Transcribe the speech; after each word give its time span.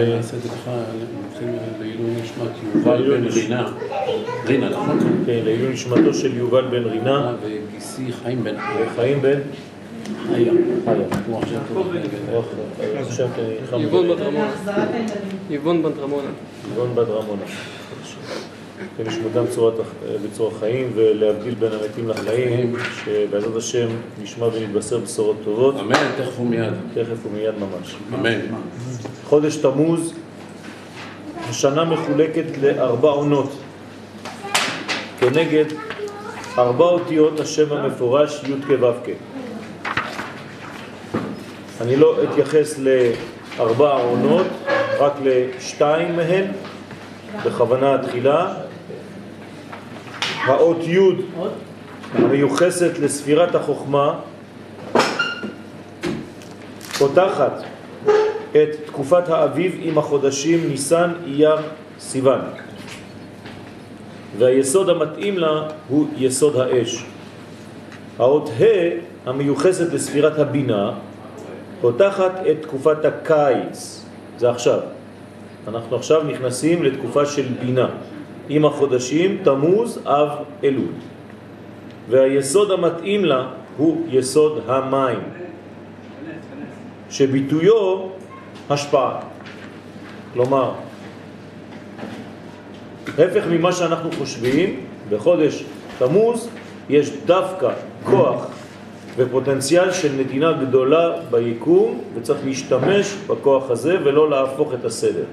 נעשה 0.00 0.36
את 0.36 0.42
זה 0.42 0.48
ככה, 0.48 0.70
נתחיל 1.30 1.48
לעילוי 1.80 2.10
נשמת 2.22 2.50
יובל 2.74 3.16
בן 3.16 3.26
רינה. 3.26 3.72
רינה, 4.46 4.68
נכון? 4.68 4.98
כן, 5.26 5.40
לעילוי 5.44 5.72
נשמתו 5.72 6.14
של 6.14 6.36
יובל 6.36 6.66
בן 6.70 6.84
רינה 6.84 7.36
וגיסי 7.42 8.12
חיים 8.12 8.44
בן 8.44 8.54
וחיים 8.56 9.22
בן 9.22 9.40
חיה. 10.26 10.52
חיה. 10.84 10.94
הוא 11.26 11.38
עכשיו 11.42 11.60
טוב. 11.74 11.92
עכשיו 12.96 13.28
חם 13.70 13.80
יבון 13.80 14.08
בת 14.08 14.20
רמונה. 14.20 14.50
יבון 15.50 16.94
בת 16.94 17.08
רמונה. 17.08 17.44
יבון 18.98 19.06
בת 19.06 19.18
רמונה. 19.18 19.20
כן, 19.20 19.42
לשמותם 19.42 19.44
בצורת- 19.50 19.74
בצורה 20.24 20.50
חיים 20.60 20.90
ולהבדיל 20.94 21.54
בין 21.54 21.72
המתים 21.72 22.08
לחיים, 22.08 22.76
שבעזרת 23.04 23.56
השם 23.56 23.86
נשמע 24.22 24.46
ונתבשר 24.46 24.98
בשורות 24.98 25.36
טובות, 25.44 25.74
אמן, 25.80 25.94
תכף 26.18 26.40
ומיד. 26.40 26.72
תכף 26.94 27.26
ומיד 27.26 27.54
ממש. 27.58 27.94
אמן. 28.14 28.38
חודש 29.28 29.56
תמוז, 29.56 30.12
השנה 31.48 31.84
מחולקת 31.84 32.44
לארבע 32.62 33.08
עונות, 33.08 33.52
כנגד 35.20 35.64
ארבע 36.58 36.84
אותיות 36.84 37.40
השם 37.40 37.72
המפורש 37.72 38.42
י' 38.44 38.52
כו' 38.66 38.88
כ'. 39.04 39.10
אני 41.80 41.96
לא 41.96 42.16
אתייחס 42.24 42.78
לארבע 42.78 43.90
עונות, 43.92 44.46
רק 44.98 45.12
לשתיים 45.24 46.16
מהן, 46.16 46.44
בכוונה 47.44 47.98
תחילה. 47.98 48.54
האות 50.44 50.76
י' 50.86 50.98
המיוחסת 52.14 52.98
לספירת 52.98 53.54
החוכמה 53.54 54.14
פותחת 56.98 57.62
את 58.52 58.68
תקופת 58.86 59.28
האביב 59.28 59.78
עם 59.82 59.98
החודשים 59.98 60.68
ניסן, 60.68 61.10
אייר, 61.26 61.56
סיוון. 61.98 62.40
והיסוד 64.38 64.88
המתאים 64.88 65.38
לה 65.38 65.68
הוא 65.88 66.06
יסוד 66.16 66.56
האש. 66.56 67.04
האות 68.18 68.48
ה' 68.48 69.28
המיוחסת 69.30 69.92
לספירת 69.92 70.38
הבינה 70.38 70.92
פותחת 71.80 72.32
את 72.50 72.62
תקופת 72.62 73.04
הקיץ. 73.04 74.04
זה 74.38 74.50
עכשיו. 74.50 74.80
אנחנו 75.68 75.96
עכשיו 75.96 76.22
נכנסים 76.22 76.82
לתקופה 76.82 77.26
של 77.26 77.46
בינה 77.60 77.88
עם 78.48 78.64
החודשים 78.64 79.38
תמוז, 79.44 79.98
אב, 80.04 80.28
אלול. 80.64 80.92
והיסוד 82.10 82.70
המתאים 82.70 83.24
לה 83.24 83.48
הוא 83.76 84.06
יסוד 84.10 84.62
המים, 84.66 85.18
שביטויו 87.10 87.98
השפעה. 88.70 89.20
כלומר, 90.32 90.72
ההפך 93.18 93.44
ממה 93.50 93.72
שאנחנו 93.72 94.10
חושבים, 94.18 94.80
בחודש 95.10 95.64
תמוז 95.98 96.48
יש 96.88 97.10
דווקא 97.26 97.70
כוח 98.04 98.46
ופוטנציאל 99.16 99.92
של 99.92 100.12
נתינה 100.18 100.52
גדולה 100.52 101.12
ביקום, 101.30 102.00
וצריך 102.14 102.38
להשתמש 102.44 103.14
בכוח 103.26 103.70
הזה 103.70 103.98
ולא 104.04 104.30
להפוך 104.30 104.74
את 104.74 104.84
הסדר. 104.84 105.24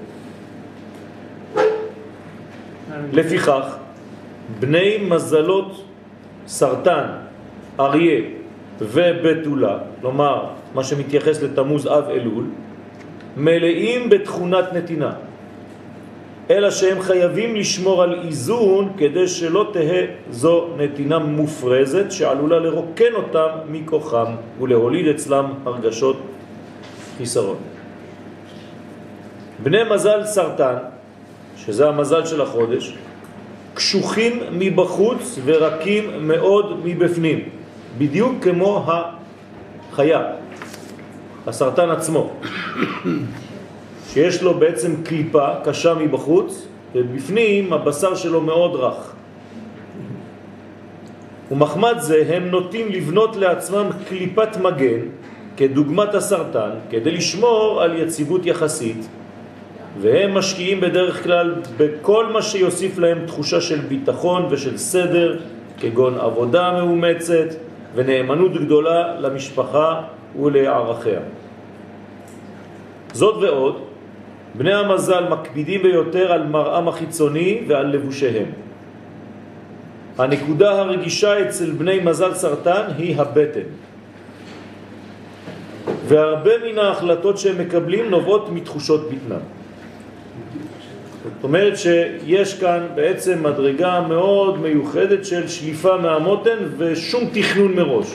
לפיכך, 3.12 3.76
בני 4.60 4.98
מזלות 5.08 5.84
סרטן, 6.46 7.06
אריה 7.80 8.20
ובתולה, 8.80 9.78
כלומר, 10.00 10.44
מה 10.74 10.84
שמתייחס 10.84 11.42
לתמוז 11.42 11.86
אב 11.86 12.04
אלול, 12.10 12.44
מלאים 13.36 14.10
בתכונת 14.10 14.72
נתינה, 14.72 15.12
אלא 16.50 16.70
שהם 16.70 17.00
חייבים 17.00 17.56
לשמור 17.56 18.02
על 18.02 18.20
איזון 18.26 18.92
כדי 18.96 19.28
שלא 19.28 19.70
תהא 19.72 20.02
זו 20.30 20.68
נתינה 20.76 21.18
מופרזת 21.18 22.12
שעלולה 22.12 22.58
לרוקן 22.58 23.12
אותם 23.14 23.48
מכוחם 23.70 24.30
ולהוליד 24.60 25.06
אצלם 25.08 25.46
הרגשות 25.64 26.16
חיסרון. 27.18 27.56
בני 29.62 29.80
מזל 29.90 30.24
סרטן, 30.24 30.74
שזה 31.66 31.88
המזל 31.88 32.26
של 32.26 32.40
החודש, 32.40 32.94
קשוחים 33.74 34.40
מבחוץ 34.52 35.38
ורקים 35.44 36.28
מאוד 36.28 36.80
מבפנים, 36.84 37.38
בדיוק 37.98 38.32
כמו 38.40 38.86
החיה, 39.92 40.22
הסרטן 41.46 41.90
עצמו, 41.90 42.30
שיש 44.08 44.42
לו 44.42 44.54
בעצם 44.54 45.02
קליפה 45.04 45.46
קשה 45.64 45.94
מבחוץ, 45.94 46.66
ובפנים 46.94 47.72
הבשר 47.72 48.14
שלו 48.14 48.40
מאוד 48.40 48.74
רך. 48.74 49.12
ומחמד 51.50 51.94
זה 51.98 52.24
הם 52.28 52.48
נוטים 52.48 52.88
לבנות 52.88 53.36
לעצמם 53.36 53.86
קליפת 54.08 54.56
מגן, 54.56 55.00
כדוגמת 55.56 56.14
הסרטן, 56.14 56.70
כדי 56.90 57.10
לשמור 57.10 57.82
על 57.82 57.98
יציבות 57.98 58.46
יחסית, 58.46 59.08
והם 60.00 60.34
משקיעים 60.34 60.80
בדרך 60.80 61.22
כלל 61.24 61.54
בכל 61.76 62.26
מה 62.26 62.42
שיוסיף 62.42 62.98
להם 62.98 63.26
תחושה 63.26 63.60
של 63.60 63.80
ביטחון 63.80 64.46
ושל 64.50 64.76
סדר, 64.76 65.38
כגון 65.80 66.18
עבודה 66.18 66.72
מאומצת 66.72 67.48
ונאמנות 67.94 68.52
גדולה 68.64 69.20
למשפחה 69.20 70.00
ולערכיה. 70.42 71.20
זאת 73.12 73.36
ועוד, 73.42 73.82
בני 74.54 74.74
המזל 74.74 75.28
מקפידים 75.28 75.82
ביותר 75.82 76.32
על 76.32 76.46
מראם 76.46 76.88
החיצוני 76.88 77.64
ועל 77.68 77.86
לבושיהם. 77.86 78.50
הנקודה 80.18 80.80
הרגישה 80.80 81.48
אצל 81.48 81.70
בני 81.70 82.00
מזל 82.00 82.34
סרטן 82.34 82.82
היא 82.98 83.16
הבטן. 83.20 83.68
והרבה 86.08 86.50
מן 86.64 86.78
ההחלטות 86.78 87.38
שהם 87.38 87.58
מקבלים 87.58 88.10
נובעות 88.10 88.48
מתחושות 88.52 89.10
בטנם. 89.10 89.61
זאת 91.24 91.44
אומרת 91.44 91.78
שיש 91.78 92.60
כאן 92.60 92.86
בעצם 92.94 93.42
מדרגה 93.42 94.00
מאוד 94.08 94.58
מיוחדת 94.60 95.24
של 95.24 95.48
שליפה 95.48 95.96
מהמותן 95.96 96.58
ושום 96.76 97.24
תכנון 97.32 97.74
מראש. 97.74 98.14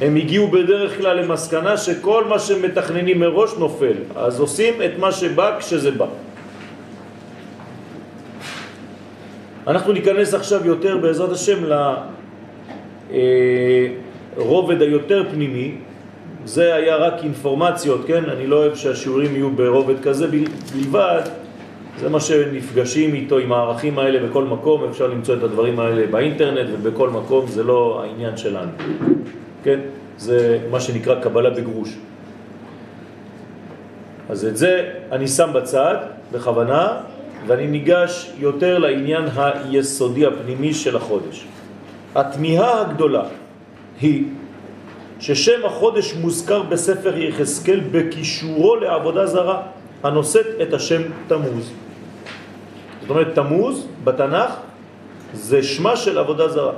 הם 0.00 0.16
הגיעו 0.16 0.48
בדרך 0.48 0.98
כלל 0.98 1.20
למסקנה 1.20 1.76
שכל 1.76 2.24
מה 2.24 2.38
שמתכננים 2.38 3.20
מראש 3.20 3.50
נופל, 3.58 3.94
אז 4.16 4.40
עושים 4.40 4.74
את 4.82 4.98
מה 4.98 5.12
שבא 5.12 5.58
כשזה 5.58 5.90
בא. 5.90 6.06
אנחנו 9.66 9.92
ניכנס 9.92 10.34
עכשיו 10.34 10.66
יותר 10.66 10.96
בעזרת 10.96 11.30
השם 11.30 11.58
לרובד 14.36 14.82
היותר 14.82 15.24
פנימי, 15.30 15.74
זה 16.48 16.74
היה 16.74 16.96
רק 16.96 17.14
אינפורמציות, 17.22 18.00
כן? 18.06 18.24
אני 18.24 18.46
לא 18.46 18.56
אוהב 18.56 18.74
שהשיעורים 18.74 19.34
יהיו 19.34 19.50
ברובד 19.50 20.00
כזה 20.02 20.26
בלבד, 20.74 21.22
זה 22.00 22.08
מה 22.08 22.20
שנפגשים 22.20 23.14
איתו 23.14 23.38
עם 23.38 23.52
הערכים 23.52 23.98
האלה 23.98 24.28
בכל 24.28 24.44
מקום, 24.44 24.84
אפשר 24.84 25.06
למצוא 25.06 25.34
את 25.34 25.42
הדברים 25.42 25.80
האלה 25.80 26.06
באינטרנט 26.06 26.68
ובכל 26.72 27.10
מקום, 27.10 27.46
זה 27.46 27.62
לא 27.62 28.02
העניין 28.02 28.36
שלנו, 28.36 28.70
כן? 29.64 29.80
זה 30.18 30.58
מה 30.70 30.80
שנקרא 30.80 31.20
קבלה 31.20 31.50
בגרוש. 31.50 31.96
אז 34.28 34.44
את 34.44 34.56
זה 34.56 34.90
אני 35.12 35.28
שם 35.28 35.50
בצד 35.54 35.96
בכוונה, 36.32 36.96
ואני 37.46 37.66
ניגש 37.66 38.32
יותר 38.38 38.78
לעניין 38.78 39.24
היסודי 39.34 40.26
הפנימי 40.26 40.74
של 40.74 40.96
החודש. 40.96 41.46
התמיהה 42.14 42.80
הגדולה 42.80 43.24
היא 44.00 44.24
ששם 45.20 45.66
החודש 45.66 46.14
מוזכר 46.14 46.62
בספר 46.62 47.18
יחזקאל 47.18 47.80
בקישורו 47.90 48.76
לעבודה 48.76 49.26
זרה, 49.26 49.62
הנושאת 50.02 50.46
את 50.62 50.72
השם 50.72 51.02
תמוז. 51.28 51.72
זאת 53.00 53.10
אומרת, 53.10 53.34
תמוז 53.34 53.86
בתנ"ך 54.04 54.52
זה 55.34 55.62
שמה 55.62 55.96
של 55.96 56.18
עבודה 56.18 56.48
זרה. 56.48 56.72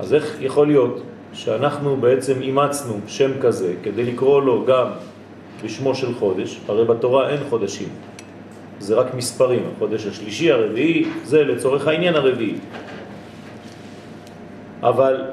אז 0.00 0.14
איך 0.14 0.36
יכול 0.40 0.66
להיות 0.66 1.02
שאנחנו 1.32 1.96
בעצם 1.96 2.42
אימצנו 2.42 3.00
שם 3.06 3.30
כזה 3.40 3.74
כדי 3.82 4.04
לקרוא 4.04 4.42
לו 4.42 4.64
גם 4.64 4.86
בשמו 5.64 5.94
של 5.94 6.14
חודש, 6.14 6.60
הרי 6.68 6.84
בתורה 6.84 7.30
אין 7.30 7.40
חודשים, 7.48 7.88
זה 8.78 8.94
רק 8.94 9.14
מספרים, 9.14 9.62
החודש 9.76 10.06
השלישי, 10.06 10.52
הרביעי, 10.52 11.04
זה 11.24 11.44
לצורך 11.44 11.88
העניין 11.88 12.14
הרביעי. 12.14 12.58
אבל 14.82 15.24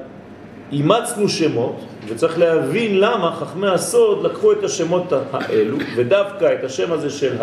אימצנו 0.74 1.30
שמות, 1.30 1.76
וצריך 2.08 2.40
להבין 2.40 3.00
למה 3.00 3.32
חכמי 3.32 3.68
הסוד 3.68 4.26
לקחו 4.26 4.52
את 4.52 4.64
השמות 4.64 5.14
האלו, 5.32 5.78
ודווקא 5.96 6.54
את 6.60 6.64
השם 6.64 6.92
הזה 6.92 7.10
של 7.10 7.36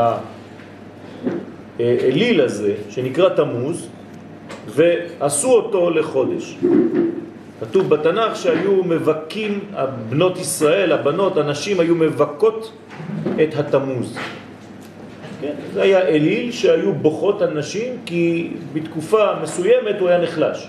האליל 1.79 2.41
הזה, 2.41 2.75
שנקרא 2.91 3.29
תמוז, 3.29 3.89
ועשו 4.69 5.53
אותו 5.53 5.91
לחודש. 5.91 6.59
כתוב 7.61 7.89
בתנ"ך 7.89 8.37
שהיו 8.37 8.85
מבקים, 8.85 9.61
בנות 10.09 10.39
ישראל, 10.39 10.93
הבנות, 10.93 11.37
הנשים 11.37 11.81
היו 11.81 11.95
מבקות 11.95 12.73
את 13.43 13.55
התמוז. 13.59 14.17
כן, 15.41 15.55
זה 15.73 15.83
היה 15.83 16.01
אליל 16.01 16.53
שהיו 16.53 16.93
בוכות 16.93 17.43
הנשים 17.43 17.97
כי 18.07 18.51
בתקופה 18.73 19.27
מסוימת 19.43 20.01
הוא 20.01 20.09
היה 20.09 20.19
נחלש. 20.19 20.69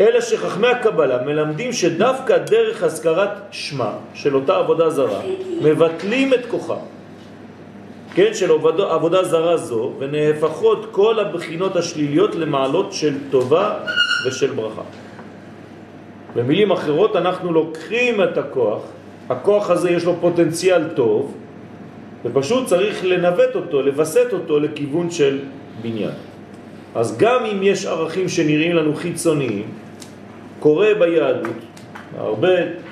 אלא 0.00 0.20
שחכמי 0.20 0.66
הקבלה 0.66 1.22
מלמדים 1.22 1.72
שדווקא 1.72 2.38
דרך 2.38 2.82
הזכרת 2.82 3.30
שמה 3.50 3.92
של 4.14 4.34
אותה 4.34 4.56
עבודה 4.56 4.90
זרה 4.90 5.20
מבטלים 5.62 6.34
את 6.34 6.46
כוחה 6.46 6.76
כן, 8.16 8.34
של 8.34 8.50
עבודה, 8.50 8.94
עבודה 8.94 9.24
זרה 9.24 9.56
זו 9.56 9.92
ונהפכות 9.98 10.88
כל 10.90 11.20
הבחינות 11.20 11.76
השליליות 11.76 12.34
למעלות 12.34 12.92
של 12.92 13.14
טובה 13.30 13.74
ושל 14.26 14.50
ברכה. 14.52 14.82
במילים 16.34 16.70
אחרות 16.70 17.16
אנחנו 17.16 17.52
לוקחים 17.52 18.22
את 18.22 18.38
הכוח, 18.38 18.82
הכוח 19.28 19.70
הזה 19.70 19.90
יש 19.90 20.04
לו 20.04 20.16
פוטנציאל 20.20 20.88
טוב 20.94 21.34
ופשוט 22.24 22.66
צריך 22.66 23.04
לנווט 23.04 23.54
אותו, 23.54 23.82
לבסט 23.82 24.32
אותו 24.32 24.60
לכיוון 24.60 25.10
של 25.10 25.38
בניין. 25.82 26.16
אז 26.94 27.18
גם 27.18 27.44
אם 27.44 27.62
יש 27.62 27.86
ערכים 27.86 28.28
שנראים 28.28 28.72
לנו 28.72 28.94
חיצוניים, 28.94 29.68
קורה 30.60 30.88
ביהדות 30.98 31.56
הרבה 32.16 32.48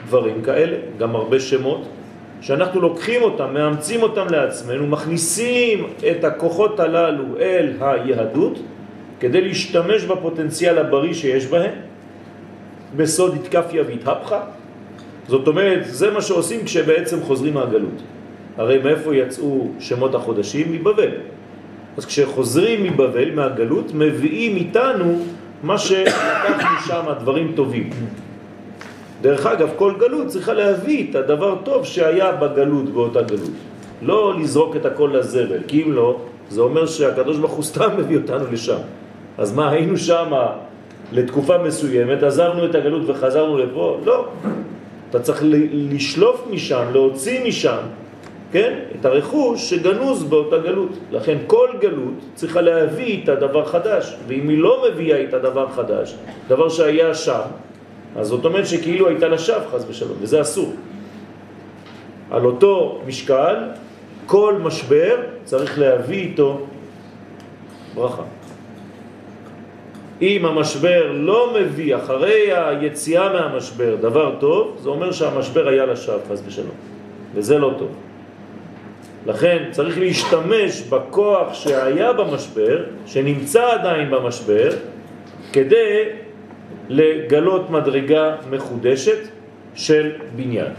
דברים 0.06 0.42
כאלה, 0.42 0.76
גם 0.98 1.16
הרבה 1.16 1.40
שמות, 1.40 1.88
שאנחנו 2.40 2.80
לוקחים 2.80 3.22
אותם, 3.22 3.54
מאמצים 3.54 4.02
אותם 4.02 4.26
לעצמנו, 4.30 4.86
מכניסים 4.86 5.86
את 6.10 6.24
הכוחות 6.24 6.80
הללו 6.80 7.24
אל 7.40 7.72
היהדות 7.80 8.58
כדי 9.20 9.40
להשתמש 9.40 10.02
בפוטנציאל 10.04 10.78
הבריא 10.78 11.14
שיש 11.14 11.46
בהם, 11.46 11.70
בסוד 12.96 13.34
התקפיה 13.34 13.82
והתהפכה. 13.86 14.40
זאת 15.28 15.48
אומרת, 15.48 15.80
זה 15.84 16.10
מה 16.10 16.22
שעושים 16.22 16.64
כשבעצם 16.64 17.22
חוזרים 17.22 17.54
מהגלות. 17.54 18.02
הרי 18.56 18.78
מאיפה 18.78 19.16
יצאו 19.16 19.68
שמות 19.80 20.14
החודשים? 20.14 20.72
מבבל. 20.72 21.10
אז 21.96 22.06
כשחוזרים 22.06 22.82
מבבל, 22.82 23.30
מהגלות, 23.34 23.94
מביאים 23.94 24.56
איתנו 24.56 25.22
מה 25.64 25.78
שלקחנו 25.78 26.86
שם 26.86 27.04
דברים 27.20 27.52
טובים. 27.56 27.90
דרך 29.22 29.46
אגב, 29.46 29.70
כל 29.76 29.92
גלות 29.98 30.26
צריכה 30.26 30.52
להביא 30.52 31.10
את 31.10 31.14
הדבר 31.14 31.56
טוב 31.64 31.84
שהיה 31.84 32.32
בגלות, 32.32 32.88
באותה 32.88 33.22
גלות. 33.22 33.50
לא 34.02 34.34
לזרוק 34.40 34.76
את 34.76 34.86
הכל 34.86 35.10
לזבל, 35.14 35.58
כי 35.66 35.82
אם 35.82 35.92
לא, 35.92 36.20
זה 36.50 36.60
אומר 36.60 36.86
שהקדוש 36.86 37.36
ברוך 37.38 37.52
הוא 37.52 37.64
סתם 37.64 37.90
מביא 37.98 38.16
אותנו 38.16 38.44
לשם. 38.52 38.78
אז 39.38 39.52
מה, 39.52 39.70
היינו 39.70 39.96
שם 39.96 40.32
לתקופה 41.12 41.58
מסוימת, 41.58 42.22
עזרנו 42.22 42.64
את 42.64 42.74
הגלות 42.74 43.02
וחזרנו 43.06 43.58
לפה? 43.58 43.98
לא. 44.04 44.28
אתה 45.10 45.20
צריך 45.20 45.42
לשלוף 45.72 46.44
משם, 46.50 46.84
להוציא 46.92 47.48
משם, 47.48 47.80
כן? 48.54 48.78
את 49.00 49.04
הרכוש 49.04 49.70
שגנוז 49.70 50.24
באותה 50.24 50.58
גלות. 50.58 50.90
לכן 51.10 51.38
כל 51.46 51.68
גלות 51.80 52.14
צריכה 52.34 52.60
להביא 52.60 53.24
את 53.24 53.28
הדבר 53.28 53.64
חדש, 53.64 54.16
ואם 54.26 54.48
היא 54.48 54.58
לא 54.58 54.84
מביאה 54.86 55.24
את 55.24 55.34
הדבר 55.34 55.68
חדש, 55.68 56.14
דבר 56.48 56.68
שהיה 56.68 57.14
שם, 57.14 57.50
אז 58.16 58.26
זאת 58.26 58.44
אומרת 58.44 58.66
שכאילו 58.66 59.08
הייתה 59.08 59.28
לשווא 59.28 59.66
חס 59.70 59.84
ושלום, 59.88 60.16
וזה 60.20 60.40
אסור. 60.40 60.72
על 62.30 62.44
אותו 62.44 63.02
משקל, 63.06 63.56
כל 64.26 64.54
משבר 64.62 65.16
צריך 65.44 65.78
להביא 65.78 66.18
איתו 66.18 66.66
ברכה. 67.94 68.22
אם 70.22 70.46
המשבר 70.46 71.12
לא 71.12 71.54
מביא 71.60 71.96
אחרי 71.96 72.52
היציאה 72.54 73.32
מהמשבר 73.32 73.96
דבר 74.00 74.34
טוב, 74.40 74.78
זה 74.82 74.88
אומר 74.88 75.12
שהמשבר 75.12 75.68
היה 75.68 75.86
לשווא 75.86 76.18
חס 76.30 76.42
ושלום, 76.46 76.76
וזה 77.34 77.58
לא 77.58 77.74
טוב. 77.78 78.13
לכן 79.26 79.64
צריך 79.70 79.98
להשתמש 79.98 80.82
בכוח 80.82 81.54
שהיה 81.54 82.12
במשבר, 82.12 82.84
שנמצא 83.06 83.70
עדיין 83.72 84.10
במשבר, 84.10 84.70
כדי 85.52 86.04
לגלות 86.88 87.70
מדרגה 87.70 88.36
מחודשת 88.50 89.18
של 89.74 90.12
בניין. 90.36 90.72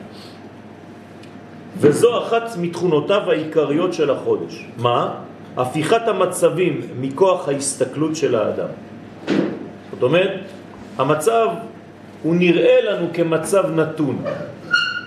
וזו 1.77 2.23
אחת 2.23 2.43
מתכונותיו 2.57 3.21
העיקריות 3.31 3.93
של 3.93 4.11
החודש. 4.11 4.65
מה? 4.77 5.13
הפיכת 5.57 6.07
המצבים 6.07 6.81
מכוח 6.99 7.49
ההסתכלות 7.49 8.15
של 8.15 8.35
האדם. 8.35 8.67
זאת 9.91 10.03
אומרת, 10.03 10.31
המצב 10.97 11.47
הוא 12.23 12.35
נראה 12.35 12.81
לנו 12.81 13.07
כמצב 13.13 13.71
נתון, 13.75 14.23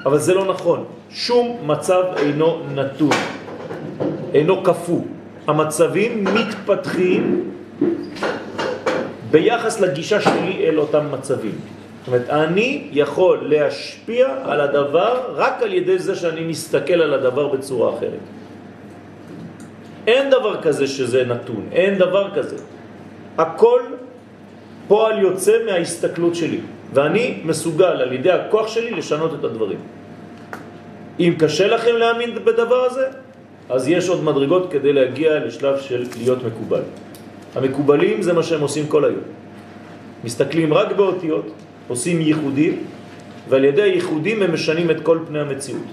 אבל 0.07 0.19
זה 0.19 0.35
לא 0.35 0.45
נכון. 0.45 0.85
שום 1.11 1.59
מצב 1.67 2.03
אינו 2.17 2.63
נתון, 2.75 3.17
אינו 4.35 4.65
כפו. 4.65 5.05
המצבים 5.47 6.25
מתפתחים 6.25 7.51
ביחס 9.31 9.81
לגישה 9.81 10.21
שלי 10.21 10.69
אל 10.69 10.79
אותם 10.79 11.05
מצבים. 11.13 11.55
זאת 11.99 12.07
אומרת, 12.09 12.31
אני 12.31 12.89
יכול 12.93 13.39
להשפיע 13.43 14.29
על 14.45 14.61
הדבר 14.61 15.33
רק 15.37 15.63
על 15.63 15.73
ידי 15.75 15.99
זה 15.99 16.15
שאני 16.15 16.45
מסתכל 16.45 17.01
על 17.01 17.15
הדבר 17.15 17.49
בצורה 17.49 17.97
אחרת. 17.99 18.25
אין 20.07 20.31
דבר 20.31 20.63
כזה 20.63 20.87
שזה 20.87 21.25
נתון, 21.25 21.69
אין 21.73 21.99
דבר 21.99 22.31
כזה. 22.35 22.57
הכל 23.39 23.81
פועל 24.89 25.19
יוצא 25.19 25.53
מההסתכלות 25.67 26.35
שלי, 26.35 26.61
ואני 26.95 27.41
מסוגל 27.45 28.01
על 28.05 28.13
ידי 28.13 28.31
הכוח 28.31 28.69
שלי 28.69 28.91
לשנות 28.91 29.35
את 29.41 29.45
הדברים. 29.45 29.79
אם 31.21 31.35
קשה 31.39 31.67
לכם 31.67 31.97
להאמין 31.97 32.35
בדבר 32.45 32.85
הזה, 32.85 33.07
אז 33.69 33.89
יש 33.89 34.09
עוד 34.09 34.25
מדרגות 34.25 34.71
כדי 34.71 34.93
להגיע 34.93 35.39
לשלב 35.45 35.81
של 35.81 36.05
להיות 36.19 36.45
מקובל. 36.45 36.83
המקובלים 37.55 38.23
זה 38.23 38.33
מה 38.33 38.43
שהם 38.43 38.61
עושים 38.61 38.87
כל 38.87 39.05
היום. 39.05 39.27
מסתכלים 40.25 40.75
רק 40.75 40.93
באותיות, 40.93 41.47
עושים 41.89 42.21
ייחודים, 42.21 42.85
ועל 43.49 43.65
ידי 43.65 43.83
הייחודים 43.83 44.43
הם 44.43 44.53
משנים 44.55 44.91
את 44.91 45.01
כל 45.03 45.19
פני 45.27 45.41
המציאות. 45.41 45.89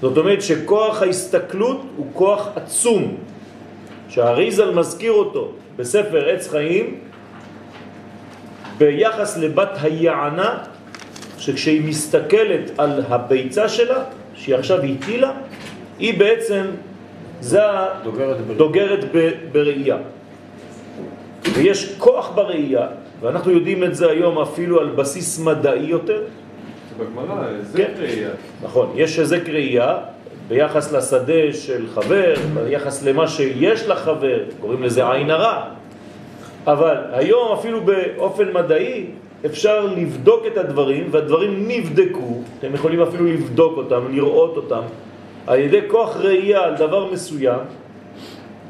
זאת 0.00 0.16
אומרת 0.16 0.42
שכוח 0.42 1.02
ההסתכלות 1.02 1.80
הוא 1.96 2.06
כוח 2.12 2.48
עצום, 2.56 3.16
שהאריזל 4.08 4.74
מזכיר 4.74 5.12
אותו 5.12 5.52
בספר 5.76 6.28
עץ 6.28 6.48
חיים 6.48 6.98
ביחס 8.78 9.36
לבת 9.36 9.70
היענה, 9.82 10.58
שכשהיא 11.40 11.82
מסתכלת 11.88 12.70
על 12.78 13.02
הביצה 13.08 13.68
שלה, 13.68 14.04
שהיא 14.34 14.54
עכשיו 14.54 14.78
הטילה, 14.82 15.32
היא 15.98 16.18
בעצם, 16.18 16.64
זה 17.40 17.60
דוגרת 18.56 19.04
בראייה. 19.52 19.96
ויש 21.54 21.94
כוח 21.98 22.30
בראייה, 22.34 22.86
ואנחנו 23.20 23.50
יודעים 23.50 23.84
את 23.84 23.94
זה 23.94 24.10
היום 24.10 24.38
אפילו 24.38 24.80
על 24.80 24.88
בסיס 24.88 25.38
מדעי 25.38 25.86
יותר. 25.86 26.22
בגמרא, 26.98 27.44
היזק 27.44 27.76
כן. 27.76 27.92
ראייה. 27.98 28.30
נכון, 28.62 28.92
יש 28.94 29.18
היזק 29.18 29.48
ראייה 29.48 29.98
ביחס 30.48 30.92
לשדה 30.92 31.52
של 31.52 31.86
חבר, 31.94 32.34
ביחס 32.54 33.02
למה 33.02 33.28
שיש 33.28 33.88
לחבר, 33.88 34.38
קוראים 34.60 34.82
לזה 34.82 35.10
עין 35.10 35.30
הרע. 35.30 35.79
אבל 36.66 36.96
היום 37.12 37.52
אפילו 37.52 37.80
באופן 37.80 38.52
מדעי 38.52 39.06
אפשר 39.46 39.86
לבדוק 39.86 40.46
את 40.46 40.56
הדברים, 40.56 41.06
והדברים 41.10 41.68
נבדקו, 41.68 42.42
אתם 42.58 42.74
יכולים 42.74 43.02
אפילו 43.02 43.26
לבדוק 43.26 43.76
אותם, 43.76 44.00
לראות 44.10 44.56
אותם, 44.56 44.82
על 45.46 45.58
ידי 45.58 45.80
כוח 45.88 46.16
ראייה 46.16 46.64
על 46.64 46.74
דבר 46.76 47.12
מסוים, 47.12 47.60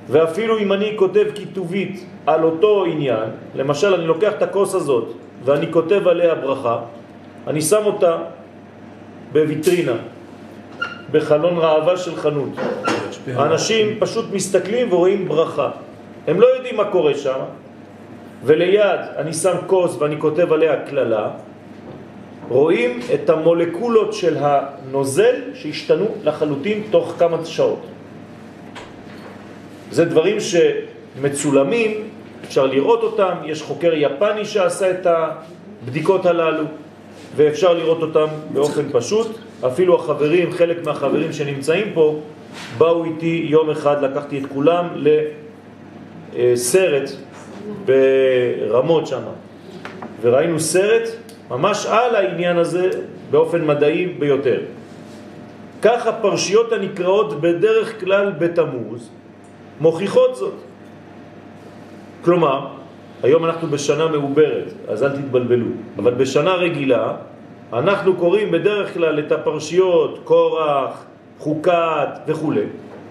ואפילו 0.09 0.59
אם 0.59 0.73
אני 0.73 0.93
כותב 0.97 1.27
כיתובית 1.35 2.07
על 2.27 2.43
אותו 2.45 2.85
עניין, 2.85 3.29
למשל 3.55 3.95
אני 3.95 4.07
לוקח 4.07 4.33
את 4.33 4.43
הכוס 4.43 4.75
הזאת 4.75 5.13
ואני 5.45 5.73
כותב 5.73 6.09
עליה 6.09 6.35
ברכה, 6.35 6.79
אני 7.47 7.61
שם 7.61 7.83
אותה 7.87 8.17
בוויטרינה, 9.33 9.97
בחלון 11.13 11.59
ראווה 11.59 11.97
של 11.97 12.17
חנות. 12.17 12.49
האנשים 13.35 13.97
פשוט 13.99 14.25
מסתכלים 14.33 14.93
ורואים 14.93 15.29
ברכה. 15.29 15.71
הם 16.27 16.41
לא 16.41 16.47
יודעים 16.47 16.77
מה 16.77 16.85
קורה 16.85 17.15
שם, 17.15 17.39
וליד 18.45 19.01
אני 19.17 19.33
שם 19.33 19.57
כוס 19.67 19.97
ואני 19.99 20.19
כותב 20.19 20.53
עליה 20.53 20.87
כללה, 20.87 21.31
רואים 22.49 23.01
את 23.15 23.31
המולקולות 23.31 24.13
של 24.15 24.37
הנוזל 24.41 25.35
שהשתנו 25.55 26.07
לחלוטין 26.25 26.83
תוך 26.91 27.15
כמה 27.19 27.45
שעות. 27.45 27.81
זה 29.91 30.05
דברים 30.05 30.37
שמצולמים, 30.41 31.91
אפשר 32.45 32.67
לראות 32.67 33.03
אותם, 33.03 33.35
יש 33.45 33.63
חוקר 33.63 33.93
יפני 33.95 34.45
שעשה 34.45 34.91
את 34.91 35.07
הבדיקות 35.07 36.27
הללו 36.27 36.65
ואפשר 37.37 37.73
לראות 37.75 38.03
אותם 38.03 38.27
באופן 38.53 38.83
פשוט. 38.93 39.39
אפילו 39.67 39.97
החברים, 39.97 40.53
חלק 40.53 40.85
מהחברים 40.85 41.33
שנמצאים 41.33 41.87
פה, 41.95 42.21
באו 42.79 43.05
איתי 43.05 43.47
יום 43.49 43.71
אחד, 43.71 44.05
לקחתי 44.05 44.39
את 44.39 44.45
כולם 44.53 44.89
לסרט 46.37 47.11
ברמות 47.85 49.07
שם. 49.07 49.23
וראינו 50.21 50.61
סרט 50.61 51.09
ממש 51.51 51.87
על 51.87 52.17
העניין 52.17 52.57
הזה 52.57 52.91
באופן 53.31 53.67
מדעי 53.67 54.07
ביותר. 54.07 54.61
כך 55.83 56.07
הפרשיות 56.07 56.73
הנקראות 56.73 57.41
בדרך 57.41 58.01
כלל 58.01 58.33
בתמוז 58.39 59.11
מוכיחות 59.81 60.37
זאת. 60.37 60.55
כלומר, 62.25 62.67
היום 63.23 63.45
אנחנו 63.45 63.69
בשנה 63.69 64.09
מעוברת, 64.09 64.73
אז 64.89 65.03
אל 65.03 65.11
תתבלבלו, 65.11 65.67
אבל 65.99 66.15
בשנה 66.15 66.55
רגילה 66.55 67.17
אנחנו 67.73 68.17
קוראים 68.17 68.51
בדרך 68.51 68.95
כלל 68.95 69.19
את 69.19 69.33
הפרשיות 69.33 70.21
קורח, 70.25 71.05
חוקת 71.39 72.09
וכו'. 72.27 72.53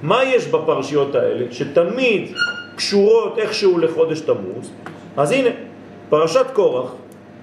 מה 0.04 0.24
יש 0.24 0.48
בפרשיות 0.48 1.16
האלה 1.16 1.46
שתמיד 1.52 2.32
קשורות 2.80 3.40
איכשהו 3.40 3.78
לחודש 3.78 4.20
תמוז? 4.22 4.72
אז 5.18 5.32
הנה, 5.32 5.50
פרשת 6.10 6.46
קורח 6.54 6.92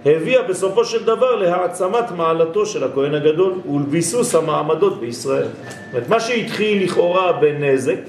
הביאה 0.07 0.43
בסופו 0.43 0.85
של 0.85 1.05
דבר 1.05 1.35
להעצמת 1.35 2.11
מעלתו 2.16 2.66
של 2.66 2.85
הכהן 2.85 3.14
הגדול 3.14 3.52
ולביסוס 3.69 4.35
המעמדות 4.35 5.00
בישראל. 5.00 5.45
זאת 5.45 5.93
אומרת, 5.93 6.09
מה 6.09 6.21
שהתחיל 6.21 6.85
לכאורה 6.85 7.33
בנזק, 7.33 8.00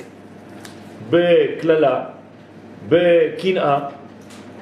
בכללה, 1.10 2.04
בקנאה, 2.90 3.80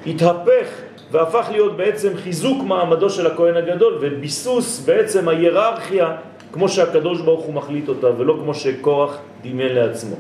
התהפך 0.07 0.67
והפך 1.11 1.47
להיות 1.51 1.77
בעצם 1.77 2.17
חיזוק 2.17 2.63
מעמדו 2.63 3.09
של 3.09 3.27
הכהן 3.27 3.55
הגדול 3.55 3.97
וביסוס 4.01 4.79
בעצם 4.85 5.27
ההיררכיה 5.27 6.15
כמו 6.51 6.69
שהקדוש 6.69 7.21
ברוך 7.21 7.45
הוא 7.45 7.53
מחליט 7.53 7.89
אותה 7.89 8.07
ולא 8.17 8.37
כמו 8.41 8.53
שכוח 8.53 9.17
דמיין 9.43 9.73
לעצמו. 9.75 10.15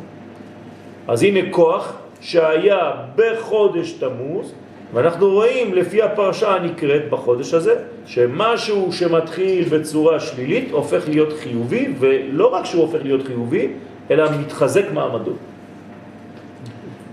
אז 1.07 1.23
הנה 1.23 1.39
כוח 1.51 2.04
שהיה 2.21 2.91
בחודש 3.15 3.91
תמוז 3.91 4.53
ואנחנו 4.93 5.29
רואים 5.29 5.73
לפי 5.73 6.01
הפרשה 6.01 6.55
הנקראת 6.55 7.09
בחודש 7.09 7.53
הזה 7.53 7.75
שמשהו 8.05 8.93
שמתחיל 8.93 9.69
בצורה 9.69 10.19
שלילית 10.19 10.71
הופך 10.71 11.07
להיות 11.07 11.33
חיובי 11.33 11.93
ולא 11.99 12.47
רק 12.47 12.65
שהוא 12.65 12.81
הופך 12.81 12.99
להיות 13.03 13.27
חיובי 13.27 13.67
אלא 14.11 14.25
מתחזק 14.39 14.85
מעמדו. 14.93 15.31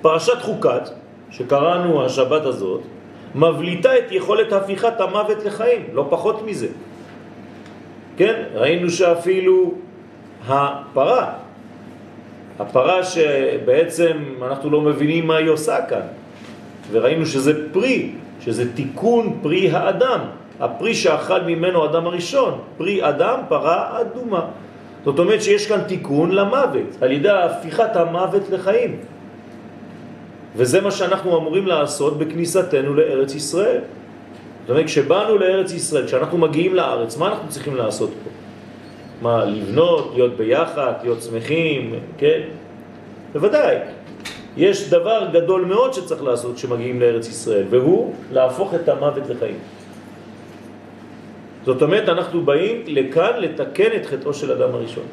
פרשת 0.02 0.40
חוקת 0.40 0.88
שקראנו 1.30 2.04
השבת 2.04 2.44
הזאת 2.44 2.80
מבליטה 3.34 3.98
את 3.98 4.12
יכולת 4.12 4.52
הפיכת 4.52 5.00
המוות 5.00 5.44
לחיים, 5.44 5.82
לא 5.92 6.06
פחות 6.10 6.46
מזה. 6.46 6.68
כן, 8.16 8.42
ראינו 8.54 8.90
שאפילו 8.90 9.74
הפרה, 10.48 11.32
הפרה 12.58 13.04
שבעצם 13.04 14.12
אנחנו 14.42 14.70
לא 14.70 14.80
מבינים 14.80 15.26
מה 15.26 15.36
היא 15.36 15.50
עושה 15.50 15.76
כאן, 15.88 16.06
וראינו 16.90 17.26
שזה 17.26 17.72
פרי, 17.72 18.10
שזה 18.40 18.74
תיקון 18.74 19.38
פרי 19.42 19.70
האדם, 19.70 20.20
הפרי 20.60 20.94
שאכל 20.94 21.40
ממנו 21.40 21.84
אדם 21.84 22.06
הראשון, 22.06 22.58
פרי 22.78 23.08
אדם, 23.08 23.38
פרה 23.48 24.00
אדומה. 24.00 24.46
זאת 25.04 25.18
אומרת 25.18 25.42
שיש 25.42 25.66
כאן 25.66 25.80
תיקון 25.86 26.30
למוות, 26.30 26.96
על 27.00 27.12
ידי 27.12 27.28
הפיכת 27.28 27.96
המוות 27.96 28.50
לחיים. 28.50 28.96
וזה 30.56 30.80
מה 30.80 30.90
שאנחנו 30.90 31.38
אמורים 31.38 31.66
לעשות 31.66 32.18
בכניסתנו 32.18 32.94
לארץ 32.94 33.34
ישראל. 33.34 33.80
זאת 34.60 34.70
אומרת, 34.70 34.86
כשבאנו 34.86 35.38
לארץ 35.38 35.72
ישראל, 35.72 36.06
כשאנחנו 36.06 36.38
מגיעים 36.38 36.74
לארץ, 36.74 37.16
מה 37.16 37.28
אנחנו 37.28 37.48
צריכים 37.48 37.76
לעשות 37.76 38.10
פה? 38.24 38.30
מה, 39.22 39.44
לבנות, 39.44 40.10
להיות 40.14 40.36
ביחד, 40.36 40.92
להיות 41.02 41.22
שמחים, 41.22 41.94
כן? 42.18 42.40
בוודאי. 43.32 43.76
יש 44.56 44.90
דבר 44.90 45.28
גדול 45.32 45.64
מאוד 45.64 45.92
שצריך 45.94 46.22
לעשות 46.22 46.56
כשמגיעים 46.56 47.00
לארץ 47.00 47.28
ישראל, 47.28 47.64
והוא 47.70 48.14
להפוך 48.32 48.74
את 48.74 48.88
המוות 48.88 49.28
לחיים. 49.28 49.58
זאת 51.64 51.82
אומרת, 51.82 52.08
אנחנו 52.08 52.40
באים 52.42 52.82
לכאן 52.86 53.32
לתקן 53.38 53.90
את 53.96 54.06
חטאו 54.06 54.34
של 54.34 54.52
אדם 54.52 54.74
הראשון. 54.74 55.04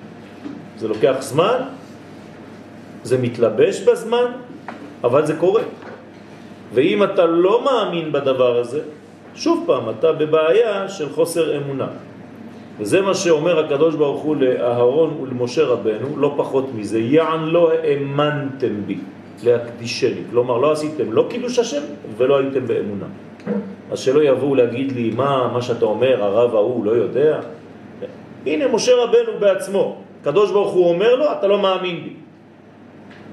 זה 0.78 0.88
לוקח 0.88 1.16
זמן, 1.20 1.62
זה 3.04 3.18
מתלבש 3.18 3.82
בזמן, 3.82 4.32
אבל 5.04 5.26
זה 5.26 5.36
קורה. 5.36 5.64
ואם 6.74 7.04
אתה 7.04 7.26
לא 7.26 7.64
מאמין 7.66 8.12
בדבר 8.12 8.58
הזה, 8.58 8.82
שוב 9.36 9.64
פעם, 9.68 9.90
אתה 9.90 10.12
בבעיה 10.12 10.90
של 10.90 11.10
חוסר 11.10 11.58
אמונה. 11.58 12.09
וזה 12.80 13.02
מה 13.02 13.14
שאומר 13.14 13.66
הקדוש 13.66 13.96
ברוך 13.96 14.22
הוא 14.22 14.36
לאהרון 14.36 15.18
ולמשה 15.22 15.64
רבנו, 15.64 16.18
לא 16.18 16.34
פחות 16.38 16.66
מזה, 16.76 17.00
יען 17.00 17.46
לא 17.46 17.72
האמנתם 17.72 18.74
בי 18.86 18.98
להקדישני. 19.44 20.22
כלומר, 20.30 20.58
לא 20.58 20.72
עשיתם 20.72 21.12
לא 21.12 21.28
קידוש 21.30 21.60
השם 21.60 21.82
ולא 22.18 22.40
הייתם 22.40 22.68
באמונה. 22.68 23.06
אז 23.92 24.00
שלא 24.00 24.24
יבואו 24.24 24.56
להגיד 24.56 24.92
לי, 24.92 25.12
מה, 25.16 25.50
מה 25.54 25.62
שאתה 25.62 25.86
אומר, 25.86 26.24
הרב 26.24 26.56
ההוא 26.56 26.86
לא 26.86 26.92
יודע. 26.92 27.40
הנה, 28.46 28.68
משה 28.68 28.92
רבנו 28.96 29.40
בעצמו, 29.40 29.98
קדוש 30.24 30.52
ברוך 30.52 30.74
הוא 30.74 30.90
אומר 30.90 31.16
לו, 31.16 31.26
אתה 31.32 31.48
לא 31.48 31.60
מאמין 31.60 32.04
בי. 32.04 32.14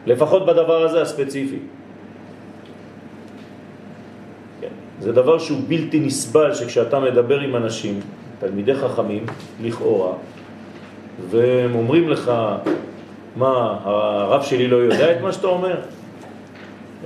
לפחות 0.07 0.47
בדבר 0.47 0.83
הזה 0.83 1.03
הספציפי. 1.03 1.59
כן. 4.61 4.75
זה 5.01 5.13
דבר 5.13 5.39
שהוא 5.39 5.59
בלתי 5.69 6.01
נסבל 6.01 6.55
שכשאתה 6.55 7.01
מדבר 7.01 7.41
עם 7.41 7.57
אנשים, 7.57 8.01
תלמידי 8.39 8.75
חכמים, 8.75 9.27
לכאורה, 9.63 10.13
והם 11.31 11.75
אומרים 11.75 12.09
לך, 12.09 12.33
מה, 13.37 13.79
הרב 13.85 14.43
שלי 14.43 14.69
לא 14.69 14.77
יודע 14.77 15.13
את 15.13 15.21
מה 15.21 15.33
שאתה 15.33 15.47
אומר? 15.47 15.81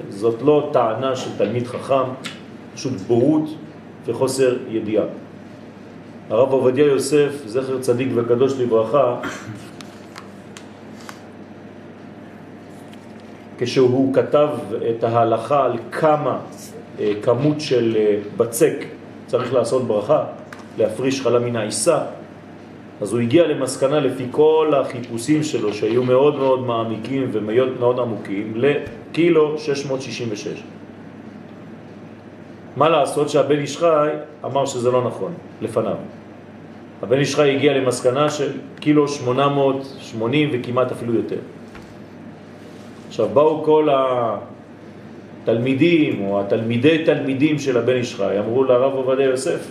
זאת 0.08 0.42
לא 0.42 0.70
טענה 0.72 1.16
של 1.16 1.30
תלמיד 1.38 1.66
חכם, 1.66 2.10
פשוט 2.74 2.92
בורות 2.92 3.50
וחוסר 4.06 4.56
ידיעה. 4.68 5.04
הרב 6.30 6.52
עובדיה 6.52 6.86
יוסף, 6.86 7.42
זכר 7.46 7.80
צדיק 7.80 8.08
וקדוש 8.14 8.52
לברכה, 8.58 9.16
כשהוא 13.58 14.14
כתב 14.14 14.48
את 14.90 15.04
ההלכה 15.04 15.64
על 15.64 15.78
כמה 15.92 16.38
אה, 17.00 17.12
כמות 17.22 17.60
של 17.60 17.96
אה, 17.96 18.16
בצק 18.36 18.74
צריך 19.26 19.54
לעשות 19.54 19.86
ברכה, 19.86 20.24
להפריש 20.80 21.20
חלה 21.20 21.38
מן 21.38 21.56
העיסה, 21.56 21.98
אז 23.00 23.12
הוא 23.12 23.20
הגיע 23.20 23.46
למסקנה 23.46 24.00
לפי 24.00 24.24
כל 24.30 24.72
החיפושים 24.80 25.42
שלו, 25.42 25.74
שהיו 25.74 26.02
מאוד 26.02 26.36
מאוד 26.36 26.60
מעמיקים 26.60 27.28
ומאוד 27.32 27.80
מאוד 27.80 27.98
עמוקים, 27.98 28.52
לקילו 28.56 29.58
666. 29.58 30.62
מה 32.76 32.88
לעשות 32.88 33.28
שהבן 33.28 33.60
ישחי 33.60 34.08
אמר 34.44 34.66
שזה 34.66 34.90
לא 34.90 35.04
נכון, 35.04 35.32
לפניו. 35.60 35.96
הבן 37.02 37.20
ישחי 37.20 37.54
הגיע 37.54 37.72
למסקנה 37.72 38.30
של 38.30 38.52
קילו 38.80 39.08
880 39.08 40.48
וכמעט 40.52 40.92
אפילו 40.92 41.14
יותר. 41.14 41.38
עכשיו 43.08 43.28
באו 43.28 43.64
כל 43.64 43.88
התלמידים 45.42 46.24
או 46.24 46.40
התלמידי 46.40 47.04
תלמידים 47.04 47.58
של 47.58 47.78
הבן 47.78 47.96
איש 47.96 48.14
חי, 48.14 48.38
אמרו 48.38 48.64
לרב 48.64 48.92
עובדיה 48.92 49.26
יוסף, 49.26 49.68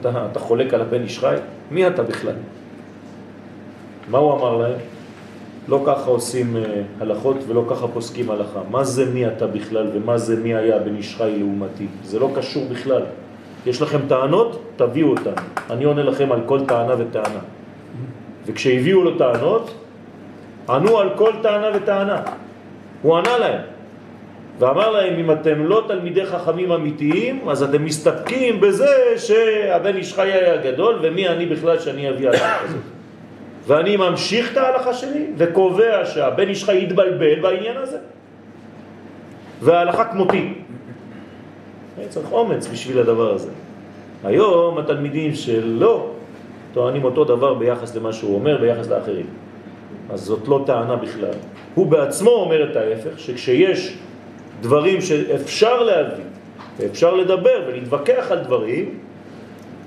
אתה, 0.00 0.26
אתה 0.30 0.38
חולק 0.38 0.74
על 0.74 0.80
הבן 0.80 1.02
איש 1.02 1.18
חי? 1.18 1.36
מי 1.70 1.86
אתה 1.86 2.02
בכלל? 2.02 2.34
מה 4.08 4.18
הוא 4.18 4.32
אמר 4.32 4.56
להם? 4.56 4.78
לא 5.68 5.82
ככה 5.86 6.10
עושים 6.10 6.56
אה, 6.56 6.82
הלכות 7.00 7.36
ולא 7.46 7.64
ככה 7.70 7.88
פוסקים 7.88 8.30
הלכה. 8.30 8.60
מה 8.70 8.84
זה 8.84 9.10
מי 9.14 9.26
אתה 9.26 9.46
בכלל 9.46 9.90
ומה 9.94 10.18
זה 10.18 10.36
מי 10.36 10.54
היה 10.54 10.78
בן 10.78 10.96
איש 10.96 11.16
חי 11.16 11.36
לעומתי? 11.38 11.86
זה 12.04 12.18
לא 12.18 12.30
קשור 12.34 12.64
בכלל. 12.70 13.02
יש 13.66 13.82
לכם 13.82 13.98
טענות? 14.08 14.62
תביאו 14.76 15.08
אותן. 15.08 15.42
אני 15.70 15.84
עונה 15.84 16.02
לכם 16.02 16.32
על 16.32 16.40
כל 16.46 16.66
טענה 16.66 16.94
וטענה. 16.98 17.40
וכשהביאו 18.46 19.04
לו 19.04 19.18
טענות, 19.18 19.74
ענו 20.68 20.98
על 20.98 21.10
כל 21.16 21.32
טענה 21.42 21.66
וטענה. 21.74 22.22
הוא 23.02 23.16
ענה 23.16 23.38
להם 23.38 23.60
ואמר 24.58 24.90
להם, 24.90 25.18
אם 25.18 25.30
אתם 25.30 25.66
לא 25.66 25.84
תלמידי 25.88 26.26
חכמים 26.26 26.72
אמיתיים, 26.72 27.48
אז 27.48 27.62
אתם 27.62 27.84
מסתפקים 27.84 28.60
בזה 28.60 29.14
שהבן 29.16 29.96
איש 29.96 30.14
חי 30.14 30.32
היה 30.32 30.56
גדול, 30.56 30.98
ומי 31.02 31.28
אני 31.28 31.46
בכלל 31.46 31.78
שאני 31.78 32.10
אביא 32.10 32.28
הלכה 32.28 32.58
כזאת. 32.64 32.80
ואני 33.66 33.96
ממשיך 33.96 34.52
את 34.52 34.56
ההלכה 34.56 34.94
שלי 34.94 35.26
וקובע 35.36 36.04
שהבן 36.04 36.48
איש 36.48 36.64
חי 36.64 36.82
יתבלבל 36.82 37.40
בעניין 37.40 37.76
הזה. 37.76 37.98
וההלכה 39.60 40.04
כמותי. 40.04 40.54
צריך 42.08 42.32
אומץ 42.32 42.68
בשביל 42.68 42.98
הדבר 42.98 43.34
הזה. 43.34 43.50
היום 44.24 44.78
התלמידים 44.78 45.34
שלא 45.34 46.10
טוענים 46.72 47.04
אותו 47.04 47.24
דבר 47.24 47.54
ביחס 47.54 47.96
למה 47.96 48.12
שהוא 48.12 48.34
אומר, 48.34 48.58
ביחס 48.60 48.88
לאחרים. 48.88 49.26
אז 50.10 50.20
זאת 50.20 50.48
לא 50.48 50.62
טענה 50.66 50.96
בכלל. 50.96 51.34
הוא 51.74 51.86
בעצמו 51.86 52.30
אומר 52.30 52.70
את 52.70 52.76
ההפך, 52.76 53.18
שכשיש 53.18 53.98
דברים 54.60 55.00
שאפשר 55.00 55.82
להביא, 55.82 56.24
ואפשר 56.78 57.14
לדבר 57.14 57.62
ולהתווכח 57.66 58.26
על 58.30 58.38
דברים, 58.38 58.98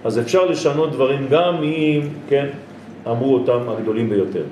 אז 0.04 0.20
אפשר 0.20 0.46
לשנות 0.46 0.92
דברים 0.92 1.28
גם 1.30 1.64
אם, 1.64 2.02
כן, 2.30 2.48
אמרו 3.08 3.34
אותם 3.34 3.70
הגדולים 3.70 4.10
ביותר. 4.10 4.44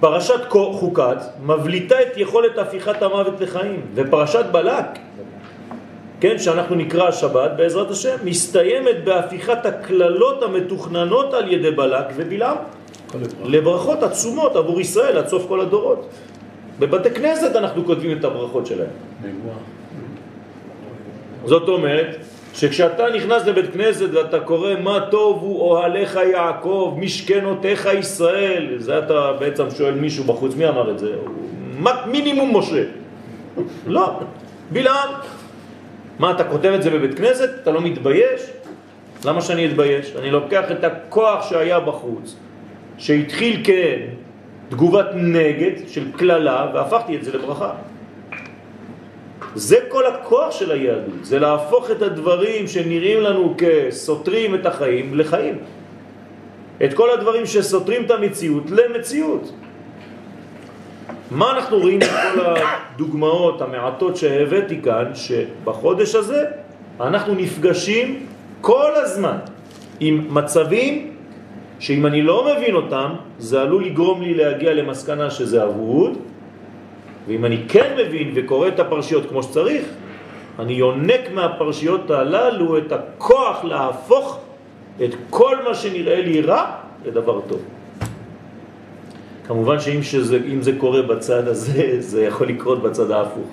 פרשת 0.00 0.40
חוקת 0.50 1.16
מבליטה 1.46 2.02
את 2.02 2.16
יכולת 2.16 2.58
הפיכת 2.58 3.02
המוות 3.02 3.40
לחיים, 3.40 3.80
ופרשת 3.94 4.44
בלק 4.52 4.86
כן, 6.20 6.38
שאנחנו 6.38 6.74
נקרא 6.74 7.08
השבת 7.08 7.50
בעזרת 7.56 7.90
השם, 7.90 8.16
מסתיימת 8.24 9.04
בהפיכת 9.04 9.66
הכללות 9.66 10.42
המתוכננות 10.42 11.34
על 11.34 11.52
ידי 11.52 11.70
בלק 11.70 12.06
ובלעם. 12.16 12.56
לברכות 13.44 14.02
עצומות 14.02 14.56
עבור 14.56 14.80
ישראל 14.80 15.18
עד 15.18 15.28
סוף 15.28 15.44
כל 15.48 15.60
הדורות. 15.60 16.08
בבתי 16.78 17.10
כנסת 17.10 17.56
אנחנו 17.56 17.84
כותבים 17.84 18.18
את 18.18 18.24
הברכות 18.24 18.66
שלהם. 18.66 18.88
זאת 21.44 21.68
אומרת 21.68 22.16
שכשאתה 22.54 23.04
נכנס 23.16 23.46
לבית 23.46 23.72
כנסת 23.72 24.08
ואתה 24.12 24.40
קורא 24.40 24.74
מה 24.82 24.98
טוב 25.10 25.38
הוא 25.42 25.60
אוהליך 25.60 26.18
יעקב, 26.32 26.96
משכנותיך 27.00 27.88
ישראל, 27.98 28.74
זה 28.78 28.98
אתה 28.98 29.32
בעצם 29.40 29.70
שואל 29.70 29.94
מישהו 29.94 30.24
בחוץ, 30.24 30.54
מי 30.56 30.68
אמר 30.68 30.90
את 30.90 30.98
זה? 30.98 31.12
מה- 31.78 32.06
מינימום 32.06 32.56
משה. 32.56 32.82
לא, 33.86 34.20
בלעם. 34.72 35.08
מה, 36.18 36.30
אתה 36.30 36.44
כותב 36.44 36.72
את 36.74 36.82
זה 36.82 36.90
בבית 36.90 37.14
כנסת? 37.18 37.50
אתה 37.62 37.70
לא 37.70 37.80
מתבייש? 37.80 38.40
למה 39.24 39.40
שאני 39.40 39.66
אתבייש? 39.66 40.12
אני 40.18 40.30
לוקח 40.30 40.70
את 40.70 40.84
הכוח 40.84 41.50
שהיה 41.50 41.80
בחוץ, 41.80 42.36
שהתחיל 42.98 43.62
כתגובת 44.68 45.06
נגד 45.14 45.72
של 45.88 46.12
כללה, 46.18 46.70
והפכתי 46.74 47.16
את 47.16 47.24
זה 47.24 47.38
לברכה. 47.38 47.70
זה 49.54 49.76
כל 49.88 50.06
הכוח 50.06 50.50
של 50.50 50.70
היהדות, 50.70 51.24
זה 51.24 51.38
להפוך 51.38 51.90
את 51.90 52.02
הדברים 52.02 52.68
שנראים 52.68 53.20
לנו 53.20 53.54
כסותרים 53.58 54.54
את 54.54 54.66
החיים 54.66 55.18
לחיים. 55.18 55.58
את 56.84 56.94
כל 56.94 57.10
הדברים 57.10 57.46
שסותרים 57.46 58.04
את 58.04 58.10
המציאות 58.10 58.64
למציאות. 58.70 59.52
מה 61.30 61.50
אנחנו 61.50 61.78
רואים 61.78 62.00
בכל 62.00 62.40
הדוגמאות 62.40 63.62
המעטות 63.62 64.16
שהבאתי 64.16 64.82
כאן, 64.82 65.14
שבחודש 65.14 66.14
הזה 66.14 66.44
אנחנו 67.00 67.34
נפגשים 67.34 68.26
כל 68.60 68.92
הזמן 68.94 69.36
עם 70.00 70.26
מצבים 70.30 71.15
שאם 71.78 72.06
אני 72.06 72.22
לא 72.22 72.48
מבין 72.56 72.74
אותם, 72.74 73.10
זה 73.38 73.62
עלול 73.62 73.84
לגרום 73.84 74.22
לי 74.22 74.34
להגיע 74.34 74.74
למסקנה 74.74 75.30
שזה 75.30 75.64
אבוד, 75.64 76.12
ואם 77.28 77.44
אני 77.44 77.58
כן 77.68 77.96
מבין 77.98 78.32
וקורא 78.34 78.68
את 78.68 78.80
הפרשיות 78.80 79.28
כמו 79.28 79.42
שצריך, 79.42 79.84
אני 80.58 80.72
יונק 80.72 81.20
מהפרשיות 81.34 82.10
הללו 82.10 82.78
את 82.78 82.92
הכוח 82.92 83.64
להפוך 83.64 84.38
את 85.04 85.10
כל 85.30 85.56
מה 85.68 85.74
שנראה 85.74 86.20
לי 86.20 86.40
רע 86.40 86.64
לדבר 87.04 87.40
טוב. 87.48 87.60
כמובן 89.46 89.80
שאם 89.80 90.02
שזה, 90.02 90.38
זה 90.60 90.72
קורה 90.78 91.02
בצד 91.02 91.48
הזה, 91.48 91.96
זה 92.10 92.24
יכול 92.24 92.48
לקרות 92.48 92.82
בצד 92.82 93.10
ההפוך. 93.10 93.48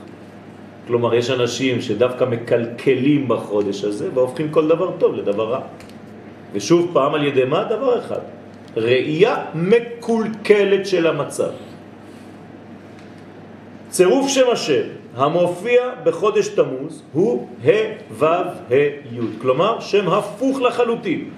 כלומר, 0.88 1.16
יש 1.16 1.30
אנשים 1.30 1.82
שדווקא 1.82 2.24
מקלקלים 2.24 3.28
בחודש 3.28 3.84
הזה 3.84 4.10
והופכים 4.14 4.52
כל 4.52 4.68
דבר 4.68 4.92
טוב 4.98 5.16
לדבר 5.16 5.50
רע. 5.50 5.62
ושוב 6.54 6.90
פעם 6.94 7.14
על 7.14 7.24
ידי 7.24 7.44
מה? 7.44 7.64
דבר 7.64 8.00
אחד, 8.00 8.20
ראייה 8.78 9.46
מקולקלת 9.56 10.88
של 10.88 11.08
המצב. 11.08 11.50
צירוף 13.90 14.30
שם 14.30 14.50
השם 14.52 14.84
המופיע 15.16 15.82
בחודש 16.04 16.48
תמוז 16.48 17.04
הוא 17.14 17.48
ה' 17.66 17.70
ו' 18.12 18.26
ה' 18.26 18.74
י', 19.12 19.20
כלומר 19.42 19.80
שם 19.80 20.10
הפוך 20.10 20.62
לחלוטין, 20.62 21.30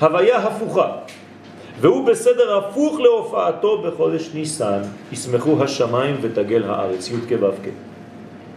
הוויה 0.00 0.38
הפוכה, 0.38 0.92
והוא 1.80 2.06
בסדר 2.06 2.56
הפוך 2.58 3.00
להופעתו 3.00 3.82
בחודש 3.82 4.30
ניסן, 4.34 4.80
ישמחו 5.12 5.62
השמיים 5.62 6.16
ותגל 6.20 6.64
הארץ, 6.64 7.10
י' 7.10 7.16
כ' 7.28 7.42
ו' 7.42 7.52
כ'. 7.64 7.68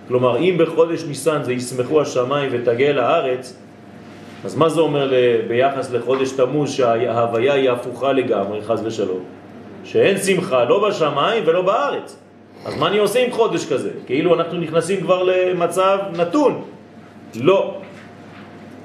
כלומר, 0.07 0.37
אם 0.37 0.55
בחודש 0.57 1.03
ניסן 1.03 1.43
זה 1.43 1.53
ישמחו 1.53 2.01
השמיים 2.01 2.49
ותגל 2.53 2.99
הארץ, 2.99 3.57
אז 4.45 4.55
מה 4.55 4.69
זה 4.69 4.81
אומר 4.81 5.13
ביחס 5.47 5.91
לחודש 5.91 6.31
תמוז 6.31 6.71
שההוויה 6.71 7.53
היא 7.53 7.69
הפוכה 7.69 8.13
לגמרי, 8.13 8.61
חז 8.61 8.85
ושלום? 8.85 9.19
שאין 9.83 10.17
שמחה 10.17 10.63
לא 10.63 10.87
בשמיים 10.87 11.43
ולא 11.47 11.61
בארץ. 11.61 12.19
אז 12.65 12.77
מה 12.77 12.87
אני 12.87 12.97
עושה 12.97 13.25
עם 13.25 13.31
חודש 13.31 13.65
כזה? 13.73 13.89
כאילו 14.05 14.35
אנחנו 14.35 14.57
נכנסים 14.57 15.01
כבר 15.01 15.23
למצב 15.23 15.97
נתון. 16.17 16.61
לא. 17.35 17.77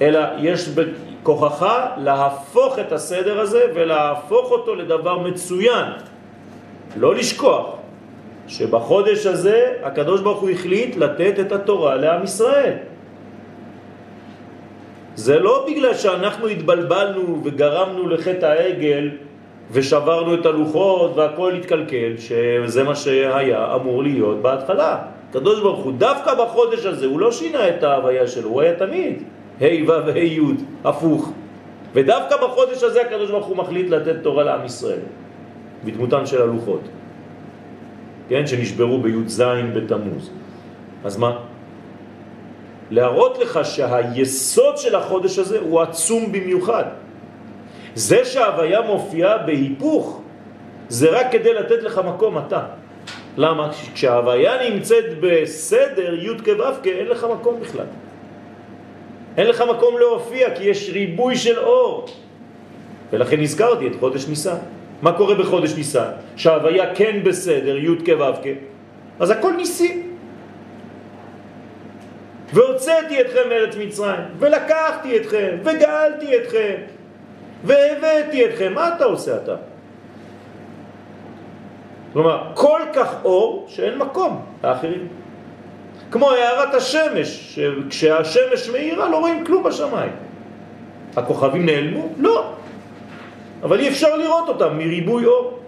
אלא 0.01 0.21
יש 0.39 0.69
בכוחך 0.69 1.67
להפוך 1.97 2.79
את 2.79 2.93
הסדר 2.93 3.41
הזה 3.41 3.65
ולהפוך 3.75 4.51
אותו 4.51 4.75
לדבר 4.75 5.19
מצוין. 5.19 5.87
לא 6.97 7.15
לשכוח 7.15 7.67
שבחודש 8.49 9.27
הזה 9.27 9.73
הקדוש 9.83 10.21
ברוך 10.21 10.41
הוא 10.41 10.51
החליט 10.51 10.97
לתת 10.97 11.41
את 11.41 11.53
התורה 11.53 11.97
לעם 11.97 12.25
ישראל. 12.25 12.75
זה 15.21 15.39
לא 15.39 15.67
בגלל 15.69 15.95
שאנחנו 15.95 16.47
התבלבלנו 16.47 17.41
וגרמנו 17.45 18.09
לחטא 18.09 18.47
העגל 18.47 19.11
ושברנו 19.73 20.35
את 20.35 20.47
הלוחות 20.47 21.17
והכל 21.17 21.55
התקלקל, 21.55 22.13
שזה 22.17 22.85
מה 22.85 22.95
שהיה 22.95 23.75
אמור 23.75 24.03
להיות 24.03 24.43
בהתחלה. 24.43 24.99
הקדוש 25.31 25.61
ברוך 25.61 25.85
הוא, 25.85 25.93
דווקא 25.99 26.35
בחודש 26.35 26.87
הזה, 26.87 27.07
הוא 27.07 27.21
לא 27.21 27.33
שינה 27.33 27.69
את 27.69 27.83
ההוויה 27.83 28.27
שלו, 28.27 28.49
הוא 28.49 28.61
היה 28.61 28.75
תמיד 28.75 29.23
ה' 29.61 29.65
ו' 29.87 29.93
ה' 29.93 30.19
י', 30.19 30.41
הפוך. 30.85 31.33
ודווקא 31.93 32.37
בחודש 32.37 32.83
הזה 32.83 33.01
הקדוש 33.03 33.31
ברוך 33.31 33.47
הוא 33.47 33.57
מחליט 33.57 33.91
לתת 33.91 34.17
תורה 34.23 34.45
לעם 34.45 34.65
ישראל, 34.65 35.05
בדמותם 35.85 36.27
של 36.27 36.43
הלוחות, 36.43 36.81
כן, 38.29 38.47
שנשברו 38.47 38.99
בי"ז 38.99 39.43
בתמוז. 39.75 40.31
אז 41.05 41.17
מה? 41.17 41.50
להראות 42.91 43.39
לך 43.39 43.61
שהיסוד 43.65 44.79
של 44.79 44.95
החודש 44.95 45.39
הזה 45.39 45.59
הוא 45.59 45.81
עצום 45.81 46.33
במיוחד. 46.33 46.85
זה 47.95 48.25
שההוויה 48.25 48.81
מופיעה 48.81 49.39
בהיפוך, 49.39 50.21
זה 50.89 51.11
רק 51.11 51.27
כדי 51.33 51.55
לתת 51.55 51.83
לך 51.83 52.01
מקום 52.07 52.39
אתה. 52.39 52.63
למה? 53.37 53.71
כשההוויה 53.95 54.71
נמצאת 54.71 55.05
בסדר 55.21 56.15
י' 56.15 56.39
כו' 56.45 56.85
אין 56.85 57.07
לך 57.07 57.27
מקום 57.33 57.61
בכלל. 57.61 57.87
אין 59.37 59.47
לך 59.47 59.65
מקום 59.77 59.99
להופיע 59.99 60.55
כי 60.55 60.65
יש 60.65 60.91
ריבוי 60.93 61.37
של 61.37 61.59
אור. 61.59 62.07
ולכן 63.13 63.41
הזכרתי 63.41 63.87
את 63.87 63.93
חודש 64.01 64.29
ניסן. 64.29 64.57
מה 65.03 65.13
קורה 65.13 65.35
בחודש 65.35 65.75
ניסן? 65.75 66.11
שההוויה 66.37 66.95
כן 66.95 67.21
בסדר 67.25 67.77
י' 67.77 68.05
כו' 68.07 68.25
אז 69.21 69.31
הכל 69.31 69.53
ניסים. 69.57 70.10
והוצאתי 72.53 73.21
אתכם 73.21 73.49
מארץ 73.49 73.77
מצרים, 73.77 74.21
ולקחתי 74.39 75.17
אתכם, 75.17 75.57
וגאלתי 75.63 76.37
אתכם, 76.37 76.75
והבאתי 77.65 78.45
אתכם. 78.45 78.73
מה 78.75 78.89
אתה 78.97 79.05
עושה 79.05 79.37
אתה? 79.37 79.55
כלומר, 82.13 82.43
כל 82.55 82.81
כך 82.95 83.15
אור 83.25 83.67
שאין 83.69 83.99
מקום 83.99 84.43
לאחרים. 84.65 85.09
כמו 86.11 86.31
הערת 86.31 86.75
השמש, 86.75 87.59
שכשהשמש 87.59 88.69
מאירה 88.73 89.09
לא 89.09 89.17
רואים 89.17 89.45
כלום 89.45 89.63
בשמיים. 89.63 90.13
הכוכבים 91.17 91.67
נעלמו? 91.67 92.09
לא. 92.19 92.53
אבל 93.63 93.81
אי 93.81 93.89
אפשר 93.89 94.17
לראות 94.17 94.49
אותם 94.49 94.79
מריבוי 94.79 95.25
אור. 95.25 95.60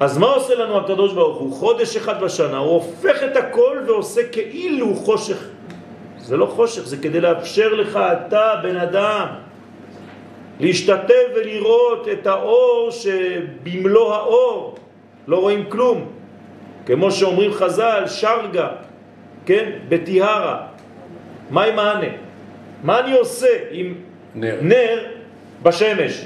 אז 0.00 0.18
מה 0.18 0.26
עושה 0.26 0.54
לנו 0.54 0.78
הקדוש 0.78 1.12
ברוך 1.12 1.38
הוא? 1.38 1.52
חודש 1.52 1.96
אחד 1.96 2.20
בשנה 2.20 2.58
הוא 2.58 2.72
הופך 2.72 3.22
את 3.22 3.36
הכל 3.36 3.78
ועושה 3.86 4.28
כאילו 4.32 4.94
חושך. 4.94 5.48
זה 6.18 6.36
לא 6.36 6.46
חושך, 6.46 6.86
זה 6.86 6.96
כדי 6.96 7.20
לאפשר 7.20 7.74
לך, 7.74 7.96
אתה 7.96 8.54
בן 8.62 8.76
אדם, 8.76 9.26
להשתתף 10.60 11.24
ולראות 11.36 12.08
את 12.12 12.26
האור 12.26 12.90
שבמלוא 12.90 14.14
האור 14.14 14.76
לא 15.26 15.36
רואים 15.36 15.64
כלום. 15.68 16.06
כמו 16.86 17.10
שאומרים 17.10 17.52
חז"ל, 17.52 18.04
שרגה, 18.06 18.68
כן? 19.46 19.70
בתיהרה. 19.88 20.66
מה 21.50 21.64
עם 21.64 21.78
הענה? 21.78 22.12
מה 22.82 23.00
אני 23.00 23.12
עושה 23.12 23.48
עם 23.70 23.94
נר. 24.34 24.56
נר 24.62 25.04
בשמש? 25.62 26.24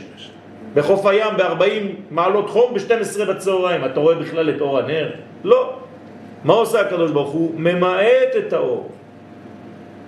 בחוף 0.74 1.06
הים 1.06 1.36
ב-40 1.36 1.64
מעלות 2.10 2.50
חום 2.50 2.74
ב-12 2.74 3.24
בצהריים. 3.24 3.84
אתה 3.84 4.00
רואה 4.00 4.14
בכלל 4.14 4.50
את 4.50 4.60
אור 4.60 4.78
הנר? 4.78 5.10
לא. 5.44 5.72
מה 6.44 6.52
עושה 6.52 6.80
הקדוש 6.80 7.10
ברוך 7.10 7.30
הוא? 7.30 7.52
ממעט 7.56 8.36
את 8.38 8.52
האור. 8.52 8.90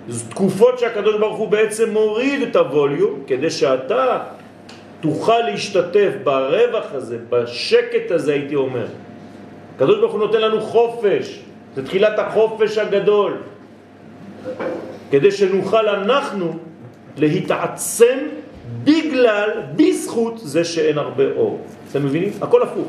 זו 0.07 0.29
תקופות 0.29 0.79
שהקדוש 0.79 1.15
ברוך 1.15 1.37
הוא 1.37 1.47
בעצם 1.47 1.89
מוריד 1.89 2.41
את 2.41 2.55
הווליום 2.55 3.23
כדי 3.27 3.49
שאתה 3.49 4.19
תוכל 5.01 5.39
להשתתף 5.39 6.11
ברווח 6.23 6.85
הזה, 6.93 7.17
בשקט 7.29 8.11
הזה 8.11 8.33
הייתי 8.33 8.55
אומר. 8.55 8.85
הקדוש 9.75 9.99
ברוך 9.99 10.11
הוא 10.11 10.19
נותן 10.19 10.41
לנו 10.41 10.61
חופש, 10.61 11.39
זה 11.75 11.85
תחילת 11.85 12.19
החופש 12.19 12.77
הגדול, 12.77 13.37
כדי 15.11 15.31
שנוכל 15.31 15.87
אנחנו 15.89 16.53
להתעצם 17.17 18.17
בגלל, 18.83 19.49
בזכות 19.75 20.33
זה 20.37 20.63
שאין 20.63 20.97
הרבה 20.97 21.23
אור. 21.35 21.59
אתם 21.91 22.05
מבינים? 22.05 22.31
הכל 22.41 22.61
הפוך. 22.63 22.87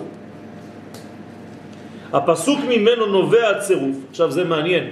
הפסוק 2.13 2.59
ממנו 2.69 3.07
נובע 3.07 3.51
הצירוף, 3.51 3.97
עכשיו 4.11 4.31
זה 4.31 4.45
מעניין, 4.45 4.91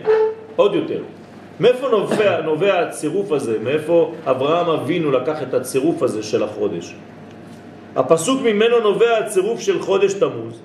עוד 0.56 0.74
יותר. 0.74 1.02
מאיפה 1.60 1.88
נובע, 1.88 2.40
נובע 2.40 2.80
הצירוף 2.80 3.32
הזה? 3.32 3.58
מאיפה 3.58 4.14
אברהם 4.24 4.68
אבינו 4.68 5.10
לקח 5.10 5.42
את 5.42 5.54
הצירוף 5.54 6.02
הזה 6.02 6.22
של 6.22 6.42
החודש? 6.42 6.94
הפסוק 7.96 8.42
ממנו 8.42 8.80
נובע 8.80 9.18
הצירוף 9.18 9.60
של 9.60 9.82
חודש 9.82 10.12
תמוז. 10.12 10.60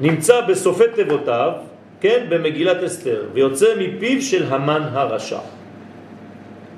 נמצא 0.00 0.40
בסופי 0.40 0.84
תיבותיו, 0.94 1.52
כן, 2.00 2.26
במגילת 2.28 2.82
אסתר, 2.82 3.24
ויוצא 3.32 3.66
מפיו 3.78 4.22
של 4.22 4.44
המן 4.48 4.82
הרשע. 4.92 5.59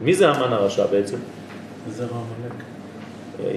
מי 0.02 0.14
זה 0.14 0.28
המן 0.28 0.52
הרשע 0.52 0.86
בעצם? 0.86 1.16
זרע 1.88 2.08
עמלק. 2.08 2.62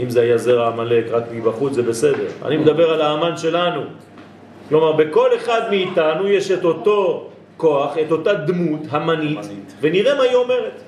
אם 0.03 0.10
זה 0.10 0.21
היה 0.21 0.38
זרע 0.38 0.67
עמלק 0.67 1.05
רק 1.12 1.23
מבחוץ 1.31 1.73
זה 1.73 1.84
בסדר. 1.84 2.27
אני 2.45 2.58
מדבר 2.58 2.93
על 2.93 3.01
האמן 3.01 3.38
שלנו. 3.38 3.81
כלומר, 4.69 4.91
בכל 4.91 5.29
אחד 5.36 5.62
מאיתנו 5.69 6.27
יש 6.27 6.51
את 6.51 6.63
אותו 6.63 7.29
כוח, 7.58 7.97
את 7.97 8.12
אותה 8.12 8.34
דמות 8.34 8.81
המנית, 8.89 9.38
המנית. 9.38 9.73
ונראה 9.81 10.15
מה 10.15 10.23
היא 10.23 10.36
אומרת. 10.36 10.81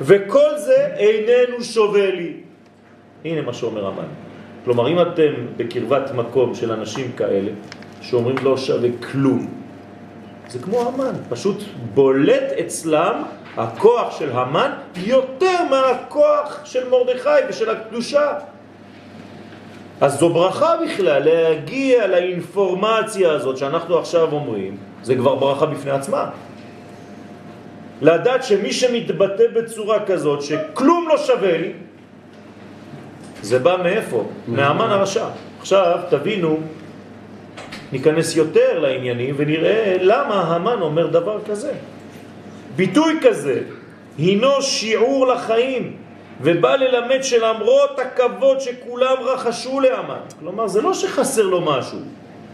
וכל 0.00 0.56
זה 0.56 0.86
איננו 0.96 1.64
שווה 1.64 2.10
לי. 2.10 2.32
הנה 3.24 3.42
מה 3.42 3.52
שאומר 3.52 3.86
המן. 3.86 4.08
כלומר, 4.64 4.88
אם 4.88 5.00
אתם 5.00 5.32
בקרבת 5.56 6.10
מקום 6.14 6.54
של 6.54 6.72
אנשים 6.72 7.12
כאלה, 7.16 7.50
שאומרים 8.00 8.36
לא 8.42 8.56
שווה 8.56 8.88
כלום, 9.12 9.48
זה 10.48 10.58
כמו 10.58 10.80
המן, 10.80 11.14
פשוט 11.28 11.62
בולט 11.94 12.52
אצלם 12.60 13.22
הכוח 13.56 14.18
של 14.18 14.32
המן 14.32 14.70
יותר 14.96 15.58
מהכוח 15.70 16.60
של 16.64 16.88
מרדכי 16.88 17.28
ושל 17.48 17.70
הקדושה. 17.70 18.32
אז 20.00 20.18
זו 20.18 20.28
ברכה 20.28 20.74
בכלל 20.84 21.22
להגיע 21.24 22.06
לאינפורמציה 22.06 23.32
הזאת 23.32 23.56
שאנחנו 23.56 23.98
עכשיו 23.98 24.32
אומרים, 24.32 24.76
זה 25.02 25.14
כבר 25.14 25.34
ברכה 25.34 25.66
בפני 25.66 25.90
עצמה. 25.90 26.30
לדעת 28.02 28.44
שמי 28.44 28.72
שמתבטא 28.72 29.44
בצורה 29.54 30.06
כזאת 30.06 30.42
שכלום 30.42 31.08
לא 31.08 31.18
שווה 31.18 31.58
לי, 31.58 31.72
זה 33.42 33.58
בא 33.58 33.76
מאיפה? 33.82 34.24
מהמן 34.48 34.90
הרשע. 34.90 35.26
עכשיו 35.60 35.98
תבינו, 36.10 36.60
ניכנס 37.92 38.36
יותר 38.36 38.78
לעניינים 38.78 39.34
ונראה 39.38 39.96
למה 40.00 40.34
המן 40.34 40.80
אומר 40.80 41.06
דבר 41.06 41.38
כזה. 41.46 41.72
ביטוי 42.76 43.18
כזה 43.22 43.62
הינו 44.18 44.62
שיעור 44.62 45.26
לחיים 45.26 45.96
ובא 46.40 46.76
ללמד 46.76 47.22
שלמרות 47.22 47.98
הכבוד 47.98 48.60
שכולם 48.60 49.16
רחשו 49.20 49.80
לאמן, 49.80 50.20
כלומר 50.40 50.68
זה 50.68 50.82
לא 50.82 50.94
שחסר 50.94 51.42
לו 51.42 51.60
משהו, 51.60 51.98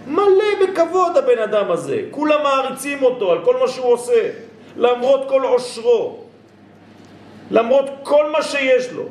מלא 0.07 0.44
בכבוד 0.62 1.16
הבן 1.16 1.38
אדם 1.38 1.70
הזה, 1.70 2.02
כולם 2.11 2.42
מעריצים 2.42 3.02
אותו 3.02 3.33
על 3.33 3.38
כל 3.44 3.57
מה 3.61 3.68
שהוא 3.68 3.92
עושה, 3.92 4.31
למרות 4.76 5.28
כל 5.28 5.42
עושרו, 5.42 6.20
למרות 7.50 7.90
כל 8.02 8.31
מה 8.33 8.42
שיש 8.42 8.92
לו. 8.92 9.04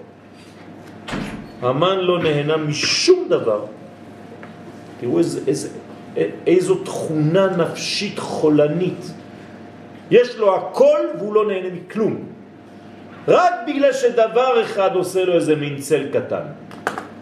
המן 1.62 2.00
לא 2.00 2.20
נהנה 2.20 2.58
משום 2.58 3.26
דבר. 3.30 3.62
תראו 5.00 5.20
איזה, 5.20 5.40
איזה, 5.48 5.70
איזו 6.48 6.76
תכונה 6.76 7.48
נפשית 7.48 8.20
חולנית. 8.20 9.14
יש 10.12 10.36
לו 10.36 10.56
הכל 10.56 11.00
והוא 11.18 11.34
לא 11.34 11.48
נהנה 11.48 11.70
מכלום. 11.70 12.18
רק 13.28 13.54
בגלל 13.68 13.94
שדבר 13.94 14.62
אחד 14.62 14.96
עושה 14.96 15.26
לו 15.26 15.34
איזה 15.34 15.56
מין 15.56 15.78
צל 15.78 16.08
קטן. 16.14 16.44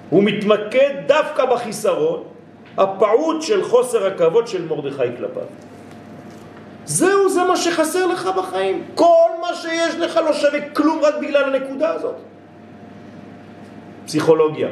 הוא 0.09 0.23
מתמקד 0.23 0.93
דווקא 1.07 1.45
בחיסרון, 1.45 2.23
הפעוט 2.77 3.41
של 3.41 3.63
חוסר 3.63 4.07
הכבוד 4.07 4.47
של 4.47 4.65
מרדכי 4.67 5.17
כלפיו. 5.17 5.43
זהו, 6.85 7.29
זה 7.29 7.43
מה 7.43 7.57
שחסר 7.57 8.07
לך 8.07 8.29
בחיים. 8.37 8.83
כל 8.95 9.29
מה 9.41 9.55
שיש 9.55 9.95
לך 9.95 10.17
לא 10.17 10.33
שווה 10.33 10.69
כלום 10.69 10.99
רק 11.03 11.15
בגלל 11.21 11.55
הנקודה 11.55 11.89
הזאת. 11.89 12.15
פסיכולוגיה. 14.05 14.69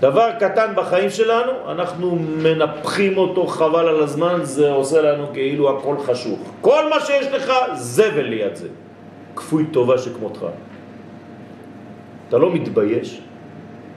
דבר 0.00 0.30
קטן 0.40 0.72
בחיים 0.76 1.10
שלנו, 1.10 1.52
אנחנו 1.68 2.16
מנפחים 2.16 3.18
אותו 3.18 3.46
חבל 3.46 3.88
על 3.88 4.02
הזמן, 4.02 4.40
זה 4.42 4.70
עושה 4.70 5.02
לנו 5.02 5.26
כאילו 5.32 5.78
הכל 5.78 5.96
חשוך. 5.98 6.38
כל 6.60 6.90
מה 6.90 7.00
שיש 7.00 7.26
לך, 7.26 7.52
זבל 7.74 8.22
ליד 8.22 8.56
זה. 8.56 8.68
כפוי 9.36 9.64
טובה 9.72 9.98
שכמותך. 9.98 10.46
אתה 12.28 12.38
לא 12.38 12.50
מתבייש? 12.52 13.20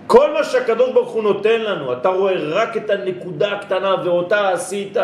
כל 0.08 0.34
מה 0.34 0.44
שהקדוש 0.44 0.92
ברוך 0.92 1.12
הוא 1.12 1.24
נותן 1.24 1.62
לנו, 1.62 1.94
אתה 1.94 2.10
רואה 2.10 2.34
רק 2.38 2.78
את 2.78 2.90
הנקודה 2.90 3.52
הקטנה 3.52 3.96
ואותה 4.06 4.50
עשית 4.50 4.98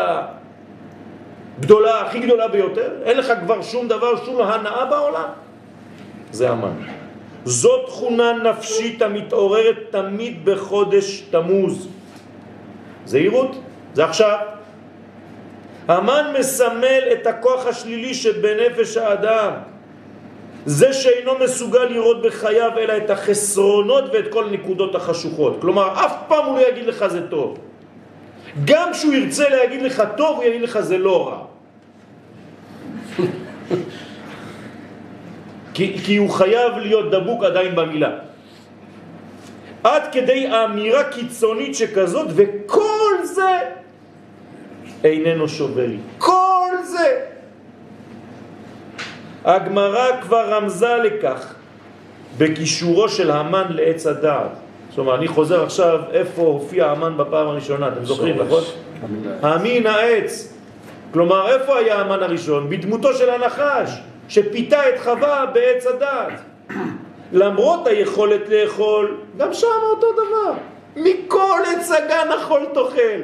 גדולה, 1.60 2.00
הכי 2.00 2.18
גדולה 2.18 2.48
ביותר? 2.48 2.90
אין 3.04 3.16
לך 3.18 3.32
כבר 3.44 3.62
שום 3.62 3.88
דבר, 3.88 4.24
שום 4.24 4.40
הנאה 4.40 4.84
בעולם? 4.84 5.28
זה 6.30 6.50
המן. 6.50 6.99
זאת 7.44 7.86
תכונה 7.86 8.32
נפשית 8.32 9.02
המתעוררת 9.02 9.76
תמיד 9.90 10.44
בחודש 10.44 11.20
תמוז. 11.30 11.88
זהירות, 13.04 13.56
זה 13.94 14.04
עכשיו. 14.04 14.38
המן 15.88 16.34
מסמל 16.38 17.02
את 17.12 17.26
הכוח 17.26 17.66
השלילי 17.66 18.14
שבנפש 18.14 18.96
האדם. 18.96 19.52
זה 20.66 20.92
שאינו 20.92 21.38
מסוגל 21.38 21.84
לראות 21.84 22.22
בחייו 22.22 22.70
אלא 22.78 22.96
את 22.96 23.10
החסרונות 23.10 24.04
ואת 24.12 24.28
כל 24.32 24.44
הנקודות 24.44 24.94
החשוכות. 24.94 25.56
כלומר, 25.60 26.04
אף 26.04 26.14
פעם 26.28 26.46
הוא 26.46 26.58
לא 26.58 26.68
יגיד 26.68 26.86
לך 26.86 27.06
זה 27.06 27.26
טוב. 27.28 27.58
גם 28.64 28.92
כשהוא 28.92 29.12
ירצה 29.14 29.48
להגיד 29.48 29.82
לך 29.82 30.02
טוב, 30.16 30.36
הוא 30.36 30.44
יגיד 30.44 30.62
לך 30.62 30.80
זה 30.80 30.98
לא 30.98 31.28
רע. 31.28 31.49
כי, 35.74 35.98
כי 36.04 36.16
הוא 36.16 36.30
חייב 36.30 36.72
להיות 36.76 37.10
דבוק 37.10 37.44
עדיין 37.44 37.74
במילה. 37.74 38.10
עד 39.84 40.02
כדי 40.12 40.48
אמירה 40.64 41.04
קיצונית 41.04 41.74
שכזאת, 41.74 42.28
וכל 42.34 43.14
זה 43.22 43.58
איננו 45.04 45.48
שווה 45.48 45.86
לי. 45.86 45.98
כל 46.18 46.70
זה. 46.82 47.20
הגמרא 49.44 50.20
כבר 50.20 50.54
רמזה 50.54 50.96
לכך 50.96 51.54
בקישורו 52.38 53.08
של 53.08 53.30
המן 53.30 53.66
לעץ 53.70 54.06
הדעת. 54.06 54.50
זאת 54.90 54.98
אומרת, 54.98 55.18
אני 55.18 55.28
חוזר 55.28 55.62
עכשיו 55.64 56.00
איפה 56.12 56.42
הופיע 56.42 56.86
המן 56.86 57.16
בפעם 57.16 57.46
הראשונה, 57.46 57.88
אתם 57.88 58.04
זוכרים, 58.04 58.36
נכון? 58.38 58.62
המין 59.42 59.86
העץ. 59.86 60.54
כלומר, 61.12 61.48
איפה 61.48 61.78
היה 61.78 62.00
המן 62.00 62.22
הראשון? 62.22 62.70
בדמותו 62.70 63.14
של 63.14 63.30
הנחש, 63.30 63.90
שפיתה 64.30 64.88
את 64.88 65.00
חווה 65.00 65.46
בעץ 65.46 65.86
הדעת. 65.86 66.32
למרות 67.32 67.86
היכולת 67.86 68.48
לאכול, 68.48 69.16
גם 69.36 69.54
שם 69.54 69.66
אותו 69.90 70.12
דבר. 70.12 70.52
מכל 70.96 71.60
עץ 71.66 71.90
הגן 71.90 72.28
אכול 72.38 72.66
תאכל. 72.74 73.20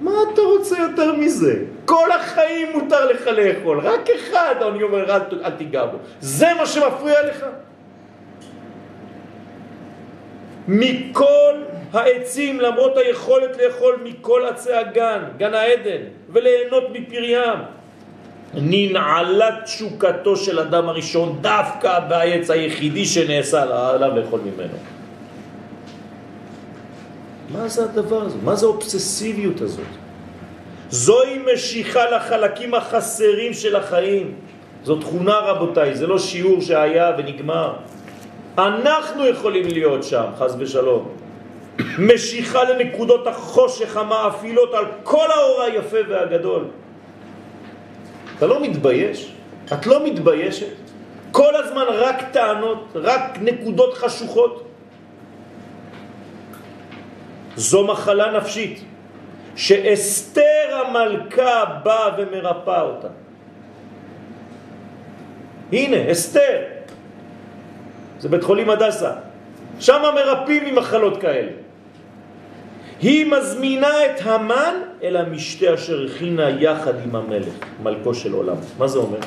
מה 0.00 0.12
אתה 0.32 0.42
רוצה 0.42 0.78
יותר 0.78 1.12
מזה? 1.12 1.54
כל 1.84 2.12
החיים 2.12 2.72
מותר 2.72 3.04
לך 3.04 3.26
לאכול, 3.26 3.80
רק 3.80 4.10
אחד, 4.10 4.54
אני 4.62 4.82
אומר, 4.82 5.16
אל, 5.16 5.20
אל 5.44 5.50
תיגע 5.50 5.86
בו. 5.86 5.98
זה 6.20 6.46
מה 6.58 6.66
שמפריע 6.66 7.26
לך? 7.26 7.46
מכל 10.68 11.54
העצים, 11.92 12.60
למרות 12.60 12.96
היכולת 12.96 13.56
לאכול 13.62 13.98
מכל 14.04 14.46
עצי 14.46 14.72
הגן, 14.72 15.22
גן 15.36 15.54
העדן, 15.54 16.02
וליהנות 16.32 16.84
מפריים, 16.92 17.58
ננעלה 18.54 19.50
תשוקתו 19.64 20.36
של 20.36 20.58
אדם 20.58 20.88
הראשון 20.88 21.38
דווקא 21.40 21.98
בעץ 21.98 22.50
היחידי 22.50 23.04
שנעשה 23.04 23.62
עליו 23.62 24.16
לאכול 24.16 24.40
ממנו. 24.40 24.76
מה 27.52 27.68
זה 27.68 27.84
הדבר 27.84 28.22
הזה? 28.22 28.36
מה 28.44 28.54
זה 28.54 28.66
האובססיביות 28.66 29.60
הזאת? 29.60 29.86
זוהי 30.90 31.38
משיכה 31.52 32.10
לחלקים 32.10 32.74
החסרים 32.74 33.54
של 33.54 33.76
החיים. 33.76 34.34
זו 34.84 34.96
תכונה 34.96 35.38
רבותיי, 35.38 35.94
זה 35.94 36.06
לא 36.06 36.18
שיעור 36.18 36.60
שהיה 36.60 37.12
ונגמר. 37.18 37.72
אנחנו 38.58 39.26
יכולים 39.26 39.66
להיות 39.66 40.04
שם, 40.04 40.24
חז 40.38 40.56
ושלום. 40.58 41.08
משיכה 41.98 42.64
לנקודות 42.64 43.26
החושך 43.26 43.96
המאפילות 43.96 44.74
על 44.74 44.84
כל 45.02 45.30
האור 45.30 45.62
היפה 45.62 45.96
והגדול. 46.08 46.64
אתה 48.36 48.46
לא 48.46 48.62
מתבייש? 48.62 49.32
את 49.72 49.86
לא 49.86 50.06
מתביישת? 50.06 50.74
כל 51.32 51.56
הזמן 51.56 51.84
רק 51.88 52.24
טענות, 52.32 52.88
רק 52.94 53.38
נקודות 53.42 53.94
חשוכות. 53.94 54.68
זו 57.56 57.86
מחלה 57.86 58.32
נפשית 58.32 58.84
שאסתר 59.56 60.82
המלכה 60.86 61.64
באה 61.82 62.08
ומרפאה 62.18 62.82
אותה. 62.82 63.08
הנה, 65.72 66.12
אסתר. 66.12 66.62
זה 68.20 68.28
בית 68.28 68.44
חולים 68.44 68.70
הדסה. 68.70 69.12
שם 69.80 70.02
מרפאים 70.14 70.74
ממחלות 70.74 71.20
כאלה. 71.20 71.65
היא 73.00 73.32
מזמינה 73.32 74.04
את 74.06 74.20
המן 74.22 74.74
אל 75.02 75.16
המשתה 75.16 75.74
אשר 75.74 76.06
הכינה 76.06 76.50
יחד 76.50 76.94
עם 77.04 77.16
המלך, 77.16 77.54
מלכו 77.82 78.14
של 78.14 78.32
עולם. 78.32 78.56
מה 78.78 78.88
זה 78.88 78.98
אומר? 78.98 79.18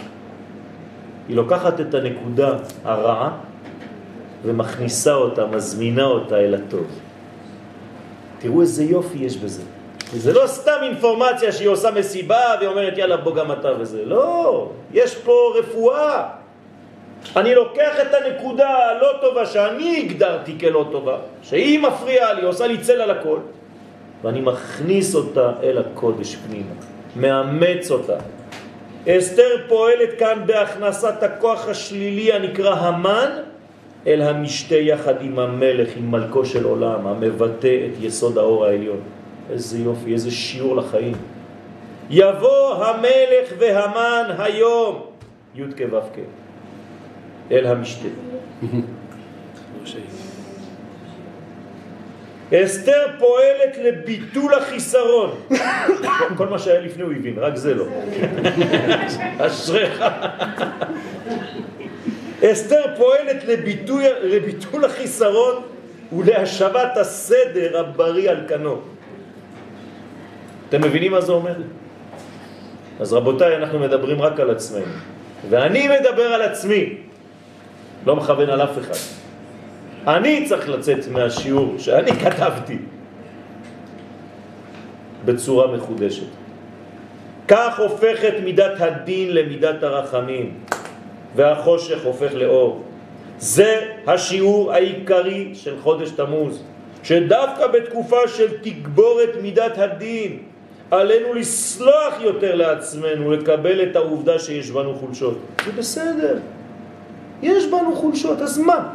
היא 1.27 1.35
לוקחת 1.35 1.79
את 1.79 1.93
הנקודה 1.93 2.53
הרעה 2.83 3.31
ומכניסה 4.43 5.13
אותה, 5.13 5.45
מזמינה 5.45 6.05
אותה 6.05 6.37
אל 6.37 6.55
הטוב. 6.55 6.87
תראו 8.39 8.61
איזה 8.61 8.83
יופי 8.83 9.17
יש 9.17 9.37
בזה. 9.37 9.63
זה 10.13 10.33
לא 10.33 10.47
סתם 10.47 10.77
אינפורמציה 10.83 11.51
שהיא 11.51 11.67
עושה 11.67 11.91
מסיבה 11.91 12.55
והיא 12.57 12.69
אומרת 12.69 12.97
יאללה 12.97 13.17
בוא 13.17 13.35
גם 13.35 13.51
אתה 13.51 13.69
וזה. 13.79 14.05
לא, 14.05 14.69
יש 14.93 15.15
פה 15.15 15.53
רפואה. 15.59 16.27
אני 17.35 17.55
לוקח 17.55 17.99
את 18.01 18.13
הנקודה 18.13 18.69
הלא 18.69 19.07
טובה 19.21 19.45
שאני 19.45 19.99
הגדרתי 19.99 20.59
כלא 20.59 20.85
טובה, 20.91 21.17
שהיא 21.43 21.79
מפריעה 21.79 22.33
לי, 22.33 22.45
עושה 22.45 22.67
לי 22.67 22.77
צל 22.77 23.01
על 23.01 23.11
הכל, 23.11 23.37
ואני 24.23 24.41
מכניס 24.41 25.15
אותה 25.15 25.51
אל 25.63 25.77
הקודש 25.77 26.35
פנימה, 26.35 26.73
מאמץ 27.15 27.91
אותה. 27.91 28.17
אסתר 29.07 29.49
פועלת 29.67 30.09
כאן 30.19 30.43
בהכנסת 30.45 31.23
הכוח 31.23 31.67
השלילי 31.67 32.33
הנקרא 32.33 32.75
המן 32.75 33.29
אל 34.07 34.21
המשתה 34.21 34.75
יחד 34.75 35.21
עם 35.21 35.39
המלך, 35.39 35.89
עם 35.97 36.11
מלכו 36.11 36.45
של 36.45 36.63
עולם, 36.63 37.07
המבטא 37.07 37.77
את 37.85 37.91
יסוד 38.01 38.37
האור 38.37 38.65
העליון. 38.65 38.99
איזה 39.49 39.79
יופי, 39.79 40.13
איזה 40.13 40.31
שיעור 40.31 40.75
לחיים. 40.75 41.15
יבוא 42.09 42.85
המלך 42.85 43.53
והמן 43.59 44.23
היום, 44.37 45.01
י' 45.55 45.63
כו' 45.77 45.99
אל 47.51 47.65
המשתה. 47.65 48.07
אסתר 52.53 53.05
פועלת 53.19 53.77
לביטול 53.83 54.53
החיסרון. 54.53 55.35
כל 56.37 56.47
מה 56.47 56.59
שהיה 56.59 56.81
לפני 56.81 57.03
הוא 57.03 57.13
הבין, 57.13 57.33
רק 57.37 57.55
זה 57.55 57.73
לא. 57.73 57.85
אשריך. 59.39 60.03
אסתר 62.43 62.81
פועלת 62.97 63.43
לביטוי, 63.47 64.03
לביטול 64.23 64.85
החיסרון 64.85 65.63
ולהשבת 66.17 66.97
הסדר 66.97 67.79
הבריא 67.79 68.29
על 68.29 68.37
כנו. 68.47 68.81
אתם 70.69 70.81
מבינים 70.81 71.11
מה 71.11 71.21
זה 71.21 71.31
אומר? 71.31 71.55
אז 72.99 73.13
רבותיי, 73.13 73.57
אנחנו 73.57 73.79
מדברים 73.79 74.21
רק 74.21 74.39
על 74.39 74.49
עצמנו. 74.49 74.93
ואני 75.49 75.87
מדבר 75.87 76.23
על 76.33 76.41
עצמי, 76.41 76.97
לא 78.05 78.15
מכוון 78.15 78.49
על 78.49 78.61
אף 78.61 78.77
אחד. 78.79 79.18
אני 80.07 80.45
צריך 80.45 80.69
לצאת 80.69 81.07
מהשיעור 81.11 81.75
שאני 81.77 82.11
כתבתי 82.11 82.77
בצורה 85.25 85.67
מחודשת. 85.67 86.27
כך 87.47 87.79
הופכת 87.79 88.33
מידת 88.43 88.81
הדין 88.81 89.33
למידת 89.33 89.83
הרחמים. 89.83 90.53
והחושך 91.35 92.05
הופך 92.05 92.33
לאור. 92.33 92.83
זה 93.39 93.79
השיעור 94.07 94.73
העיקרי 94.73 95.51
של 95.53 95.75
חודש 95.81 96.09
תמוז, 96.09 96.63
שדווקא 97.03 97.67
בתקופה 97.67 98.27
של 98.27 98.57
תגבורת 98.61 99.29
מידת 99.41 99.77
הדין, 99.77 100.37
עלינו 100.91 101.33
לסלוח 101.33 102.13
יותר 102.21 102.55
לעצמנו, 102.55 103.31
לקבל 103.31 103.83
את 103.83 103.95
העובדה 103.95 104.39
שיש 104.39 104.71
בנו 104.71 104.95
חולשות. 104.95 105.37
זה 105.65 105.71
בסדר, 105.71 106.37
יש 107.41 107.65
בנו 107.65 107.95
חולשות, 107.95 108.41
אז 108.41 108.57
מה? 108.57 108.89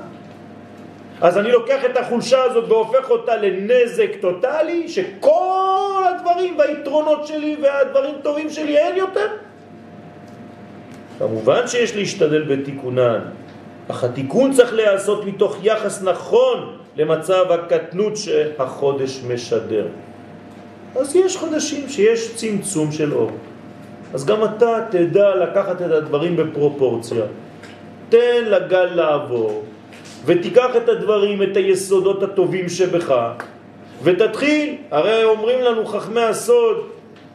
אז 1.24 1.38
אני 1.38 1.52
לוקח 1.52 1.84
את 1.84 1.96
החולשה 1.96 2.42
הזאת 2.42 2.64
והופך 2.68 3.10
אותה 3.10 3.36
לנזק 3.36 4.10
טוטלי, 4.20 4.88
שכל 4.88 6.02
הדברים 6.08 6.58
והיתרונות 6.58 7.26
שלי 7.26 7.56
והדברים 7.62 8.14
טובים 8.22 8.50
שלי 8.50 8.78
אין 8.78 8.96
יותר? 8.96 9.26
כמובן 11.18 11.66
שיש 11.66 11.96
להשתדל 11.96 12.42
בתיקונן, 12.42 13.20
אך 13.88 14.04
התיקון 14.04 14.52
צריך 14.52 14.72
להיעשות 14.74 15.24
מתוך 15.24 15.56
יחס 15.62 16.02
נכון 16.02 16.76
למצב 16.96 17.44
הקטנות 17.52 18.16
שהחודש 18.16 19.22
משדר. 19.28 19.86
אז 20.96 21.16
יש 21.16 21.36
חודשים 21.36 21.88
שיש 21.88 22.34
צמצום 22.36 22.92
של 22.92 23.14
אור. 23.14 23.30
אז 24.14 24.26
גם 24.26 24.44
אתה 24.44 24.86
תדע 24.90 25.34
לקחת 25.34 25.82
את 25.82 25.90
הדברים 25.90 26.36
בפרופורציה. 26.36 27.24
תן 28.08 28.44
לגל 28.44 28.84
לעבור, 28.84 29.64
ותיקח 30.24 30.76
את 30.76 30.88
הדברים, 30.88 31.42
את 31.42 31.56
היסודות 31.56 32.22
הטובים 32.22 32.68
שבך, 32.68 33.14
ותתחיל. 34.02 34.76
הרי 34.90 35.24
אומרים 35.24 35.60
לנו 35.60 35.86
חכמי 35.86 36.20
הסוד 36.20 36.76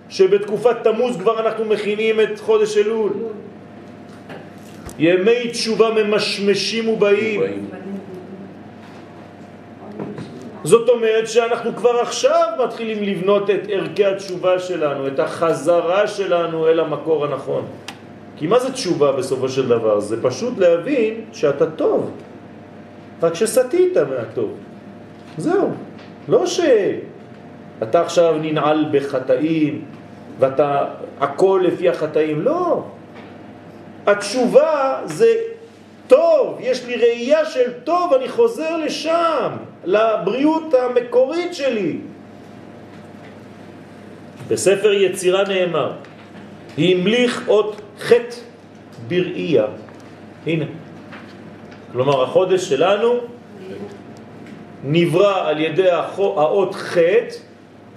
שבתקופת 0.10 0.76
תמוז 0.84 1.18
כבר 1.18 1.40
אנחנו 1.40 1.66
מכינים 1.66 2.22
את 2.22 2.40
חודש 2.40 2.78
אלול. 2.78 3.12
ימי 5.00 5.50
תשובה 5.52 5.90
ממשמשים 5.90 6.90
ובאים. 6.90 7.70
זאת 10.64 10.90
אומרת 10.90 11.28
שאנחנו 11.28 11.76
כבר 11.76 12.00
עכשיו 12.00 12.48
מתחילים 12.64 13.04
לבנות 13.04 13.50
את 13.50 13.62
ערכי 13.70 14.06
התשובה 14.06 14.60
שלנו, 14.60 15.08
את 15.08 15.20
החזרה 15.20 16.08
שלנו 16.08 16.68
אל 16.68 16.80
המקור 16.80 17.26
הנכון. 17.26 17.66
כי 18.38 18.48
מה 18.48 18.60
זה 18.60 18.72
תשובה 18.72 19.12
בסופו 19.12 19.50
של 19.50 19.68
דבר? 19.68 20.00
זה 20.00 20.24
פשוט 20.24 20.58
להבין 20.58 21.22
שאתה 21.34 21.66
טוב, 21.72 22.12
רק 23.22 23.34
שסטית 23.36 23.98
מהטוב. 23.98 24.58
זהו. 25.38 25.70
לא 26.28 26.46
שאתה 26.46 28.02
עכשיו 28.02 28.36
ננעל 28.42 28.86
בחטאים 28.92 29.86
ואתה 30.40 30.86
הכל 31.20 31.64
לפי 31.68 31.90
החטאים, 31.90 32.42
לא. 32.42 32.84
התשובה 34.08 35.02
זה 35.06 35.34
טוב, 36.08 36.58
יש 36.60 36.86
לי 36.86 36.96
ראייה 36.96 37.46
של 37.46 37.72
טוב, 37.84 38.14
אני 38.14 38.30
חוזר 38.30 38.78
לשם, 38.78 39.52
לבריאות 39.86 40.74
המקורית 40.74 41.54
שלי. 41.54 41.98
בספר 44.48 44.94
יצירה 44.94 45.44
נאמר, 45.44 45.92
המליך 46.78 47.44
אות 47.48 47.82
חטא 48.00 48.36
בראייה. 49.08 49.66
הנה. 50.46 50.66
כלומר, 51.92 52.24
החודש 52.24 52.70
שלנו 52.70 53.14
נברא 54.84 55.48
על 55.50 55.60
ידי 55.60 55.92
האות 55.92 56.76
חטא, 56.76 57.36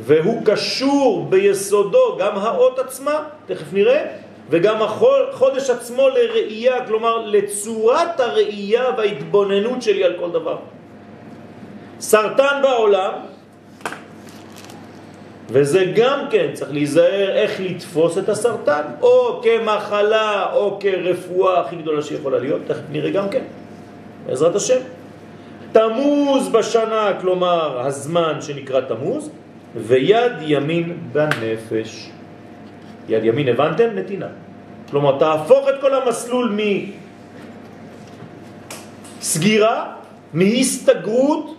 והוא 0.00 0.42
קשור 0.44 1.26
ביסודו, 1.28 2.16
גם 2.18 2.38
האות 2.38 2.78
עצמה, 2.78 3.24
תכף 3.46 3.72
נראה, 3.72 4.04
וגם 4.50 4.82
החודש 4.82 5.70
עצמו 5.70 6.08
לראייה, 6.08 6.86
כלומר 6.86 7.26
לצורת 7.26 8.20
הראייה 8.20 8.84
וההתבוננות 8.96 9.82
שלי 9.82 10.04
על 10.04 10.14
כל 10.18 10.30
דבר. 10.30 10.56
סרטן 12.00 12.60
בעולם, 12.62 13.12
וזה 15.48 15.84
גם 15.94 16.18
כן, 16.30 16.50
צריך 16.52 16.72
להיזהר 16.72 17.30
איך 17.30 17.60
לתפוס 17.60 18.18
את 18.18 18.28
הסרטן, 18.28 18.82
או 19.02 19.40
כמחלה 19.42 20.52
או 20.52 20.78
כרפואה 20.80 21.60
הכי 21.60 21.76
גדולה 21.76 22.02
שיכולה 22.02 22.38
להיות, 22.38 22.60
תכף 22.66 22.82
נראה 22.90 23.10
גם 23.10 23.28
כן, 23.28 23.42
בעזרת 24.26 24.54
השם. 24.54 24.78
תמוז 25.72 26.48
בשנה, 26.48 27.10
כלומר 27.20 27.80
הזמן 27.80 28.40
שנקרא 28.40 28.80
תמוז, 28.80 29.30
ויד 29.76 30.32
ימין 30.40 30.98
בנפש. 31.12 32.10
יד 33.08 33.24
ימין 33.24 33.48
הבנתם? 33.48 33.88
נתינה. 33.94 34.26
כלומר, 34.90 35.18
תהפוך 35.18 35.68
את 35.68 35.74
כל 35.80 35.94
המסלול 35.94 36.58
מסגירה, 39.20 39.92
מהסתגרות, 40.32 41.56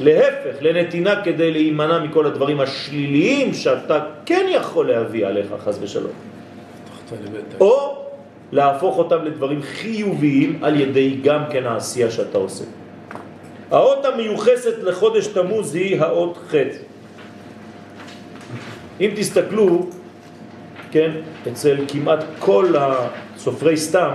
להפך, 0.00 0.56
לנתינה 0.60 1.22
כדי 1.24 1.50
להימנע 1.50 1.98
מכל 1.98 2.26
הדברים 2.26 2.60
השליליים 2.60 3.54
שאתה 3.54 4.00
כן 4.26 4.46
יכול 4.50 4.88
להביא 4.88 5.26
עליך, 5.26 5.46
חס 5.64 5.78
ושלום. 5.80 6.12
או 7.60 7.97
להפוך 8.52 8.98
אותם 8.98 9.24
לדברים 9.24 9.62
חיוביים 9.62 10.58
על 10.62 10.80
ידי 10.80 11.16
גם 11.22 11.42
כן 11.50 11.66
העשייה 11.66 12.10
שאתה 12.10 12.38
עושה. 12.38 12.64
האות 13.70 14.04
המיוחסת 14.04 14.74
לחודש 14.82 15.26
תמוז 15.26 15.74
היא 15.74 16.00
האות 16.00 16.38
ח'. 16.50 16.54
אם 19.00 19.10
תסתכלו, 19.16 19.86
כן, 20.90 21.10
אצל 21.52 21.76
כמעט 21.88 22.24
כל 22.38 22.74
הסופרי 22.76 23.76
סתם, 23.76 24.10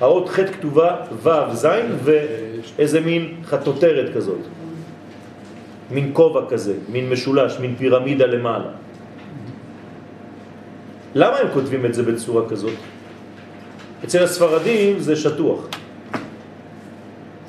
האות 0.00 0.28
ח' 0.28 0.38
כתובה 0.40 0.96
ו' 1.22 1.54
ז' 1.54 1.66
ואיזה 2.04 3.00
מין 3.00 3.34
חטוטרת 3.44 4.14
כזאת. 4.14 4.40
מין 5.90 6.10
כובע 6.12 6.40
כזה, 6.48 6.74
מין 6.88 7.10
משולש, 7.10 7.58
מין 7.60 7.74
פירמידה 7.78 8.26
למעלה. 8.26 8.70
למה 11.14 11.36
הם 11.36 11.46
כותבים 11.54 11.86
את 11.86 11.94
זה 11.94 12.02
בצורה 12.02 12.48
כזאת? 12.48 12.72
אצל 14.04 14.22
הספרדים 14.22 14.98
זה 14.98 15.16
שטוח. 15.16 15.68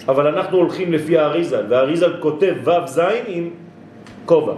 אבל 0.08 0.28
אנחנו 0.28 0.58
הולכים 0.58 0.94
לפי 0.94 1.18
האריזל, 1.18 1.66
והאריזל 1.70 2.14
כותב 2.20 2.56
ו' 2.64 2.88
ז' 2.88 3.00
עם 3.28 3.50
כובע. 4.26 4.54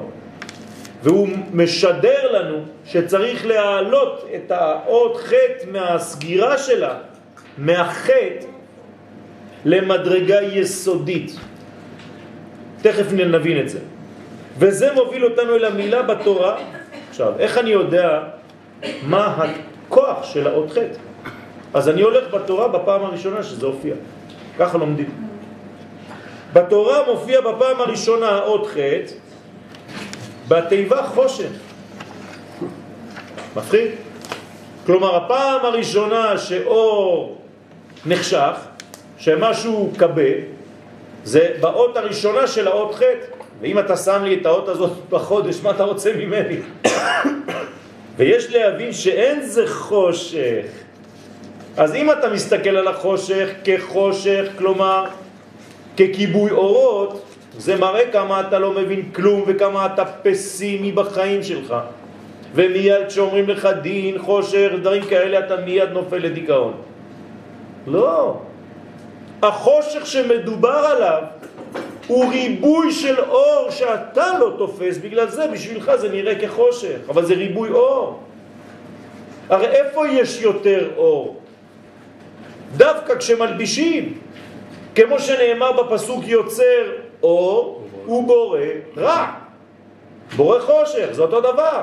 והוא 1.04 1.28
משדר 1.54 2.32
לנו 2.32 2.58
שצריך 2.86 3.46
להעלות 3.46 4.26
את 4.36 4.52
האות 4.52 5.18
חטא 5.18 5.66
מהסגירה 5.72 6.58
שלה, 6.58 6.98
מהחטא, 7.58 8.46
למדרגה 9.66 10.42
יסודית. 10.42 11.32
תכף 12.82 13.14
נבין 13.14 13.60
את 13.60 13.70
זה. 13.70 13.80
וזה 14.60 14.94
מוביל 14.94 15.26
אותנו 15.26 15.56
אל 15.56 15.66
המילה 15.66 16.02
בתורה. 16.02 16.58
עכשיו, 17.10 17.34
איך 17.40 17.58
אני 17.58 17.70
יודע 17.70 18.20
מה 19.04 19.38
הכוח 19.38 20.24
של 20.24 20.48
האות 20.48 20.72
חטא? 20.72 21.05
אז 21.76 21.90
אני 21.90 22.02
הולך 22.02 22.34
בתורה 22.34 22.68
בפעם 22.68 23.06
הראשונה 23.06 23.44
שזה 23.44 23.66
הופיע. 23.66 23.96
ככה 24.60 24.78
לומדים. 24.78 25.10
בתורה 26.54 26.98
מופיע 27.08 27.42
בפעם 27.42 27.82
הראשונה 27.82 28.30
האות 28.30 28.68
חטא 28.68 29.14
בתיבה 30.48 31.08
חושן. 31.08 31.52
מפחיד? 33.56 33.92
כלומר, 34.86 35.16
הפעם 35.16 35.66
הראשונה 35.66 36.38
שאור 36.38 37.38
נחשך, 38.06 38.56
שמשהו 39.18 39.92
קבה, 39.98 40.32
זה 41.24 41.50
באות 41.60 41.98
הראשונה 41.98 42.48
של 42.48 42.68
האות 42.68 42.96
חטא. 42.96 43.36
ואם 43.62 43.80
אתה 43.80 43.98
שם 43.98 44.24
לי 44.24 44.38
את 44.42 44.46
האות 44.46 44.68
הזאת 44.68 44.92
בחודש, 45.10 45.60
מה 45.64 45.72
אתה 45.72 45.84
רוצה 45.84 46.14
ממני? 46.16 46.58
ויש 48.18 48.52
להבין 48.52 48.94
שאין 48.94 49.42
זה 49.42 49.68
חושך. 49.68 50.85
אז 51.78 51.96
אם 51.96 52.12
אתה 52.12 52.30
מסתכל 52.30 52.78
על 52.78 52.88
החושך 52.88 53.50
כחושך, 53.64 54.46
כלומר 54.58 55.06
ככיבוי 55.98 56.52
אורות, 56.52 57.22
זה 57.58 57.76
מראה 57.76 58.12
כמה 58.12 58.42
אתה 58.42 58.60
לא 58.60 58.72
מבין 58.72 59.12
כלום 59.12 59.44
וכמה 59.48 59.86
אתה 59.86 60.06
פסימי 60.06 60.92
בחיים 60.92 61.44
שלך. 61.44 61.76
ומיד 62.56 63.08
כשאומרים 63.08 63.50
לך 63.50 63.70
דין, 63.82 64.18
חושך, 64.20 64.70
דברים 64.82 65.04
כאלה, 65.04 65.40
אתה 65.40 65.56
מיד 65.56 65.90
נופל 65.90 66.18
לדיכאון. 66.18 66.74
לא. 67.88 68.38
החושך 69.42 70.06
שמדובר 70.06 70.70
עליו 70.70 71.22
הוא 72.08 72.32
ריבוי 72.32 72.92
של 72.92 73.20
אור 73.20 73.68
שאתה 73.70 74.40
לא 74.40 74.56
תופס, 74.58 74.98
בגלל 74.98 75.30
זה 75.30 75.48
בשבילך 75.48 75.92
זה 75.96 76.10
נראה 76.10 76.36
כחושך, 76.36 76.98
אבל 77.10 77.26
זה 77.26 77.34
ריבוי 77.34 77.70
אור. 77.70 78.20
הרי 79.50 79.66
איפה 79.68 80.08
יש 80.08 80.42
יותר 80.42 80.90
אור? 80.98 81.45
דווקא 82.78 83.16
כשמלבישים, 83.16 84.18
כמו 84.96 85.20
שנאמר 85.20 85.72
בפסוק 85.72 86.28
יוצר 86.28 86.92
אור, 87.24 87.82
הוא 88.06 88.28
בורא 88.28 88.60
רע. 88.98 89.26
בורא 90.36 90.60
חושך, 90.60 91.08
זה 91.12 91.22
אותו 91.22 91.42
דבר. 91.42 91.82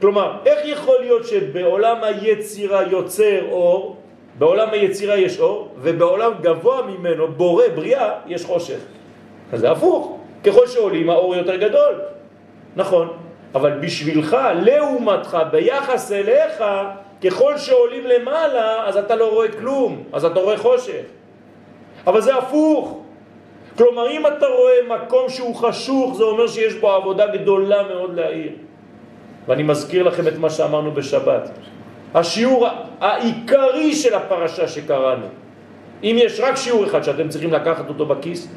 כלומר, 0.00 0.36
איך 0.46 0.58
יכול 0.64 0.96
להיות 1.00 1.26
שבעולם 1.26 2.04
היצירה 2.04 2.82
יוצר 2.82 3.38
אור, 3.50 3.96
בעולם 4.38 4.68
היצירה 4.72 5.16
יש 5.16 5.40
אור, 5.40 5.68
ובעולם 5.78 6.32
גבוה 6.40 6.82
ממנו, 6.82 7.28
בורא, 7.28 7.64
בריאה, 7.74 8.10
יש 8.26 8.44
חושך? 8.44 8.78
אז 9.52 9.60
זה 9.60 9.70
הפוך. 9.70 10.18
ככל 10.44 10.66
שעולים 10.66 11.10
האור 11.10 11.34
יותר 11.36 11.56
גדול. 11.56 11.94
נכון. 12.76 13.08
אבל 13.54 13.70
בשבילך, 13.70 14.36
לעומתך, 14.64 15.38
ביחס 15.50 16.12
אליך, 16.12 16.64
ככל 17.24 17.58
שעולים 17.58 18.06
למעלה, 18.06 18.88
אז 18.88 18.96
אתה 18.96 19.16
לא 19.16 19.30
רואה 19.30 19.48
כלום, 19.52 20.02
אז 20.12 20.24
אתה 20.24 20.40
רואה 20.40 20.58
חושך. 20.58 21.04
אבל 22.06 22.20
זה 22.20 22.36
הפוך. 22.36 22.98
כלומר, 23.78 24.10
אם 24.10 24.26
אתה 24.26 24.46
רואה 24.46 24.96
מקום 24.96 25.28
שהוא 25.28 25.54
חשוך, 25.54 26.14
זה 26.16 26.24
אומר 26.24 26.46
שיש 26.46 26.74
בו 26.74 26.90
עבודה 26.90 27.26
גדולה 27.26 27.82
מאוד 27.82 28.14
להעיר. 28.14 28.52
ואני 29.48 29.62
מזכיר 29.62 30.02
לכם 30.02 30.28
את 30.28 30.38
מה 30.38 30.50
שאמרנו 30.50 30.90
בשבת. 30.92 31.50
השיעור 32.14 32.68
העיקרי 33.00 33.94
של 33.94 34.14
הפרשה 34.14 34.68
שקראנו, 34.68 35.26
אם 36.02 36.16
יש 36.18 36.40
רק 36.40 36.56
שיעור 36.56 36.86
אחד 36.86 37.02
שאתם 37.02 37.28
צריכים 37.28 37.52
לקחת 37.52 37.88
אותו 37.88 38.06
בכיס, 38.06 38.48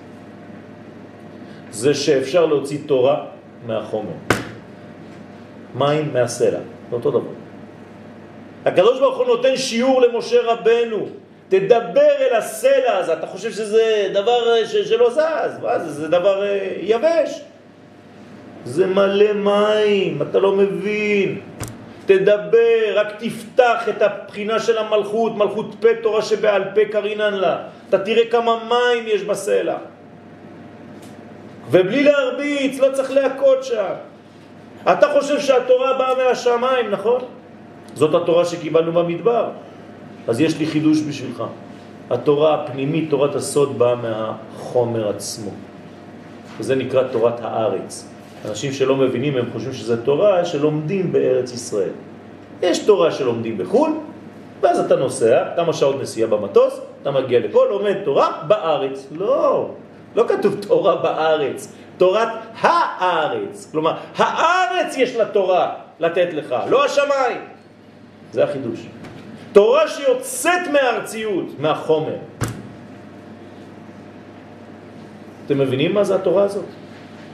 זה 1.72 1.94
שאפשר 1.94 2.46
להוציא 2.46 2.80
תורה 2.86 3.26
מהחומר. 3.66 4.18
מים 5.76 6.14
מהסלע, 6.14 6.60
זה 6.90 6.96
אותו 6.96 7.12
דבר. 7.12 7.45
הקדוש 8.66 9.00
ברוך 9.00 9.18
הוא 9.18 9.26
נותן 9.26 9.58
שיעור 9.58 10.02
למשה 10.02 10.42
רבנו, 10.44 11.08
תדבר 11.50 12.12
אל 12.20 12.36
הסלע 12.36 12.98
הזה, 12.98 13.14
אתה 13.14 13.28
חושב 13.28 13.52
שזה 13.52 14.10
דבר 14.14 14.54
אה, 14.54 14.68
ש, 14.68 14.76
שלא 14.76 15.10
זז, 15.10 15.60
מה 15.62 15.80
זה, 15.80 15.92
זה 15.92 16.08
דבר 16.08 16.44
אה, 16.44 16.74
יבש. 16.82 17.42
זה 18.66 18.88
מלא 18.88 19.34
מים, 19.34 20.22
אתה 20.22 20.40
לא 20.40 20.52
מבין. 20.52 21.42
תדבר, 22.06 22.94
רק 22.96 23.08
תפתח 23.20 23.90
את 23.90 24.02
הבחינה 24.02 24.60
של 24.60 24.78
המלכות, 24.78 25.36
מלכות 25.36 25.76
פה 25.80 25.88
תורה 26.04 26.22
שבעל 26.22 26.64
פה 26.76 26.86
קרינן 26.92 27.34
לה. 27.34 27.58
אתה 27.90 28.00
תראה 28.00 28.26
כמה 28.32 28.64
מים 28.70 29.04
יש 29.08 29.22
בסלע. 29.22 29.78
ובלי 31.72 32.04
להרביץ, 32.04 32.80
לא 32.80 32.88
צריך 32.94 33.12
להכות 33.12 33.64
שם. 33.64 33.94
אתה 34.92 35.08
חושב 35.14 35.40
שהתורה 35.40 35.94
באה 35.94 36.16
מהשמיים, 36.16 36.92
נכון? 36.92 37.22
זאת 37.96 38.16
התורה 38.16 38.46
שקיבלנו 38.46 38.92
במדבר. 38.92 39.50
אז 40.28 40.42
יש 40.42 40.60
לי 40.60 40.68
חידוש 40.68 41.02
בשבילך. 41.02 41.44
התורה 42.10 42.54
הפנימית, 42.54 43.10
תורת 43.10 43.36
הסוד, 43.36 43.80
באה 43.80 43.96
מהחומר 43.96 45.10
עצמו. 45.10 45.52
וזה 46.60 46.76
נקרא 46.76 47.04
תורת 47.04 47.40
הארץ. 47.42 48.08
אנשים 48.50 48.74
שלא 48.74 48.96
מבינים, 48.96 49.38
הם 49.38 49.46
חושבים 49.54 49.74
שזה 49.74 50.04
תורה 50.04 50.46
שלומדים 50.46 51.12
בארץ 51.12 51.54
ישראל. 51.54 51.96
יש 52.62 52.80
תורה 52.80 53.12
שלומדים 53.12 53.58
בחו"ל, 53.58 53.92
ואז 54.62 54.80
אתה 54.80 54.96
נוסע, 54.96 55.44
כמה 55.56 55.74
שעות 55.74 56.02
נסיעה 56.02 56.30
במטוס, 56.30 56.80
אתה 57.02 57.12
מגיע 57.12 57.40
לפה, 57.40 57.66
לומד 57.66 57.96
תורה 58.04 58.32
בארץ. 58.48 59.08
לא, 59.12 59.70
לא 60.16 60.26
כתוב 60.28 60.56
תורה 60.68 60.96
בארץ, 60.96 61.74
תורת 61.98 62.28
הארץ. 62.62 63.70
כלומר, 63.72 63.94
הארץ 64.18 64.98
יש 64.98 65.16
לה 65.16 65.26
תורה 65.26 65.74
לתת 66.00 66.34
לך, 66.34 66.56
לא 66.70 66.86
השמיים. 66.86 67.55
זה 68.36 68.44
החידוש. 68.44 68.80
תורה 69.54 69.88
שיוצאת 69.88 70.68
מהארציות, 70.72 71.60
מהחומר. 71.60 72.16
אתם 75.46 75.58
מבינים 75.58 75.94
מה 75.94 76.04
זה 76.04 76.16
התורה 76.16 76.44
הזאת? 76.44 76.66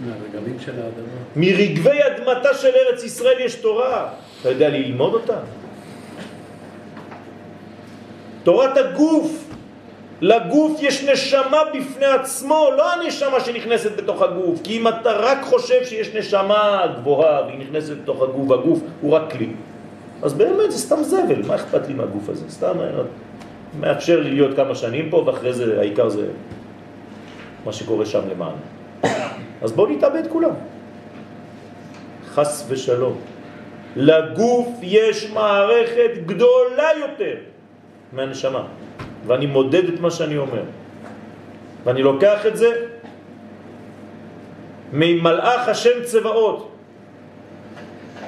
מהרגבים 0.06 0.60
של 0.60 0.72
האדמה. 0.72 1.22
מרגבי 1.36 2.00
אדמתה 2.08 2.54
של 2.54 2.68
ארץ 2.68 3.04
ישראל 3.04 3.40
יש 3.40 3.56
תורה. 3.56 4.10
אתה 4.42 4.50
יודע 4.50 4.70
ללמוד 4.70 5.14
אותה? 5.14 5.38
תורת 8.44 8.78
הגוף. 8.78 9.48
לגוף 10.22 10.80
יש 10.82 11.04
נשמה 11.04 11.62
בפני 11.74 12.06
עצמו, 12.06 12.70
לא 12.78 12.94
הנשמה 12.94 13.40
שנכנסת 13.40 13.92
בתוך 13.98 14.22
הגוף. 14.22 14.60
כי 14.64 14.78
אם 14.78 14.88
אתה 14.88 15.12
רק 15.12 15.38
חושב 15.44 15.86
שיש 15.86 16.16
נשמה 16.16 16.82
גבוהה 16.98 17.42
והיא 17.46 17.60
נכנסת 17.60 17.98
בתוך 17.98 18.22
הגוף, 18.22 18.52
הגוף 18.52 18.80
הוא 19.02 19.14
רק 19.14 19.32
כלי. 19.32 19.50
אז 20.22 20.34
באמת 20.34 20.72
זה 20.72 20.78
סתם 20.78 21.04
זבל, 21.04 21.48
מה 21.48 21.56
אכפת 21.56 21.88
לי 21.88 21.94
מהגוף 21.94 22.30
הזה? 22.30 22.50
סתם 22.50 22.74
מאפשר 23.80 24.20
לי 24.20 24.32
להיות 24.32 24.56
כמה 24.56 24.76
שנים 24.76 25.10
פה, 25.10 25.18
ואחרי 25.18 25.54
זה 25.54 25.80
העיקר 25.80 26.10
זה 26.10 26.28
מה 27.66 27.74
שקורה 27.74 28.06
שם 28.06 28.22
למעלה. 28.32 28.62
אז 29.62 29.72
בואו 29.72 29.88
נתאבד 29.88 30.28
כולם. 30.30 30.54
חס 32.34 32.66
ושלום. 32.70 33.18
לגוף 33.96 34.68
יש 34.82 35.32
מערכת 35.32 36.12
גדולה 36.26 36.90
יותר 37.00 37.36
מהנשמה, 38.14 38.64
ואני 39.28 39.46
מודד 39.46 39.94
את 39.94 40.00
מה 40.00 40.12
שאני 40.12 40.38
אומר. 40.38 40.64
ואני 41.84 42.02
לוקח 42.04 42.46
את 42.46 42.58
זה 42.58 42.72
ממלאך 44.94 45.68
השם 45.68 46.04
צבאות, 46.04 46.71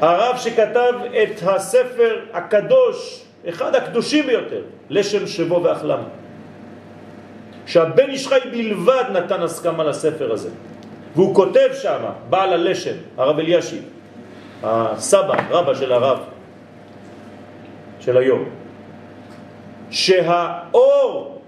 הרב 0.03 0.37
שכתב 0.37 0.93
את 1.23 1.43
הספר 1.47 2.19
הקדוש, 2.33 3.23
אחד 3.49 3.75
הקדושים 3.75 4.25
ביותר, 4.25 4.61
לשם 4.89 5.27
שבו 5.27 5.63
ואחלם. 5.63 6.03
שהבן 7.65 8.09
איש 8.09 8.27
חי 8.27 8.39
בלבד 8.51 9.03
נתן 9.11 9.41
הסכמה 9.41 9.83
לספר 9.83 10.31
הזה. 10.31 10.49
והוא 11.15 11.35
כותב 11.35 11.69
שם, 11.73 12.03
בעל 12.29 12.53
הלשם, 12.53 12.95
הרב 13.17 13.39
אלישיב, 13.39 13.83
הסבא, 14.63 15.35
רבא 15.49 15.73
של 15.73 15.91
הרב 15.91 16.19
של 17.99 18.17
היום, 18.17 18.45
שהאור 19.89 21.41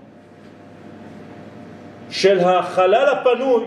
של 2.10 2.40
החלל 2.40 3.08
הפנוי 3.10 3.66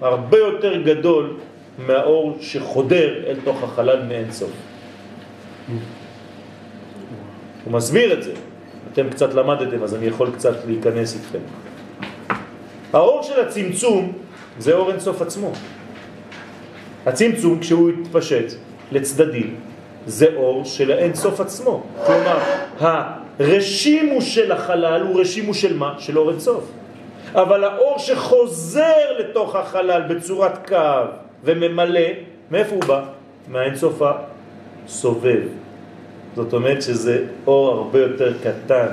הרבה 0.00 0.38
יותר 0.38 0.82
גדול 0.82 1.36
מהאור 1.78 2.36
שחודר 2.40 3.26
אל 3.26 3.36
תוך 3.44 3.62
החלל 3.62 4.02
מאין 4.02 4.32
סוף. 4.32 4.50
הוא 7.64 7.72
מסביר 7.72 8.12
את 8.12 8.22
זה. 8.22 8.32
אתם 8.92 9.10
קצת 9.10 9.34
למדתם, 9.34 9.82
אז 9.82 9.94
אני 9.94 10.06
יכול 10.06 10.30
קצת 10.34 10.54
להיכנס 10.66 11.14
איתכם. 11.14 11.38
האור 12.92 13.22
של 13.22 13.40
הצמצום 13.40 14.12
זה 14.58 14.74
אור 14.74 14.90
אין 14.90 15.00
סוף 15.00 15.22
עצמו. 15.22 15.52
הצמצום, 17.06 17.60
כשהוא 17.60 17.90
התפשט 17.90 18.52
לצדדים, 18.92 19.54
זה 20.06 20.26
אור 20.36 20.64
של 20.64 20.92
האין 20.92 21.14
סוף 21.14 21.40
עצמו. 21.40 21.82
כלומר, 22.06 22.38
הרשימו 23.40 24.22
של 24.22 24.52
החלל 24.52 25.02
הוא 25.02 25.20
רשימו 25.20 25.54
של 25.54 25.76
מה? 25.76 25.94
של 25.98 26.18
אור 26.18 26.30
אין 26.30 26.40
סוף. 26.40 26.64
אבל 27.34 27.64
האור 27.64 27.98
שחוזר 27.98 29.18
לתוך 29.18 29.56
החלל 29.56 30.02
בצורת 30.08 30.68
קו 30.68 31.25
וממלא, 31.44 32.00
מאיפה 32.50 32.74
הוא 32.74 32.84
בא? 32.84 33.04
מהאין 33.48 33.76
סוף 33.76 34.02
הסובב. 34.02 35.42
זאת 36.36 36.52
אומרת 36.52 36.82
שזה 36.82 37.24
אור 37.46 37.68
הרבה 37.68 37.98
יותר 37.98 38.34
קטן 38.38 38.86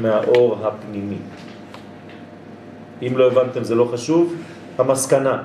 מהאור 0.00 0.58
הפנימי. 0.62 1.18
אם 3.02 3.12
לא 3.16 3.26
הבנתם 3.26 3.64
זה 3.64 3.74
לא 3.74 3.84
חשוב, 3.92 4.34
המסקנה, 4.78 5.42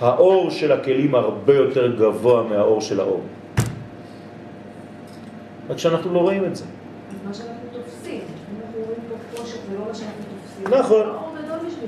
האור 0.00 0.50
של 0.50 0.72
הכלים 0.72 1.14
הרבה 1.14 1.54
יותר 1.54 1.96
גבוה 1.96 2.42
מהאור 2.42 2.80
של 2.80 3.00
האור. 3.00 3.22
רק 5.70 5.78
שאנחנו 5.78 6.14
לא 6.14 6.18
רואים 6.18 6.44
את 6.44 6.56
זה. 6.56 6.64
מה 6.64 7.34
שאנחנו 7.34 7.52
תופסים, 7.72 8.20
אנחנו 8.60 8.80
רואים 8.80 9.00
פה 9.08 9.40
חושך 9.40 9.58
ולא 9.70 9.86
מה 9.88 9.94
שאנחנו 9.94 10.22
תופסים. 10.42 10.78
נכון. 10.80 11.06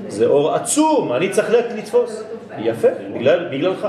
זה. 0.09 0.17
זה 0.17 0.25
אור 0.25 0.55
עצום, 0.55 1.13
אני 1.13 1.29
צריך 1.29 1.49
לתפוס. 1.49 2.23
יפה, 2.59 2.87
בגלל, 3.15 3.47
בגללך. 3.51 3.87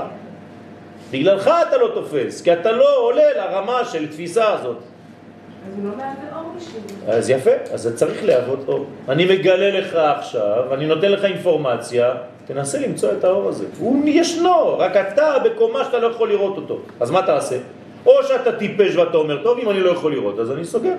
בגללך 1.11 1.51
אתה 1.69 1.77
לא 1.77 1.91
תופס, 1.93 2.41
כי 2.41 2.53
אתה 2.53 2.71
לא 2.71 2.97
עולה 2.97 3.33
לרמה 3.37 3.85
של 3.85 4.07
תפיסה 4.07 4.53
הזאת. 4.53 4.77
אז 4.77 5.77
הוא 5.77 5.85
לא 5.85 5.89
מהווה 5.89 6.39
אור 6.39 6.53
בשבילי. 6.57 7.11
אז 7.17 7.29
יפה, 7.29 7.51
אז 7.73 7.93
צריך 7.95 8.23
להוות 8.25 8.59
אור. 8.67 8.85
אני 9.09 9.25
מגלה 9.25 9.79
לך 9.79 9.95
עכשיו, 9.95 10.73
אני 10.73 10.85
נותן 10.85 11.11
לך 11.11 11.25
אינפורמציה, 11.25 12.13
תנסה 12.45 12.79
למצוא 12.79 13.11
את 13.11 13.23
האור 13.23 13.49
הזה. 13.49 13.65
הוא 13.79 14.03
ישנו, 14.05 14.77
רק 14.77 14.97
אתה 14.97 15.35
בקומה 15.43 15.83
שאתה 15.85 15.99
לא 15.99 16.07
יכול 16.07 16.29
לראות 16.29 16.57
אותו. 16.57 16.79
אז 16.99 17.11
מה 17.11 17.21
תעשה? 17.21 17.57
או 18.05 18.23
שאתה 18.23 18.51
טיפש 18.51 18.95
ואתה 18.95 19.17
אומר, 19.17 19.43
טוב, 19.43 19.59
אם 19.59 19.69
אני 19.69 19.79
לא 19.79 19.91
יכול 19.91 20.11
לראות, 20.11 20.39
אז 20.39 20.51
אני 20.51 20.65
סוגר. 20.65 20.93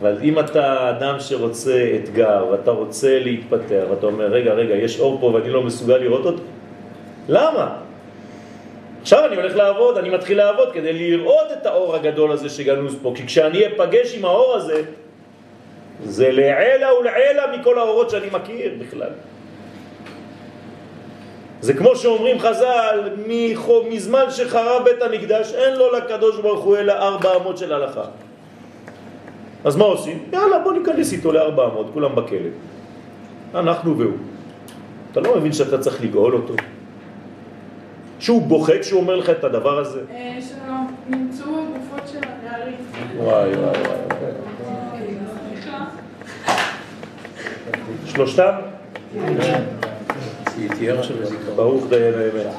אבל 0.00 0.18
אם 0.22 0.38
אתה 0.38 0.90
אדם 0.90 1.20
שרוצה 1.20 1.90
אתגר, 1.96 2.46
ואתה 2.50 2.70
רוצה 2.70 3.18
להתפתח, 3.18 3.82
ואתה 3.90 4.06
אומר, 4.06 4.26
רגע, 4.26 4.52
רגע, 4.52 4.74
יש 4.74 5.00
אור 5.00 5.18
פה 5.20 5.26
ואני 5.26 5.50
לא 5.50 5.62
מסוגל 5.62 5.96
לראות 5.96 6.26
אותו, 6.26 6.42
למה? 7.28 7.76
עכשיו 9.02 9.24
אני 9.24 9.36
הולך 9.36 9.56
לעבוד, 9.56 9.98
אני 9.98 10.10
מתחיל 10.10 10.38
לעבוד 10.38 10.72
כדי 10.72 10.92
לראות 10.92 11.52
את 11.52 11.66
האור 11.66 11.94
הגדול 11.94 12.32
הזה 12.32 12.48
שגנוז 12.48 12.96
פה, 13.02 13.12
כי 13.14 13.26
כשאני 13.26 13.66
אפגש 13.66 14.14
עם 14.14 14.24
האור 14.24 14.54
הזה, 14.54 14.82
זה 16.04 16.30
לעלה 16.32 16.94
ולעלה 16.94 17.56
מכל 17.56 17.78
האורות 17.78 18.10
שאני 18.10 18.26
מכיר 18.32 18.72
בכלל. 18.78 19.10
זה 21.60 21.74
כמו 21.74 21.96
שאומרים 21.96 22.38
חז"ל, 22.38 23.10
מזמן 23.90 24.24
שחרב 24.30 24.84
בית 24.84 25.02
המקדש, 25.02 25.54
אין 25.54 25.76
לו 25.76 25.92
לקדוש 25.92 26.38
ברוך 26.38 26.64
הוא 26.64 26.76
אלא 26.76 26.92
ארבע 26.92 27.36
אמות 27.36 27.58
של 27.58 27.72
הלכה. 27.72 28.04
אז 29.64 29.76
מה 29.76 29.84
עושים? 29.84 30.18
יאללה, 30.32 30.58
בוא 30.58 30.72
ניכנס 30.72 31.12
איתו 31.12 31.32
לארבע 31.32 31.64
אמות, 31.66 31.90
כולם 31.94 32.14
בכלא. 32.14 32.48
אנחנו 33.54 33.98
והוא. 33.98 34.12
אתה 35.12 35.20
לא 35.20 35.36
מבין 35.38 35.52
שאתה 35.52 35.78
צריך 35.78 36.02
לגאול 36.02 36.34
אותו? 36.34 36.54
שהוא 38.20 38.42
בוכה 38.42 38.72
כשהוא 38.80 39.00
אומר 39.00 39.16
לך 39.16 39.30
את 39.30 39.44
הדבר 39.44 39.78
הזה? 39.78 40.00
אה, 40.10 40.38
שלום, 40.40 40.94
נמצאו 41.08 41.44
הגופות 41.46 42.08
של 42.12 42.18
הנערים. 42.22 42.74
וואי 43.16 43.48
וואי 43.54 43.58
וואי. 43.58 45.12
סליחה. 45.54 45.84
שלושתם? 48.06 48.52
ברוך 51.56 51.84
דיין 51.88 52.14
האמת. 52.14 52.52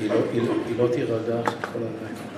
היא 0.00 0.10
לא- 0.10 0.16
לא- 0.34 0.84
לא 0.84 0.92
תירגע 0.92 1.14
כל 1.72 1.78
הלילה. 1.78 2.35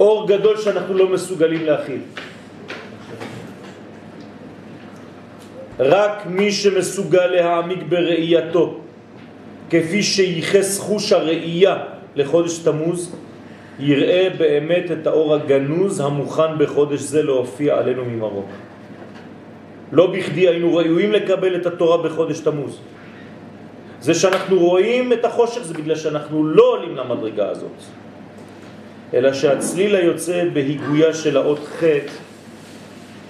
אור 0.00 0.28
גדול 0.28 0.56
שאנחנו 0.56 0.94
לא 0.94 1.08
מסוגלים 1.08 1.66
להכיל. 1.66 2.00
רק 5.78 6.26
מי 6.26 6.52
שמסוגל 6.52 7.26
להעמיק 7.26 7.82
בראייתו, 7.88 8.80
כפי 9.70 10.02
שייחס 10.02 10.78
חוש 10.78 11.12
הראייה 11.12 11.76
לחודש 12.16 12.58
תמוז, 12.58 13.14
יראה 13.78 14.28
באמת 14.38 14.90
את 14.90 15.06
האור 15.06 15.34
הגנוז 15.34 16.00
המוכן 16.00 16.58
בחודש 16.58 17.00
זה 17.00 17.22
להופיע 17.22 17.78
עלינו 17.78 18.04
ממרום. 18.04 18.46
לא 19.92 20.06
בכדי 20.06 20.48
היינו 20.48 20.76
ראויים 20.76 21.12
לקבל 21.12 21.56
את 21.56 21.66
התורה 21.66 22.02
בחודש 22.02 22.40
תמוז. 22.40 22.78
זה 24.00 24.14
שאנחנו 24.14 24.58
רואים 24.58 25.12
את 25.12 25.24
החושך 25.24 25.62
זה 25.62 25.74
בגלל 25.74 25.96
שאנחנו 25.96 26.44
לא 26.44 26.62
עולים 26.62 26.96
למדרגה 26.96 27.48
הזאת. 27.48 27.78
אלא 29.14 29.32
שהצליל 29.32 29.96
היוצא 29.96 30.44
בהיגויה 30.52 31.14
של 31.14 31.36
האות 31.36 31.58
ח' 31.58 31.82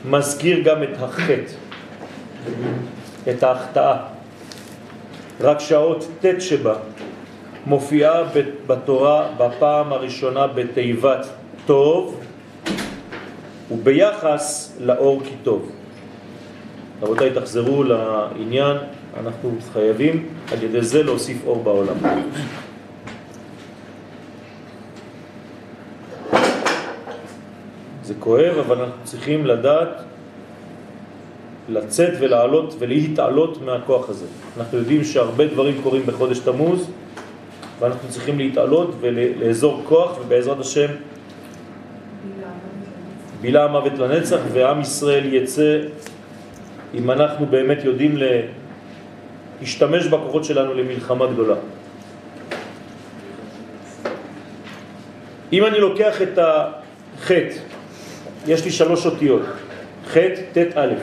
מזכיר 0.04 0.60
גם 0.60 0.82
את 0.82 1.02
החטא, 1.02 1.54
את 3.30 3.42
ההחטאה. 3.42 3.96
רק 5.40 5.60
שהאות 5.60 6.06
ט' 6.20 6.40
שבה 6.40 6.74
מופיעה 7.66 8.22
בתורה 8.66 9.28
בפעם 9.36 9.92
הראשונה 9.92 10.46
בתיבת 10.46 11.26
טוב 11.66 12.20
וביחס 13.70 14.76
לאור 14.80 15.20
כי 15.24 15.34
טוב. 15.42 15.70
רבותיי, 17.02 17.30
תחזרו 17.34 17.84
לעניין, 17.84 18.76
אנחנו 19.16 19.56
חייבים 19.72 20.26
על 20.52 20.62
ידי 20.62 20.82
זה 20.82 21.02
להוסיף 21.02 21.36
אור 21.46 21.62
בעולם. 21.62 21.96
זה 28.04 28.14
כואב, 28.18 28.58
אבל 28.58 28.78
אנחנו 28.78 29.04
צריכים 29.04 29.46
לדעת 29.46 29.88
לצאת 31.68 32.12
ולעלות 32.20 32.74
ולהתעלות 32.78 33.62
מהכוח 33.62 34.08
הזה. 34.08 34.26
אנחנו 34.56 34.78
יודעים 34.78 35.04
שהרבה 35.04 35.46
דברים 35.46 35.82
קורים 35.82 36.02
בחודש 36.06 36.38
תמוז, 36.38 36.90
ואנחנו 37.80 38.08
צריכים 38.08 38.38
להתעלות 38.38 38.94
ולאזור 39.00 39.82
כוח, 39.84 40.18
ובעזרת 40.20 40.60
השם 40.60 40.86
בילה 43.40 43.64
המוות 43.64 43.98
לנצח, 43.98 44.40
ועם 44.52 44.80
ישראל 44.80 45.34
יצא, 45.34 45.78
אם 46.94 47.10
אנחנו 47.10 47.46
באמת 47.46 47.84
יודעים 47.84 48.16
להשתמש 49.60 50.06
בכוחות 50.06 50.44
שלנו 50.44 50.74
למלחמה 50.74 51.26
גדולה. 51.26 51.54
אם 55.52 55.64
אני 55.66 55.78
לוקח 55.80 56.22
את 56.22 56.38
החטא, 56.38 57.54
יש 58.46 58.64
לי 58.64 58.70
שלוש 58.70 59.06
אותיות, 59.06 59.42
חטא, 60.06 60.40
ט', 60.52 60.76
א'. 60.76 60.94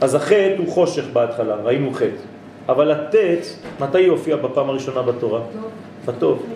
אז 0.00 0.14
החטא 0.14 0.54
הוא 0.58 0.68
חושך 0.68 1.04
בהתחלה, 1.12 1.54
ראינו 1.54 1.92
חטא. 1.92 2.24
אבל 2.68 2.90
הט', 2.90 3.14
מתי 3.80 3.98
היא 3.98 4.10
הופיעה 4.10 4.38
בפעם 4.38 4.70
הראשונה 4.70 5.02
בתורה? 5.02 5.40
בטוב. 6.04 6.46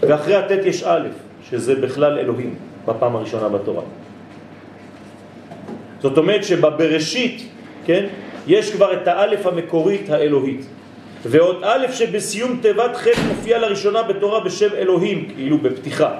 ואחרי 0.00 0.36
הט' 0.36 0.64
יש 0.64 0.82
א', 0.82 1.08
שזה 1.50 1.74
בכלל 1.74 2.18
אלוהים, 2.18 2.54
בפעם 2.86 3.16
הראשונה 3.16 3.48
בתורה. 3.48 3.82
זאת 6.00 6.18
אומרת 6.18 6.44
שבבראשית, 6.44 7.48
כן, 7.84 8.06
יש 8.46 8.72
כבר 8.72 8.92
את 8.92 9.08
האלף 9.08 9.46
המקורית 9.46 10.10
האלוהית. 10.10 10.66
ועוד 11.22 11.56
א' 11.62 11.86
שבסיום 11.92 12.58
תיבת 12.62 12.96
ח' 12.96 13.06
מופיע 13.28 13.58
לראשונה 13.58 14.02
בתורה 14.02 14.40
בשם 14.40 14.74
אלוהים, 14.74 15.28
כאילו 15.34 15.58
בפתיחה. 15.58 16.10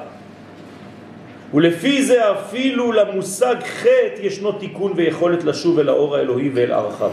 ולפי 1.54 2.02
זה 2.02 2.30
אפילו 2.32 2.92
למושג 2.92 3.56
חטא 3.64 4.20
ישנו 4.22 4.52
תיקון 4.52 4.92
ויכולת 4.96 5.44
לשוב 5.44 5.78
אל 5.78 5.88
האור 5.88 6.16
האלוהי 6.16 6.50
ואל 6.54 6.72
ערכיו. 6.72 7.10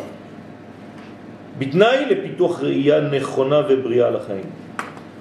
בתנאי 1.57 2.05
לפיתוח 2.09 2.61
ראייה 2.61 3.01
נכונה 3.01 3.61
ובריאה 3.69 4.09
לחיים. 4.09 4.45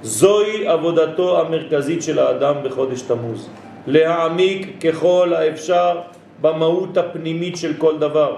זוהי 0.02 0.66
עבודתו 0.66 1.40
המרכזית 1.40 2.02
של 2.02 2.18
האדם 2.18 2.54
בחודש 2.64 3.02
תמוז. 3.02 3.48
להעמיק 3.86 4.84
ככל 4.84 5.34
האפשר 5.34 6.00
במהות 6.40 6.96
הפנימית 6.96 7.56
של 7.56 7.72
כל 7.78 7.98
דבר. 7.98 8.36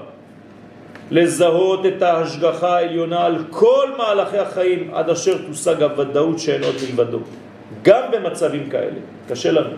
לזהות 1.10 1.86
את 1.86 2.02
ההשגחה 2.02 2.76
העליונה 2.76 3.24
על 3.24 3.44
כל 3.50 3.88
מהלכי 3.98 4.38
החיים 4.38 4.90
עד 4.94 5.10
אשר 5.10 5.38
תושג 5.46 5.82
הוודאות 5.82 6.38
שאין 6.38 6.64
עוד 6.64 6.74
מלבדו. 6.88 7.18
גם 7.82 8.02
במצבים 8.12 8.70
כאלה. 8.70 9.00
קשה 9.28 9.52
לנו. 9.52 9.76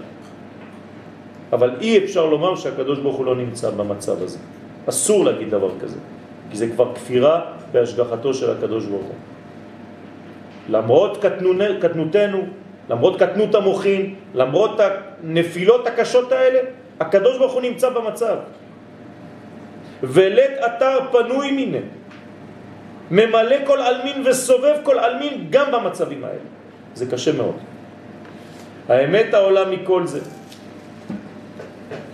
אבל 1.53 1.70
אי 1.81 2.05
אפשר 2.05 2.26
לומר 2.26 2.57
שהקדוש 2.57 2.99
ברוך 2.99 3.16
הוא 3.16 3.26
לא 3.26 3.37
נמצא 3.37 3.70
במצב 3.70 4.22
הזה. 4.22 4.39
אסור 4.89 5.24
להגיד 5.24 5.51
דבר 5.51 5.70
כזה, 5.81 5.99
כי 6.51 6.57
זה 6.57 6.66
כבר 6.68 6.95
כפירה 6.95 7.41
בהשגחתו 7.72 8.35
של 8.35 8.51
הקדוש 8.51 8.87
ברוך 8.87 9.07
הוא. 9.07 9.14
למרות 10.68 11.24
קטנותנו, 11.81 12.43
למרות 12.91 13.22
קטנות 13.22 13.55
המוחין, 13.55 14.14
למרות 14.35 14.81
הנפילות 14.81 15.87
הקשות 15.87 16.33
האלה, 16.33 16.59
הקדוש 17.01 17.39
ברוך 17.39 17.53
הוא 17.53 17.62
נמצא 17.62 17.89
במצב. 17.91 18.37
ולית 20.03 20.51
אתר 20.66 20.98
פנוי 21.12 21.51
מיני. 21.51 21.80
ממלא 23.11 23.57
כל 23.66 23.82
אלמין 23.82 24.26
וסובב 24.26 24.76
כל 24.82 24.98
אלמין 24.98 25.46
גם 25.51 25.72
במצבים 25.72 26.24
האלה. 26.24 26.46
זה 26.94 27.07
קשה 27.07 27.32
מאוד. 27.32 27.57
האמת 28.88 29.34
העולה 29.34 29.64
מכל 29.70 30.07
זה 30.07 30.20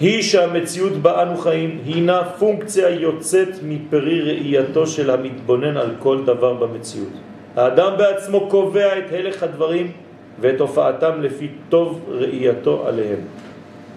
היא 0.00 0.22
שהמציאות 0.22 0.92
בה 0.92 1.22
אנו 1.22 1.36
חיים 1.36 1.78
הינה 1.86 2.24
פונקציה 2.24 2.88
יוצאת 2.88 3.48
מפרי 3.62 4.20
ראייתו 4.20 4.86
של 4.86 5.10
המתבונן 5.10 5.76
על 5.76 5.90
כל 5.98 6.24
דבר 6.24 6.52
במציאות. 6.52 7.12
האדם 7.56 7.92
בעצמו 7.98 8.48
קובע 8.50 8.98
את 8.98 9.12
הלך 9.12 9.42
הדברים 9.42 9.92
ואת 10.40 10.60
הופעתם 10.60 11.20
לפי 11.20 11.48
טוב 11.68 12.00
ראייתו 12.08 12.86
עליהם, 12.86 13.20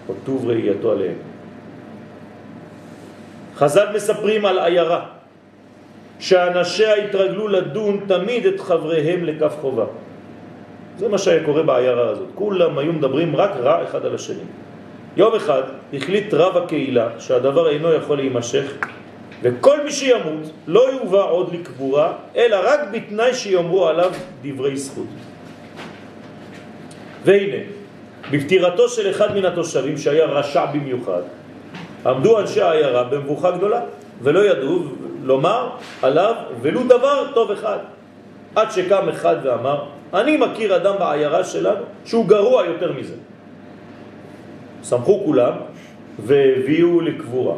או 0.08 0.14
טוב 0.24 0.48
ראייתו 0.48 0.92
עליהם. 0.92 1.29
חז"ל 3.60 3.86
מספרים 3.94 4.46
על 4.46 4.58
עיירה 4.58 5.06
שאנשיה 6.18 6.94
התרגלו 6.94 7.48
לדון 7.48 8.00
תמיד 8.08 8.46
את 8.46 8.60
חבריהם 8.60 9.24
לכף 9.24 9.54
חובה. 9.60 9.84
זה 10.98 11.08
מה 11.08 11.18
שהיה 11.18 11.44
קורה 11.44 11.62
בעיירה 11.62 12.08
הזאת. 12.08 12.28
כולם 12.34 12.78
היו 12.78 12.92
מדברים 12.92 13.36
רק 13.36 13.50
רע 13.56 13.84
אחד 13.84 14.06
על 14.06 14.14
השני. 14.14 14.48
יום 15.16 15.34
אחד 15.34 15.62
החליט 15.92 16.34
רב 16.34 16.56
הקהילה 16.56 17.08
שהדבר 17.18 17.70
אינו 17.70 17.92
יכול 17.92 18.16
להימשך 18.16 18.72
וכל 19.42 19.84
מי 19.84 19.92
שימות 19.92 20.50
לא 20.66 20.92
יובא 20.92 21.24
עוד 21.30 21.54
לקבורה 21.54 22.12
אלא 22.36 22.56
רק 22.64 22.80
בתנאי 22.92 23.34
שיאמרו 23.34 23.86
עליו 23.86 24.12
דברי 24.42 24.76
זכות. 24.76 25.12
והנה, 27.24 27.62
בפטירתו 28.30 28.88
של 28.88 29.10
אחד 29.10 29.36
מן 29.36 29.44
התושבים 29.44 29.98
שהיה 29.98 30.24
רשע 30.24 30.66
במיוחד 30.66 31.39
עמדו 32.06 32.40
אנשי 32.40 32.62
העיירה 32.62 33.04
במבוכה 33.04 33.50
גדולה 33.50 33.80
ולא 34.22 34.44
ידעו 34.44 34.78
לומר 35.22 35.68
עליו 36.02 36.34
ולו 36.60 36.82
דבר 36.84 37.26
טוב 37.34 37.50
אחד 37.50 37.78
עד 38.56 38.70
שקם 38.70 39.08
אחד 39.08 39.36
ואמר 39.42 39.84
אני 40.14 40.36
מכיר 40.36 40.76
אדם 40.76 40.94
בעיירה 40.98 41.44
שלנו 41.44 41.84
שהוא 42.04 42.26
גרוע 42.26 42.66
יותר 42.66 42.92
מזה 42.92 43.14
שמחו 44.84 45.22
כולם 45.24 45.52
והביאו 46.18 47.00
לקבורה. 47.00 47.54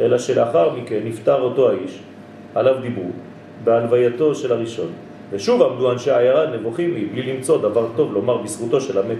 אלא 0.00 0.18
שלאחר 0.18 0.70
מכן 0.70 1.00
נפטר 1.04 1.40
אותו 1.40 1.70
האיש, 1.70 1.98
עליו 2.54 2.74
דיברו, 2.82 3.10
בהלווייתו 3.64 4.34
של 4.34 4.52
הראשון. 4.52 4.92
ושוב 5.30 5.62
עמדו 5.62 5.92
אנשי 5.92 6.10
העיירה 6.10 6.46
נבוכים 6.46 6.94
מבלי 6.94 7.22
למצוא 7.22 7.58
דבר 7.58 7.86
טוב 7.96 8.12
לומר 8.12 8.36
בזכותו 8.36 8.80
של 8.80 8.98
המת. 8.98 9.18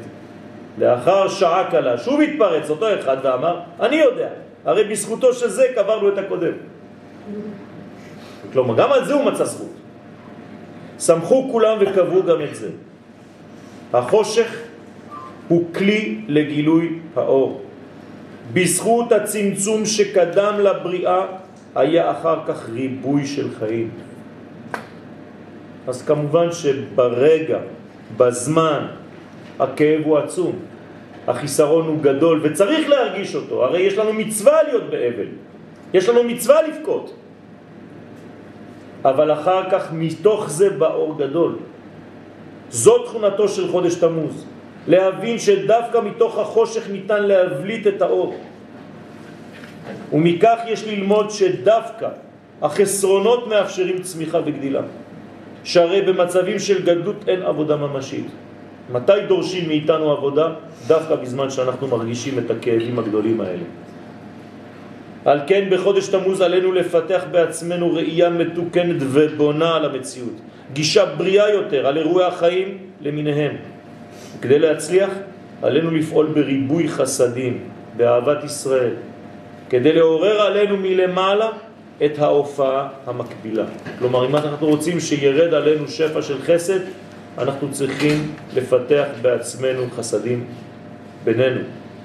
לאחר 0.78 1.28
שעה 1.28 1.70
קלה 1.70 1.98
שוב 1.98 2.20
התפרץ 2.20 2.70
אותו 2.70 2.86
אחד 3.00 3.16
ואמר, 3.22 3.60
אני 3.80 3.96
יודע, 3.96 4.28
הרי 4.64 4.84
בזכותו 4.84 5.32
של 5.32 5.48
זה 5.48 5.64
קברנו 5.74 6.08
את 6.08 6.18
הקודם. 6.18 6.52
כלומר, 8.52 8.74
גם 8.76 8.92
על 8.92 9.04
זה 9.04 9.14
הוא 9.14 9.24
מצא 9.24 9.44
זכות. 9.44 9.74
שמחו 10.98 11.48
כולם 11.52 11.76
וקבעו 11.80 12.22
גם 12.22 12.42
את 12.42 12.54
זה. 12.54 12.70
החושך 13.92 14.48
הוא 15.48 15.74
כלי 15.74 16.20
לגילוי 16.28 16.98
האור. 17.16 17.62
בזכות 18.52 19.12
הצמצום 19.12 19.86
שקדם 19.86 20.54
לבריאה 20.60 21.20
היה 21.74 22.10
אחר 22.10 22.38
כך 22.46 22.68
ריבוי 22.68 23.26
של 23.26 23.48
חיים. 23.58 23.90
אז 25.88 26.02
כמובן 26.02 26.52
שברגע, 26.52 27.58
בזמן, 28.16 28.86
הכאב 29.58 30.00
הוא 30.04 30.18
עצום, 30.18 30.52
החיסרון 31.26 31.86
הוא 31.86 31.98
גדול 32.02 32.40
וצריך 32.42 32.88
להרגיש 32.88 33.34
אותו, 33.34 33.64
הרי 33.64 33.80
יש 33.80 33.98
לנו 33.98 34.12
מצווה 34.12 34.62
להיות 34.62 34.90
באבל, 34.90 35.26
יש 35.94 36.08
לנו 36.08 36.22
מצווה 36.24 36.62
לבכות. 36.62 37.14
אבל 39.04 39.32
אחר 39.32 39.70
כך 39.70 39.92
מתוך 39.92 40.50
זה 40.50 40.70
באור 40.70 41.18
גדול. 41.18 41.56
זאת 42.70 43.06
תכונתו 43.06 43.48
של 43.48 43.68
חודש 43.68 43.94
תמוז. 43.94 44.44
להבין 44.88 45.38
שדווקא 45.38 45.98
מתוך 45.98 46.38
החושך 46.38 46.90
ניתן 46.90 47.22
להבליט 47.22 47.86
את 47.86 48.02
האור. 48.02 48.34
ומכך 50.12 50.58
יש 50.68 50.84
ללמוד 50.84 51.30
שדווקא 51.30 52.08
החסרונות 52.62 53.48
מאפשרים 53.48 54.02
צמיחה 54.02 54.38
וגדילה. 54.44 54.82
שהרי 55.64 56.02
במצבים 56.02 56.58
של 56.58 56.84
גדלות 56.84 57.28
אין 57.28 57.42
עבודה 57.42 57.76
ממשית. 57.76 58.26
מתי 58.92 59.20
דורשים 59.28 59.68
מאיתנו 59.68 60.10
עבודה? 60.12 60.48
דווקא 60.86 61.14
בזמן 61.14 61.50
שאנחנו 61.50 61.88
מרגישים 61.88 62.38
את 62.38 62.50
הכאבים 62.50 62.98
הגדולים 62.98 63.40
האלה. 63.40 63.64
על 65.24 65.40
כן 65.46 65.68
בחודש 65.70 66.08
תמוז 66.08 66.40
עלינו 66.40 66.72
לפתח 66.72 67.24
בעצמנו 67.30 67.94
ראייה 67.94 68.30
מתוקנת 68.30 68.96
ובונה 69.00 69.76
על 69.76 69.84
המציאות. 69.84 70.34
גישה 70.72 71.04
בריאה 71.04 71.50
יותר 71.50 71.86
על 71.86 71.96
אירועי 71.96 72.26
החיים 72.26 72.78
למיניהם. 73.00 73.56
כדי 74.40 74.58
להצליח 74.58 75.10
עלינו 75.62 75.90
לפעול 75.90 76.26
בריבוי 76.26 76.88
חסדים, 76.88 77.58
באהבת 77.96 78.44
ישראל, 78.44 78.92
כדי 79.70 79.92
לעורר 79.92 80.40
עלינו 80.40 80.76
מלמעלה 80.76 81.48
את 82.04 82.18
ההופעה 82.18 82.88
המקבילה. 83.06 83.64
כלומר, 83.98 84.26
אם 84.26 84.36
אנחנו 84.36 84.66
רוצים 84.66 85.00
שירד 85.00 85.54
עלינו 85.54 85.88
שפע 85.88 86.22
של 86.22 86.42
חסד, 86.42 86.80
אנחנו 87.38 87.72
צריכים 87.72 88.34
לפתח 88.54 89.06
בעצמנו 89.22 89.82
חסדים 89.90 90.44
בינינו, 91.24 91.60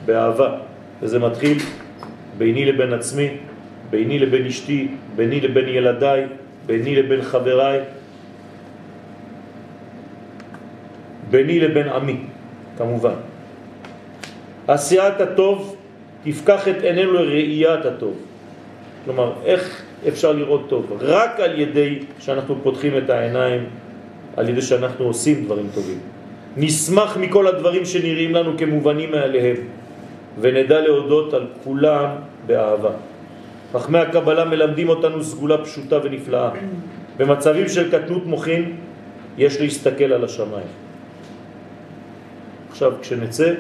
באהבה. 0.05 0.57
וזה 1.01 1.19
מתחיל 1.19 1.57
ביני 2.37 2.65
לבין 2.65 2.93
עצמי, 2.93 3.29
ביני 3.89 4.19
לבין 4.19 4.45
אשתי, 4.45 4.87
ביני 5.15 5.41
לבין 5.41 5.67
ילדיי, 5.67 6.25
ביני 6.65 6.95
לבין 6.95 7.21
חבריי, 7.21 7.79
ביני 11.29 11.59
לבין 11.59 11.87
עמי, 11.87 12.17
כמובן. 12.77 13.15
עשיית 14.67 15.21
הטוב 15.21 15.75
תפקח 16.23 16.67
את 16.67 16.81
עינינו 16.81 17.13
לראיית 17.13 17.85
הטוב. 17.85 18.15
כלומר, 19.05 19.33
איך 19.45 19.83
אפשר 20.07 20.31
לראות 20.31 20.69
טוב? 20.69 20.97
רק 21.01 21.39
על 21.39 21.59
ידי 21.59 21.99
שאנחנו 22.19 22.55
פותחים 22.63 22.97
את 22.97 23.09
העיניים, 23.09 23.65
על 24.37 24.49
ידי 24.49 24.61
שאנחנו 24.61 25.05
עושים 25.05 25.45
דברים 25.45 25.67
טובים. 25.73 25.99
נשמח 26.57 27.17
מכל 27.17 27.47
הדברים 27.47 27.85
שנראים 27.85 28.35
לנו 28.35 28.57
כמובנים 28.57 29.11
מאליהם, 29.11 29.55
ונדע 30.41 30.81
להודות 30.81 31.33
על 31.33 31.47
כולם 31.63 32.09
באהבה. 32.45 32.91
חכמי 33.73 33.99
הקבלה 33.99 34.45
מלמדים 34.45 34.89
אותנו 34.89 35.23
סגולה 35.23 35.57
פשוטה 35.57 35.97
ונפלאה. 36.03 36.51
במצבים 37.17 37.69
של 37.69 37.91
קטנות 37.91 38.25
מוחין 38.25 38.75
יש 39.37 39.61
להסתכל 39.61 40.13
על 40.13 40.23
השמיים. 40.23 40.67
עכשיו, 42.69 42.93
כשנצא, 43.01 43.53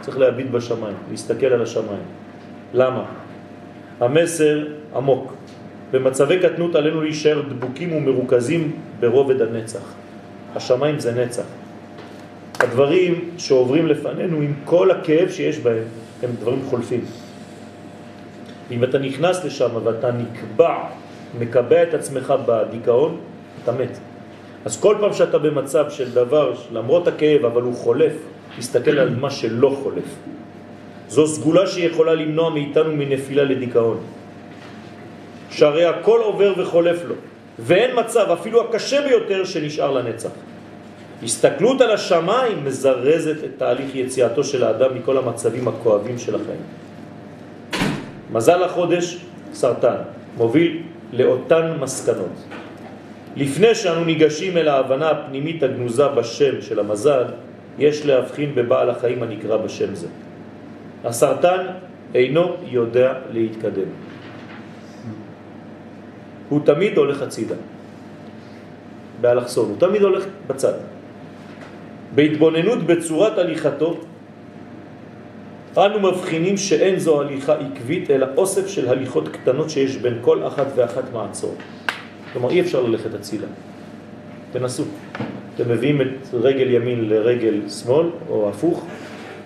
צריך 0.00 0.18
להביט 0.18 0.46
בשמיים, 0.50 0.96
להסתכל 1.10 1.46
על 1.46 1.62
השמיים. 1.62 2.06
למה? 2.74 3.04
המסר 4.00 4.66
עמוק. 4.94 5.32
במצבי 5.90 6.38
קטנות 6.38 6.74
עלינו 6.74 7.02
להישאר 7.02 7.42
דבוקים 7.48 7.92
ומרוכזים 7.92 8.72
ברובד 9.00 9.42
הנצח. 9.42 9.94
השמיים 10.54 10.98
זה 10.98 11.12
נצח. 11.12 11.44
הדברים 12.60 13.30
שעוברים 13.38 13.86
לפנינו 13.86 14.36
עם 14.40 14.54
כל 14.64 14.90
הכאב 14.90 15.30
שיש 15.30 15.58
בהם 15.58 15.84
הם 16.22 16.30
דברים 16.40 16.62
חולפים. 16.70 17.04
אם 18.70 18.84
אתה 18.84 18.98
נכנס 18.98 19.44
לשם 19.44 19.68
ואתה 19.84 20.10
נקבע, 20.12 20.76
מקבע 21.38 21.82
את 21.82 21.94
עצמך 21.94 22.34
בדיכאון, 22.46 23.20
אתה 23.62 23.72
מת. 23.72 23.98
אז 24.64 24.80
כל 24.80 24.96
פעם 25.00 25.12
שאתה 25.12 25.38
במצב 25.38 25.90
של 25.90 26.14
דבר, 26.14 26.52
למרות 26.72 27.08
הכאב, 27.08 27.44
אבל 27.44 27.62
הוא 27.62 27.74
חולף, 27.74 28.12
תסתכל 28.58 28.98
על 28.98 29.14
מה 29.14 29.30
שלא 29.30 29.76
חולף. 29.82 30.10
זו 31.08 31.26
סגולה 31.26 31.66
שיכולה 31.66 32.14
למנוע 32.14 32.50
מאיתנו 32.50 32.96
מנפילה 32.96 33.44
לדיכאון. 33.44 33.98
שהרי 35.56 35.84
הכל 35.84 36.20
עובר 36.20 36.52
וחולף 36.56 37.04
לו, 37.08 37.14
ואין 37.58 37.90
מצב, 37.98 38.30
אפילו 38.40 38.68
הקשה 38.68 39.02
ביותר, 39.02 39.44
שנשאר 39.44 39.90
לנצח. 39.90 40.30
הסתכלות 41.22 41.80
על 41.80 41.90
השמיים 41.90 42.64
מזרזת 42.64 43.44
את 43.44 43.50
תהליך 43.56 43.94
יציאתו 43.94 44.44
של 44.44 44.64
האדם 44.64 44.94
מכל 44.94 45.18
המצבים 45.18 45.68
הכואבים 45.68 46.18
של 46.18 46.34
החיים. 46.34 46.60
מזל 48.32 48.62
החודש, 48.62 49.18
סרטן, 49.52 49.96
מוביל 50.36 50.82
לאותן 51.12 51.76
מסקנות. 51.80 52.36
לפני 53.36 53.74
שאנו 53.74 54.04
ניגשים 54.04 54.56
אל 54.56 54.68
ההבנה 54.68 55.10
הפנימית 55.10 55.62
הגנוזה 55.62 56.08
בשם 56.08 56.60
של 56.60 56.78
המזל, 56.78 57.24
יש 57.78 58.06
להבחין 58.06 58.54
בבעל 58.54 58.90
החיים 58.90 59.22
הנקרא 59.22 59.56
בשם 59.56 59.94
זה. 59.94 60.06
הסרטן 61.04 61.66
אינו 62.14 62.56
יודע 62.68 63.12
להתקדם. 63.32 64.05
הוא 66.48 66.60
תמיד 66.64 66.98
הולך 66.98 67.22
הצידה, 67.22 67.54
באלכסון, 69.20 69.68
הוא 69.68 69.76
תמיד 69.78 70.02
הולך 70.02 70.24
בצד. 70.46 70.72
בהתבוננות 72.14 72.82
בצורת 72.82 73.38
הליכתו, 73.38 73.96
אנו 75.76 76.00
מבחינים 76.00 76.56
שאין 76.56 76.98
זו 76.98 77.20
הליכה 77.20 77.54
עקבית, 77.54 78.10
אלא 78.10 78.26
אוסף 78.36 78.66
של 78.66 78.88
הליכות 78.88 79.28
קטנות 79.28 79.70
שיש 79.70 79.96
בין 79.96 80.18
כל 80.20 80.46
אחת 80.46 80.66
ואחת 80.74 81.12
מעצור. 81.12 81.54
כלומר, 82.32 82.50
אי 82.50 82.60
אפשר 82.60 82.82
ללכת 82.82 83.14
הצילה. 83.14 83.46
תנסו. 84.52 84.84
אתם 85.54 85.70
מביאים 85.70 86.00
את 86.00 86.34
רגל 86.34 86.70
ימין 86.70 87.08
לרגל 87.08 87.68
שמאל, 87.68 88.06
או 88.28 88.48
הפוך, 88.48 88.86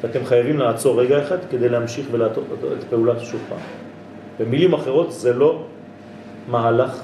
ואתם 0.03 0.24
חייבים 0.24 0.59
לעצור 0.59 1.01
רגע 1.01 1.22
אחד 1.22 1.38
כדי 1.51 1.68
להמשיך 1.68 2.07
ולעשות 2.11 2.44
את 2.78 2.84
פעולת 2.90 3.20
שוב 3.20 3.40
פעם. 3.48 3.59
במילים 4.38 4.72
אחרות, 4.72 5.12
זה 5.12 5.32
לא 5.32 5.64
מהלך 6.49 7.03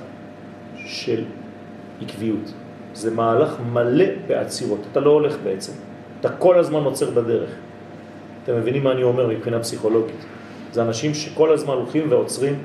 של 0.86 1.24
עקביות. 2.02 2.52
זה 2.94 3.10
מהלך 3.10 3.56
מלא 3.72 4.04
בעצירות. 4.26 4.80
אתה 4.92 5.00
לא 5.00 5.10
הולך 5.10 5.36
בעצם. 5.44 5.72
אתה 6.20 6.28
כל 6.28 6.58
הזמן 6.58 6.84
עוצר 6.84 7.10
בדרך. 7.10 7.50
אתם 8.44 8.56
מבינים 8.56 8.84
מה 8.84 8.92
אני 8.92 9.02
אומר 9.02 9.26
מבחינה 9.26 9.60
פסיכולוגית? 9.60 10.24
זה 10.72 10.82
אנשים 10.82 11.14
שכל 11.14 11.52
הזמן 11.52 11.74
הולכים 11.74 12.06
ועוצרים, 12.10 12.58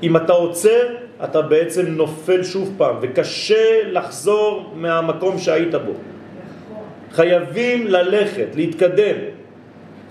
אם 0.04 0.18
אתה 0.18 0.34
עוצר, 0.34 0.84
אתה 1.24 1.42
בעצם 1.42 1.86
נופל 1.88 2.44
שוב 2.44 2.74
פעם, 2.78 2.96
וקשה 3.02 3.92
לחזור 3.92 4.74
מהמקום 4.76 5.38
שהיית 5.38 5.76
בו. 5.76 5.94
חייבים 7.14 7.88
ללכת, 7.88 8.48
להתקדם. 8.56 9.16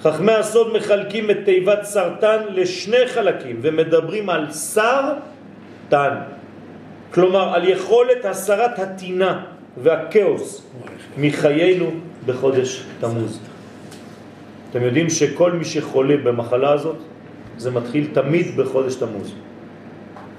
חכמי 0.03 0.33
הסוד 0.33 0.77
מחלקים 0.77 1.31
את 1.31 1.37
תיבת 1.45 1.85
סרטן 1.85 2.39
לשני 2.51 3.07
חלקים 3.07 3.59
ומדברים 3.63 4.31
על 4.31 4.47
סרטן. 4.51 6.15
כלומר, 7.15 7.55
על 7.55 7.69
יכולת 7.69 8.25
הסרת 8.25 8.79
הטינה 8.79 9.45
והכאוס 9.83 10.67
מחיינו 11.19 11.91
בחודש 12.27 12.85
תמוז. 13.01 13.41
אתם 14.71 14.83
יודעים 14.83 15.11
שכל 15.11 15.53
מי 15.53 15.65
שחולה 15.65 16.17
במחלה 16.17 16.73
הזאת, 16.73 16.97
זה 17.57 17.71
מתחיל 17.71 18.09
תמיד 18.13 18.57
בחודש 18.57 18.95
תמוז. 18.95 19.33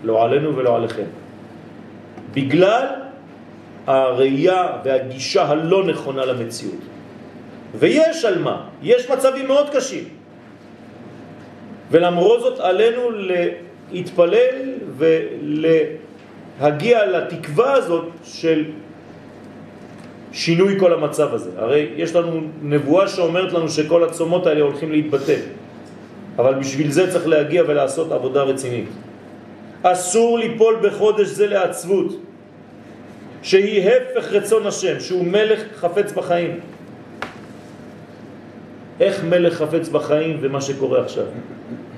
לא 0.04 0.24
עלינו 0.24 0.56
ולא 0.56 0.76
עליכם. 0.76 1.10
בגלל 2.34 3.07
הראייה 3.88 4.68
והגישה 4.86 5.46
הלא 5.46 5.84
נכונה 5.84 6.26
למציאות. 6.26 6.82
ויש 7.76 8.26
על 8.26 8.40
מה, 8.40 8.64
יש 8.84 9.10
מצבים 9.10 9.48
מאוד 9.48 9.70
קשים. 9.70 10.04
ולמרות 11.92 12.40
זאת 12.42 12.60
עלינו 12.60 13.02
להתפלל 13.92 14.74
ולהגיע 16.60 17.06
לתקווה 17.06 17.74
הזאת 17.74 18.06
של 18.24 18.66
שינוי 20.32 20.80
כל 20.80 20.94
המצב 20.94 21.34
הזה. 21.34 21.50
הרי 21.58 21.88
יש 21.96 22.16
לנו 22.16 22.42
נבואה 22.62 23.08
שאומרת 23.08 23.54
לנו 23.54 23.70
שכל 23.70 24.04
הצומות 24.04 24.48
האלה 24.48 24.62
הולכים 24.62 24.92
להתבטל. 24.92 25.40
אבל 26.38 26.54
בשביל 26.54 26.92
זה 26.92 27.12
צריך 27.12 27.28
להגיע 27.28 27.64
ולעשות 27.68 28.12
עבודה 28.12 28.42
רצינית. 28.42 28.90
אסור 29.84 30.40
ליפול 30.40 30.76
בחודש 30.84 31.28
זה 31.28 31.48
לעצבות, 31.48 32.27
שהיא 33.48 33.90
הפך 33.90 34.32
רצון 34.32 34.68
השם, 34.68 35.00
שהוא 35.00 35.26
מלך 35.26 35.60
חפץ 35.76 36.12
בחיים. 36.12 36.60
איך 39.00 39.24
מלך 39.24 39.54
חפץ 39.54 39.90
בחיים 39.90 40.38
ומה 40.42 40.62
שקורה 40.62 41.02
עכשיו? 41.02 41.24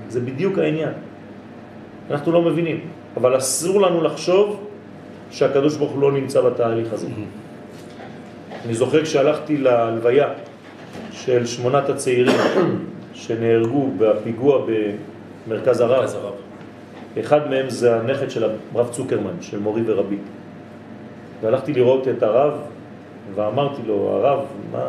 זה 0.10 0.20
בדיוק 0.20 0.58
העניין. 0.58 0.94
אנחנו 2.12 2.32
לא 2.32 2.42
מבינים, 2.42 2.80
אבל 3.18 3.38
אסור 3.38 3.82
לנו 3.82 4.04
לחשוב 4.04 4.68
שהקדוש 5.32 5.78
ברוך 5.78 5.92
הוא 5.92 6.02
לא 6.02 6.12
נמצא 6.12 6.42
בתהליך 6.42 6.94
הזה. 6.94 7.08
אני 8.66 8.74
זוכר 8.74 9.04
כשהלכתי 9.04 9.58
להלוויה 9.58 10.30
של 11.12 11.46
שמונת 11.46 11.90
הצעירים 11.90 12.38
שנהרגו 13.14 13.92
בפיגוע 13.98 14.66
במרכז 15.48 15.82
הרב. 15.82 16.34
אחד 17.20 17.50
מהם 17.50 17.70
זה 17.70 17.96
הנכד 17.96 18.30
של 18.30 18.44
הרב 18.44 18.90
צוקרמן, 18.92 19.42
של 19.42 19.60
מורי 19.60 19.82
ורבי. 19.86 20.18
והלכתי 21.42 21.74
לראות 21.74 22.08
את 22.08 22.24
הרב, 22.24 22.54
ואמרתי 23.36 23.82
לו, 23.88 24.10
הרב, 24.10 24.46
מה, 24.72 24.86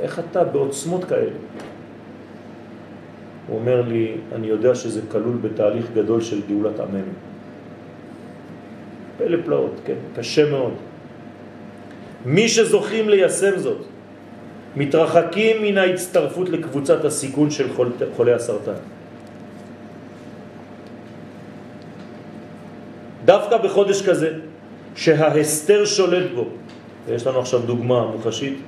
איך 0.00 0.18
אתה 0.18 0.44
בעוצמות 0.44 1.04
כאלה? 1.04 1.30
הוא 3.48 3.58
אומר 3.58 3.82
לי, 3.82 4.14
אני 4.34 4.46
יודע 4.46 4.74
שזה 4.74 5.00
כלול 5.10 5.36
בתהליך 5.42 5.86
גדול 5.94 6.20
של 6.20 6.40
גאולת 6.48 6.80
עמנו. 6.80 7.12
פלא 9.18 9.38
פלאות, 9.44 9.74
כן, 9.84 10.00
קשה 10.16 10.50
מאוד. 10.50 10.72
מי 12.26 12.48
שזוכים 12.48 13.08
ליישם 13.08 13.58
זאת, 13.58 13.82
מתרחקים 14.76 15.62
מן 15.62 15.78
ההצטרפות 15.78 16.48
לקבוצת 16.48 17.04
הסיכון 17.04 17.50
של 17.50 17.72
חול, 17.74 17.92
חולי 18.16 18.32
הסרטן. 18.32 18.80
דווקא 23.24 23.56
בחודש 23.56 24.08
כזה, 24.08 24.30
שההסתר 24.96 25.84
שולט 25.84 26.30
בו, 26.34 26.46
ויש 27.06 27.26
לנו 27.26 27.38
עכשיו 27.38 27.60
דוגמה 27.60 28.06
מוחשית, 28.06 28.58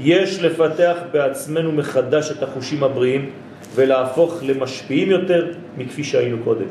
יש 0.00 0.42
לפתח 0.42 0.96
בעצמנו 1.12 1.72
מחדש 1.72 2.30
את 2.30 2.42
החושים 2.42 2.84
הבריאים 2.84 3.30
ולהפוך 3.74 4.42
למשפיעים 4.42 5.10
יותר 5.10 5.52
מכפי 5.78 6.04
שהיינו 6.04 6.36
קודם. 6.44 6.66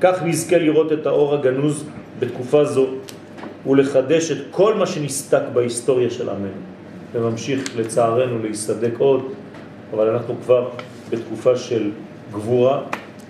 כך 0.00 0.22
נזכה 0.22 0.58
לראות 0.58 0.92
את 0.92 1.06
האור 1.06 1.34
הגנוז 1.34 1.84
בתקופה 2.18 2.64
זו 2.64 2.86
ולחדש 3.66 4.30
את 4.30 4.38
כל 4.50 4.74
מה 4.74 4.86
שנסתק 4.86 5.42
בהיסטוריה 5.52 6.10
של 6.10 6.28
עמנו 6.28 6.48
וממשיך 7.12 7.76
לצערנו 7.76 8.38
להסתדק 8.38 8.92
עוד, 8.98 9.22
אבל 9.94 10.08
אנחנו 10.08 10.34
כבר 10.44 10.68
בתקופה 11.10 11.56
של 11.56 11.90
גבורה. 12.32 12.80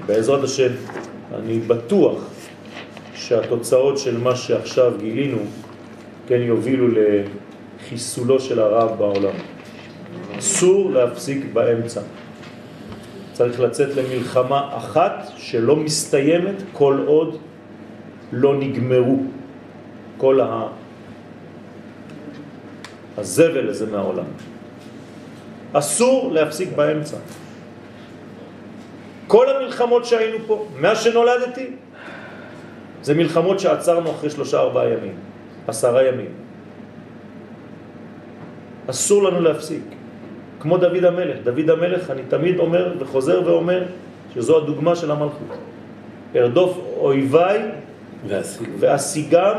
בעזרת 0.07 0.45
השם 0.45 0.73
אני 1.35 1.59
בטוח 1.59 2.25
שהתוצאות 3.19 3.99
של 3.99 4.19
מה 4.19 4.37
שעכשיו 4.37 4.93
גילינו 4.99 5.39
כן 6.27 6.41
יובילו 6.41 6.87
לחיסולו 6.89 8.41
של 8.41 8.61
הרב 8.61 8.99
בעולם. 8.99 9.35
אסור 10.39 10.91
להפסיק 10.91 11.45
באמצע. 11.53 12.01
צריך 13.33 13.61
לצאת 13.61 13.97
למלחמה 13.97 14.77
אחת 14.77 15.29
שלא 15.37 15.77
מסתיימת 15.77 16.55
כל 16.73 17.05
עוד 17.07 17.39
לא 18.33 18.57
נגמרו 18.57 19.23
כל 20.17 20.41
ה... 20.41 20.69
הזבל 23.17 23.69
הזה 23.69 23.87
מהעולם. 23.87 24.25
אסור 25.73 26.33
להפסיק 26.33 26.69
באמצע. 26.77 27.17
כל 29.27 29.57
המלחמות 29.57 30.05
שהיינו 30.05 30.39
פה, 30.47 30.67
מה 30.81 30.95
שנולדתי, 30.95 31.67
זה 33.03 33.15
מלחמות 33.15 33.61
שעצרנו 33.61 34.11
אחרי 34.11 34.31
שלושה 34.31 34.61
ארבעה 34.61 34.89
ימים, 34.89 35.15
עשרה 35.67 36.05
ימים. 36.05 36.31
אסור 38.91 39.23
לנו 39.23 39.41
להפסיק. 39.41 39.83
כמו 40.61 40.77
דוד 40.77 41.05
המלך. 41.05 41.37
דוד 41.45 41.71
המלך, 41.71 42.11
אני 42.11 42.23
תמיד 42.29 42.59
אומר 42.59 42.95
וחוזר 42.99 43.43
ואומר 43.45 43.85
שזו 44.35 44.59
הדוגמה 44.59 44.97
של 44.97 45.11
המלכות. 45.11 45.57
ארדוף 46.37 46.79
אויביי. 47.01 47.63
ואשיגם 48.79 49.55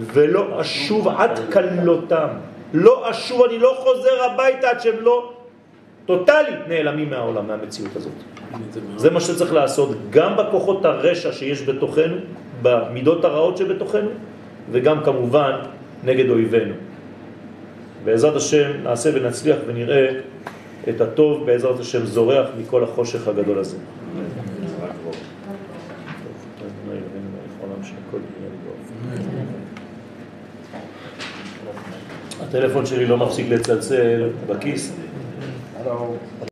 ולא 0.00 0.60
אשוב 0.60 1.08
עד 1.08 1.40
כלותם. 1.52 2.28
לא 2.74 3.10
אשוב, 3.10 3.42
אני 3.42 3.58
לא 3.58 3.76
חוזר 3.78 4.22
הביתה 4.24 4.70
עד 4.70 4.80
שהם 4.80 4.96
לא 5.00 5.32
טוטלית 6.06 6.68
נעלמים 6.68 7.10
מהעולם, 7.10 7.46
מהמציאות 7.46 7.96
הזאת. 7.96 8.12
זה 8.96 9.10
מה 9.10 9.20
שצריך 9.20 9.52
לעשות 9.52 9.88
גם 10.10 10.36
בכוחות 10.36 10.84
הרשע 10.84 11.32
שיש 11.32 11.62
בתוכנו, 11.62 12.16
במידות 12.64 13.24
הרעות 13.24 13.56
שבתוכנו, 13.56 14.10
וגם 14.72 15.04
כמובן 15.04 15.52
נגד 16.04 16.30
אויבינו. 16.30 16.74
בעזרת 18.04 18.36
השם 18.36 18.70
נעשה 18.82 19.10
ונצליח 19.14 19.56
ונראה 19.66 20.10
את 20.88 21.00
הטוב 21.00 21.46
בעזרת 21.46 21.80
השם 21.80 22.06
זורח 22.06 22.46
מכל 22.58 22.84
החושך 22.84 23.28
הגדול 23.28 23.58
הזה. 23.58 23.76
הטלפון 32.42 32.86
שלי 32.86 33.06
לא 33.06 33.16
מפסיק 33.16 33.48
לצלצל 33.50 34.28
בכיס. 34.46 34.92